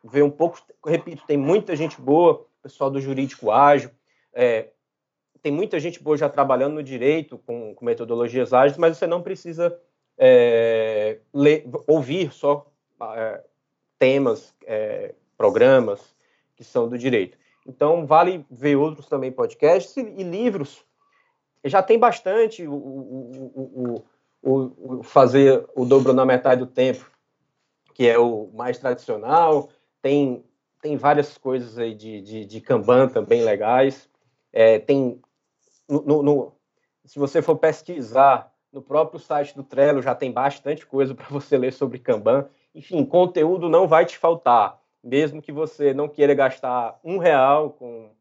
ver 0.03 0.23
um 0.23 0.29
pouco. 0.29 0.59
Repito, 0.85 1.23
tem 1.25 1.37
muita 1.37 1.75
gente 1.75 1.99
boa, 1.99 2.45
pessoal 2.61 2.89
do 2.89 3.01
jurídico 3.01 3.51
ágil, 3.51 3.89
é, 4.33 4.69
tem 5.41 5.51
muita 5.51 5.79
gente 5.79 6.01
boa 6.01 6.17
já 6.17 6.29
trabalhando 6.29 6.75
no 6.75 6.83
direito 6.83 7.37
com, 7.39 7.73
com 7.73 7.85
metodologias 7.85 8.53
ágeis, 8.53 8.77
mas 8.77 8.97
você 8.97 9.07
não 9.07 9.21
precisa 9.21 9.77
é, 10.17 11.19
ler, 11.33 11.65
ouvir 11.87 12.31
só 12.31 12.71
é, 13.15 13.43
temas, 13.97 14.53
é, 14.65 15.15
programas 15.37 16.15
que 16.55 16.63
são 16.63 16.87
do 16.87 16.97
direito. 16.97 17.37
Então, 17.65 18.05
vale 18.05 18.45
ver 18.49 18.75
outros 18.75 19.07
também 19.07 19.31
podcasts 19.31 19.97
e, 19.97 20.01
e 20.01 20.23
livros 20.23 20.83
já 21.65 21.81
tem 21.83 21.99
bastante 21.99 22.67
o, 22.67 22.73
o, 22.73 24.03
o, 24.41 24.97
o, 24.99 25.03
fazer 25.03 25.65
o 25.75 25.85
dobro 25.85 26.13
na 26.13 26.25
metade 26.25 26.61
do 26.61 26.67
tempo, 26.67 27.09
que 27.93 28.07
é 28.07 28.17
o 28.17 28.49
mais 28.53 28.77
tradicional. 28.79 29.69
Tem, 30.01 30.43
tem 30.81 30.97
várias 30.97 31.37
coisas 31.37 31.77
aí 31.77 31.93
de, 31.93 32.21
de, 32.21 32.45
de 32.45 32.61
Kanban 32.61 33.07
também 33.07 33.43
legais. 33.43 34.09
É, 34.51 34.79
tem 34.79 35.21
no, 35.87 36.23
no, 36.23 36.53
se 37.03 37.19
você 37.19 37.41
for 37.41 37.57
pesquisar 37.57 38.51
no 38.71 38.81
próprio 38.81 39.19
site 39.19 39.55
do 39.55 39.63
Trello, 39.63 40.01
já 40.01 40.15
tem 40.15 40.31
bastante 40.31 40.85
coisa 40.85 41.13
para 41.13 41.27
você 41.27 41.57
ler 41.57 41.73
sobre 41.73 41.99
Kanban. 41.99 42.47
Enfim, 42.73 43.03
conteúdo 43.03 43.67
não 43.67 43.87
vai 43.87 44.05
te 44.05 44.17
faltar, 44.17 44.79
mesmo 45.03 45.41
que 45.41 45.51
você 45.51 45.93
não 45.93 46.07
queira 46.07 46.33
gastar 46.33 46.97
um 47.03 47.17
real 47.17 47.71
com, 47.71 48.11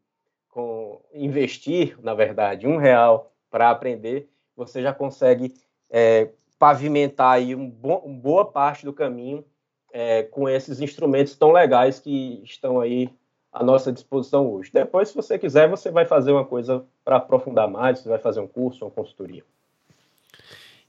com 0.49 1.01
investir, 1.15 1.97
na 2.03 2.15
verdade, 2.15 2.67
um 2.67 2.77
real 2.77 3.33
para 3.49 3.71
aprender, 3.71 4.29
você 4.57 4.83
já 4.83 4.93
consegue 4.93 5.55
é, 5.89 6.31
pavimentar 6.59 7.33
aí 7.35 7.55
um 7.55 7.71
bo 7.71 7.97
uma 7.99 8.21
boa 8.21 8.45
parte 8.45 8.85
do 8.85 8.93
caminho 8.93 9.45
é, 9.93 10.23
com 10.25 10.49
esses 10.49 10.81
instrumentos 10.81 11.37
tão 11.37 11.53
legais 11.53 11.99
que 11.99 12.41
estão 12.45 12.81
aí 12.81 13.11
à 13.53 13.65
nossa 13.65 13.93
disposição 13.93 14.51
hoje. 14.51 14.71
Depois, 14.73 15.09
se 15.09 15.15
você 15.15 15.39
quiser, 15.39 15.69
você 15.69 15.91
vai 15.91 16.07
fazer 16.07 16.33
uma 16.33 16.45
coisa 16.45 16.85
para 17.05 17.17
aprofundar 17.17 17.69
mais, 17.69 17.99
você 17.99 18.09
vai 18.09 18.19
fazer 18.19 18.41
um 18.41 18.47
curso, 18.47 18.85
uma 18.85 18.91
consultoria. 18.91 19.45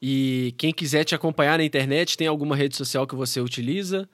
E 0.01 0.53
quem 0.57 0.73
quiser 0.73 1.03
te 1.03 1.13
acompanhar 1.13 1.57
na 1.57 1.63
internet, 1.63 2.17
tem 2.17 2.27
alguma 2.27 2.55
rede 2.55 2.75
social 2.75 3.05
que 3.05 3.15
você 3.15 3.39
utiliza? 3.39 4.09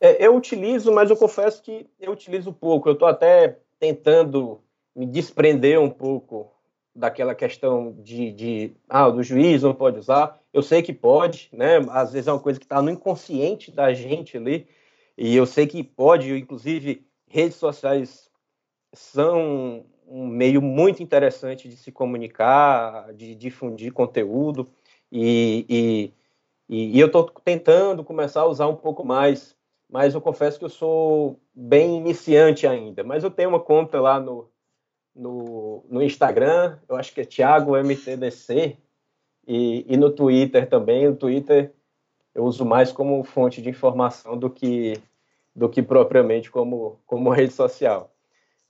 É, 0.00 0.24
eu 0.24 0.34
utilizo, 0.36 0.92
mas 0.92 1.10
eu 1.10 1.16
confesso 1.16 1.62
que 1.62 1.86
eu 2.00 2.12
utilizo 2.12 2.52
pouco. 2.52 2.88
Eu 2.88 2.94
estou 2.94 3.08
até 3.08 3.58
tentando 3.78 4.60
me 4.94 5.06
desprender 5.06 5.80
um 5.80 5.90
pouco 5.90 6.50
daquela 6.94 7.34
questão 7.34 7.94
de, 7.98 8.32
de 8.32 8.72
ah, 8.88 9.08
do 9.08 9.22
juiz 9.22 9.62
não 9.62 9.74
pode 9.74 9.98
usar. 9.98 10.39
Eu 10.52 10.62
sei 10.62 10.82
que 10.82 10.92
pode, 10.92 11.48
né? 11.52 11.78
Às 11.90 12.12
vezes 12.12 12.28
é 12.28 12.32
uma 12.32 12.40
coisa 12.40 12.58
que 12.58 12.66
está 12.66 12.82
no 12.82 12.90
inconsciente 12.90 13.70
da 13.70 13.92
gente 13.92 14.36
ali, 14.36 14.66
e 15.16 15.36
eu 15.36 15.46
sei 15.46 15.66
que 15.66 15.82
pode, 15.84 16.32
inclusive 16.36 17.06
redes 17.26 17.56
sociais 17.56 18.30
são 18.92 19.84
um 20.06 20.26
meio 20.26 20.60
muito 20.60 21.02
interessante 21.02 21.68
de 21.68 21.76
se 21.76 21.92
comunicar, 21.92 23.12
de 23.14 23.34
difundir 23.36 23.92
conteúdo, 23.92 24.68
e, 25.12 25.64
e, 26.68 26.94
e 26.94 27.00
eu 27.00 27.06
estou 27.06 27.24
tentando 27.44 28.02
começar 28.02 28.40
a 28.40 28.46
usar 28.46 28.66
um 28.66 28.74
pouco 28.74 29.04
mais, 29.04 29.56
mas 29.88 30.14
eu 30.14 30.20
confesso 30.20 30.58
que 30.58 30.64
eu 30.64 30.70
sou 30.70 31.40
bem 31.54 31.96
iniciante 31.98 32.66
ainda, 32.66 33.04
mas 33.04 33.22
eu 33.22 33.30
tenho 33.30 33.50
uma 33.50 33.60
conta 33.60 34.00
lá 34.00 34.18
no, 34.18 34.50
no, 35.14 35.84
no 35.88 36.02
Instagram, 36.02 36.78
eu 36.88 36.96
acho 36.96 37.12
que 37.12 37.20
é 37.20 37.24
Thiago 37.24 37.76
MTDC, 37.76 38.76
e, 39.50 39.84
e 39.88 39.96
no 39.96 40.12
Twitter 40.12 40.68
também. 40.68 41.08
O 41.08 41.16
Twitter 41.16 41.74
eu 42.32 42.44
uso 42.44 42.64
mais 42.64 42.92
como 42.92 43.24
fonte 43.24 43.60
de 43.60 43.68
informação 43.68 44.38
do 44.38 44.48
que, 44.48 44.94
do 45.54 45.68
que 45.68 45.82
propriamente 45.82 46.48
como, 46.48 47.00
como 47.04 47.30
rede 47.34 47.52
social. 47.52 48.14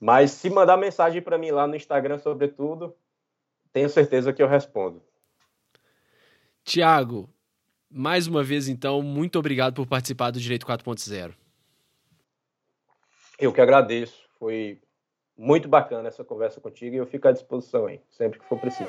Mas 0.01 0.31
se 0.31 0.49
mandar 0.49 0.79
mensagem 0.79 1.21
para 1.21 1.37
mim 1.37 1.51
lá 1.51 1.67
no 1.67 1.77
Instagram, 1.77 2.19
sobretudo, 2.19 2.97
tenho 3.71 3.91
certeza 3.91 4.33
que 4.33 4.43
eu 4.43 4.49
respondo. 4.49 5.03
Tiago, 6.65 7.29
mais 7.91 8.27
uma 8.27 8.43
vez 8.43 8.67
então, 8.67 9.03
muito 9.03 9.39
obrigado 9.39 9.75
por 9.75 9.87
participar 9.87 10.31
do 10.31 10.41
Direito 10.41 10.67
4.0. 10.67 11.35
Eu 13.39 13.53
que 13.53 13.61
agradeço. 13.61 14.19
Foi 14.39 14.81
muito 15.37 15.69
bacana 15.69 16.09
essa 16.09 16.25
conversa 16.25 16.59
contigo 16.59 16.95
e 16.95 16.99
eu 16.99 17.07
fico 17.07 17.29
à 17.29 17.33
disposição 17.33 17.85
aí, 17.85 18.01
sempre 18.11 18.39
que 18.39 18.47
for 18.47 18.59
preciso. 18.59 18.89